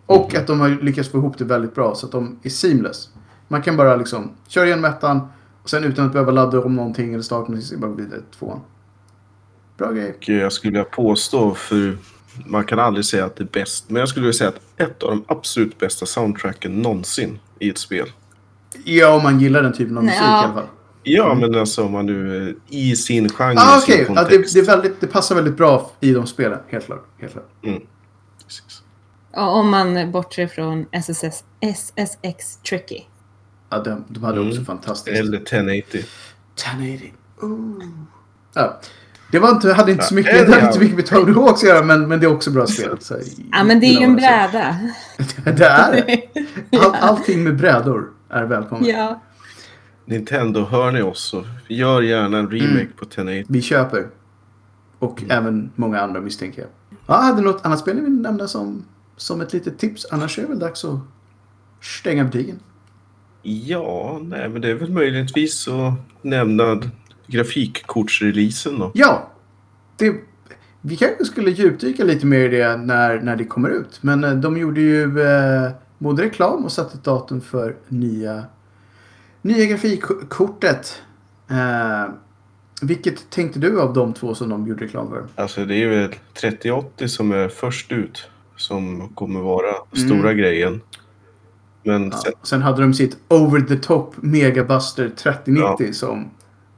Och 0.06 0.30
Mm. 0.30 0.42
att 0.42 0.48
de 0.48 0.60
har 0.60 0.70
lyckats 0.70 1.10
få 1.10 1.18
ihop 1.18 1.38
det 1.38 1.46
väldigt 1.46 1.76
bra 1.76 1.96
så 1.96 2.06
att 2.06 2.12
de 2.12 2.40
är 2.44 2.50
seamless. 2.50 3.10
Man 3.48 3.62
kan 3.62 3.78
bara 3.78 3.96
liksom 3.96 4.32
köra 4.48 4.66
igenom 4.66 4.86
ettan 4.86 5.28
och 5.64 5.70
sen 5.70 5.84
utan 5.84 6.06
att 6.06 6.12
behöva 6.14 6.32
ladda 6.32 6.60
om 6.62 6.76
någonting 6.76 7.14
eller 7.14 7.24
starta 7.24 7.42
någonting 7.42 7.62
så 7.62 7.78
bara 7.78 7.92
vidare 7.92 8.22
till 8.22 8.40
tvåan. 8.40 8.60
Bra 9.80 9.92
grej. 9.92 10.10
Och 10.18 10.30
jag 10.30 10.54
skulle 10.54 10.72
vilja 10.72 10.84
påstå, 10.84 11.54
för 11.56 11.98
man 12.46 12.64
kan 12.64 12.80
aldrig 12.80 13.06
säga 13.06 13.26
att 13.26 13.36
det 13.36 13.44
är 13.44 13.46
bäst, 13.46 13.86
men 13.90 14.00
jag 14.00 14.10
skulle 14.10 14.26
vilja 14.26 14.38
säga 14.38 14.50
att 14.50 14.62
ett 14.90 15.04
av 15.04 15.10
de 15.10 15.24
absolut 15.28 15.80
bästa 15.80 16.06
soundtracken 16.06 16.82
någonsin 16.82 17.40
i 17.60 17.70
ett 17.70 17.78
spel. 17.78 18.08
Ja, 18.84 19.16
om 19.16 19.24
man 19.24 19.40
gillar 19.40 19.64
den 19.64 19.74
typen 19.74 19.98
av 19.98 20.04
musik 20.04 20.20
ja. 20.22 20.42
i 20.42 20.46
alla 20.46 20.54
fall. 20.54 20.68
Ja, 21.04 21.34
men 21.34 21.56
alltså 21.56 21.84
om 21.86 21.92
man 21.92 22.06
nu 22.06 22.50
eh, 22.50 22.56
i 22.78 22.96
sin 22.96 23.30
genre, 23.30 23.56
Ah, 23.60 23.78
Okej, 23.84 24.06
ja, 24.16 24.24
det, 24.24 24.54
det, 24.54 24.60
är 24.60 24.66
väldigt, 24.66 25.02
det 25.02 25.08
passar 25.08 25.36
väldigt 25.36 25.58
bra 25.58 25.92
i 26.00 26.12
de 26.14 26.28
spelen. 26.28 26.60
Helt 26.68 26.86
klart. 26.86 27.06
Helt 27.20 27.34
klart. 27.34 27.50
Precis. 28.46 28.84
Och 29.32 29.58
Om 29.58 29.70
man 29.70 30.12
bortser 30.12 30.48
från 30.48 30.86
SSS, 30.92 31.44
SSX 31.62 32.58
Tricky. 32.70 33.02
Ja, 33.70 33.80
de, 33.80 34.06
de 34.08 34.24
hade 34.24 34.38
Mm. 34.38 34.50
också 34.50 34.64
fantastiskt. 34.64 35.18
Eller 35.18 35.38
1080. 35.38 36.06
1080. 36.56 37.14
Ooh. 37.42 37.84
Ja. 38.54 38.80
Det 39.32 39.40
var 39.40 39.50
inte, 39.50 39.74
hade 39.74 39.92
inte 39.92 40.04
så 40.06 40.14
Ja, 40.14 40.16
mycket, 40.16 40.34
det 40.48 40.54
hade 40.54 40.62
inte 40.62 40.74
så 40.74 40.80
mycket 40.80 40.96
med 40.96 41.06
Tony 41.06 41.32
Hawks 41.34 41.64
att 41.64 41.70
göra, 41.70 41.86
men, 41.86 42.08
men 42.08 42.20
det 42.20 42.26
är 42.26 42.32
också 42.32 42.52
bra 42.52 42.68
spel. 42.68 42.98
Så, 43.00 43.16
Ja, 43.52 43.64
men 43.64 43.80
det 43.80 43.86
är 43.86 44.00
ju 44.00 44.04
en 44.06 44.16
bräda. 44.16 44.78
Det 45.44 45.66
är 45.66 45.92
det. 45.92 46.22
All, 46.80 46.96
allting 47.02 47.44
med 47.44 47.58
brädor 47.58 48.10
är 48.30 48.44
välkommet. 48.46 48.88
Ja. 48.88 49.22
Nintendo, 50.06 50.66
hör 50.66 50.92
ni 50.92 51.02
oss 51.02 51.24
så 51.30 51.44
gör 51.68 52.02
gärna 52.02 52.38
en 52.40 52.50
remake 52.52 52.72
Mm. 52.82 52.88
på 52.98 53.06
1080. 53.06 53.46
Vi 53.50 53.62
köper. 53.62 54.08
Och 55.00 55.24
även 55.30 55.72
många 55.76 56.00
andra 56.00 56.22
misstänker 56.22 56.62
jag. 56.62 56.70
Ja, 57.08 57.14
hade 57.22 57.42
något 57.42 57.66
annat 57.66 57.80
spel 57.80 57.96
ni 57.96 58.02
vill 58.02 58.22
nämna 58.22 58.48
som, 58.48 58.86
som 59.18 59.42
ett 59.42 59.54
litet 59.54 59.78
tips? 59.80 60.06
Annars 60.12 60.38
är 60.38 60.42
det 60.42 60.48
väl 60.48 60.60
dags 60.60 60.86
att 60.86 61.00
stänga 61.82 62.24
butiken. 62.24 62.60
Ja, 63.42 64.20
nej, 64.24 64.50
men 64.50 64.62
det 64.62 64.70
är 64.70 64.74
väl 64.76 64.92
möjligtvis 64.92 65.68
att 65.68 65.94
nämna 66.22 66.82
grafikkortsreleasen 67.30 68.80
då. 68.80 68.92
Ja! 68.94 69.30
Det, 69.98 70.16
vi 70.82 70.96
kanske 70.96 71.26
skulle 71.26 71.52
djupdyka 71.52 72.04
lite 72.04 72.26
mer 72.26 72.40
i 72.40 72.48
det 72.58 72.78
när, 72.78 73.20
när 73.22 73.36
det 73.36 73.46
kommer 73.46 73.70
ut. 73.70 74.00
Men 74.02 74.24
eh, 74.24 74.34
de 74.34 74.58
gjorde 74.58 74.82
ju 74.82 75.22
eh, 75.22 75.72
både 75.98 76.24
reklam 76.24 76.66
och 76.66 76.72
satte 76.72 76.98
datum 76.98 77.42
för 77.42 77.76
nya, 77.88 78.44
nya 79.42 79.66
grafikkortet. 79.66 81.02
Eh, 81.50 82.14
vilket 82.82 83.30
tänkte 83.30 83.60
du 83.60 83.82
av 83.82 83.94
de 83.94 84.14
två 84.14 84.36
som 84.36 84.50
de 84.50 84.68
gjorde 84.68 84.84
reklam 84.86 85.10
för? 85.10 85.26
Alltså 85.36 85.66
det 85.66 85.76
är 85.84 85.88
väl 85.88 86.16
3080 86.42 87.08
som 87.08 87.32
är 87.32 87.48
först 87.48 87.92
ut. 87.92 88.30
Som 88.58 89.10
kommer 89.16 89.40
vara 89.40 89.68
Mm. 89.96 90.08
stora 90.10 90.34
grejen. 90.34 90.82
Men 91.84 92.10
Ja. 92.10 92.18
sen, 92.18 92.34
Sen 92.44 92.62
hade 92.62 92.82
de 92.82 92.94
sitt 92.94 93.18
over 93.28 93.62
the 93.62 93.76
top 93.76 94.16
megabuster 94.18 95.10
3090 95.10 95.94
som 95.94 96.30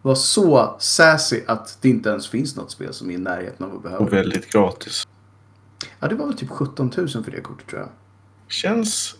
var 0.01 0.15
så 0.15 0.75
sassy 0.79 1.41
att 1.47 1.77
det 1.81 1.89
inte 1.89 2.09
ens 2.09 2.29
finns 2.29 2.55
något 2.55 2.71
spel 2.71 2.93
som 2.93 3.09
är 3.09 3.13
i 3.13 3.17
närheten 3.17 3.65
av 3.65 3.75
att 3.75 3.83
behöva 3.83 4.05
och 4.05 4.13
väldigt 4.13 4.51
gratis. 4.51 5.07
Ja, 5.99 6.07
det 6.07 6.15
var 6.15 6.25
väl 6.25 6.37
typ 6.37 6.49
17 6.49 6.91
000 6.97 7.07
för 7.07 7.31
det 7.31 7.41
kortet 7.41 7.67
tror 7.67 7.81
jag. 7.81 7.89
Känns 8.47 9.15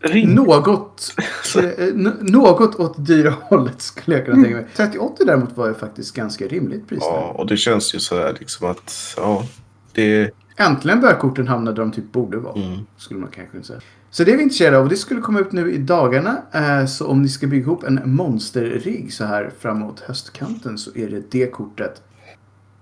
rimligt. 0.00 0.36
Något, 0.36 1.14
eh, 1.56 1.94
något 2.20 2.74
åt 2.74 3.06
dyra 3.06 3.34
hållet 3.42 3.82
skulle 3.82 4.16
jag 4.16 4.26
kunna 4.26 4.42
tänka 4.42 4.56
mig. 4.56 4.66
3080 4.76 5.26
däremot 5.26 5.56
var 5.56 5.68
ju 5.68 5.74
faktiskt 5.74 6.14
ganska 6.14 6.46
rimligt 6.46 6.88
pris. 6.88 6.98
Ja, 7.02 7.34
och 7.38 7.46
det 7.46 7.56
känns 7.56 7.94
ju 7.94 7.98
så 7.98 8.18
här 8.18 8.36
liksom 8.40 8.70
att 8.70 9.14
ja, 9.16 9.46
det... 9.92 10.30
Äntligen 10.60 11.00
börjar 11.00 11.16
korten 11.16 11.48
hamna 11.48 11.70
där 11.72 11.82
de 11.82 11.92
typ 11.92 12.12
borde 12.12 12.38
vara. 12.38 12.54
Mm. 12.62 12.78
Skulle 12.96 13.20
man 13.20 13.28
kanske 13.30 13.62
säga. 13.62 13.80
Så 14.10 14.24
det 14.24 14.32
är 14.32 14.36
vi 14.36 14.42
intresserade 14.42 14.78
av 14.78 14.88
det 14.88 14.96
skulle 14.96 15.20
komma 15.20 15.40
ut 15.40 15.52
nu 15.52 15.72
i 15.72 15.78
dagarna. 15.78 16.36
Eh, 16.52 16.86
Så 16.86 17.06
om 17.06 17.22
ni 17.22 17.28
ska 17.28 17.46
bygga 17.46 17.62
ihop 17.62 17.84
en 17.84 18.00
monsterrigg 18.04 19.12
så 19.12 19.24
här 19.24 19.50
framåt 19.58 20.00
höstkanten 20.00 20.78
så 20.78 20.90
är 20.94 21.08
det 21.10 21.22
det 21.30 21.46
kortet 21.46 22.02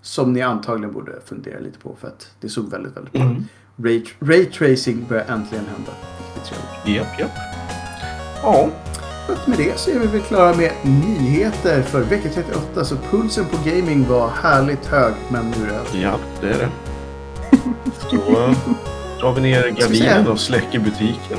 som 0.03 0.33
ni 0.33 0.43
antagligen 0.43 0.93
borde 0.95 1.13
fundera 1.25 1.61
lite 1.61 1.79
på 1.79 1.97
för 2.01 2.09
att 2.09 2.31
det 2.41 2.49
såg 2.49 2.71
väldigt, 2.71 2.97
väldigt 2.97 3.13
bra 3.13 3.23
ut. 3.23 3.29
Mm. 3.31 3.45
Ray, 3.83 4.05
ray 4.21 4.45
tracing 4.45 5.07
börjar 5.09 5.25
äntligen 5.25 5.65
hända. 5.67 5.93
Japp, 6.87 7.21
japp. 7.21 7.31
Ja, 8.43 8.69
Och 9.29 9.49
med 9.49 9.59
det 9.59 9.79
så 9.79 9.91
är 9.91 9.99
vi 9.99 10.07
väl 10.07 10.21
klara 10.21 10.57
med 10.57 10.71
nyheter 10.85 11.83
för 11.83 12.01
vecka 12.03 12.29
38. 12.35 12.85
Så 12.85 12.97
pulsen 13.11 13.45
på 13.45 13.57
gaming 13.71 14.05
var 14.09 14.29
härligt 14.29 14.87
hög 14.87 15.15
men 15.33 15.51
nu 15.51 15.65
är 15.67 15.81
det 15.93 15.99
ja, 16.01 16.19
det 16.41 16.47
är 16.49 16.59
det. 16.59 16.69
Så 18.11 18.17
äh, 18.17 18.55
drar 19.21 19.33
vi 19.33 19.41
ner 19.41 19.69
gardinen 19.69 20.29
och 20.29 20.41
släcker 20.41 20.79
butiken. 20.79 21.39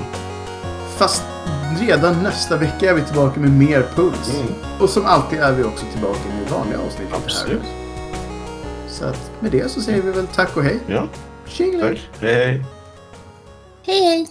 Fast 0.97 1.23
redan 1.79 2.23
nästa 2.23 2.57
vecka 2.57 2.89
är 2.89 2.93
vi 2.93 3.01
tillbaka 3.01 3.39
med 3.39 3.51
mer 3.51 3.85
puls. 3.95 4.33
Mm. 4.39 4.53
Och 4.79 4.89
som 4.89 5.05
alltid 5.05 5.39
är 5.39 5.53
vi 5.53 5.63
också 5.63 5.85
tillbaka 5.91 6.19
med 6.39 6.49
vanliga 6.49 6.79
avsnitt. 6.79 7.07
Absolut. 7.11 7.61
Så 8.87 9.05
att 9.05 9.31
med 9.39 9.51
det 9.51 9.71
så 9.71 9.81
säger 9.81 10.01
vi 10.01 10.11
väl 10.11 10.27
tack 10.27 10.57
och 10.57 10.63
hej. 10.63 10.79
Ja, 10.87 11.07
Tjingeling! 11.47 11.81
tack. 11.81 12.21
Hej, 12.21 12.33
hej. 12.33 12.63
Hej, 13.85 14.03
hej! 14.03 14.27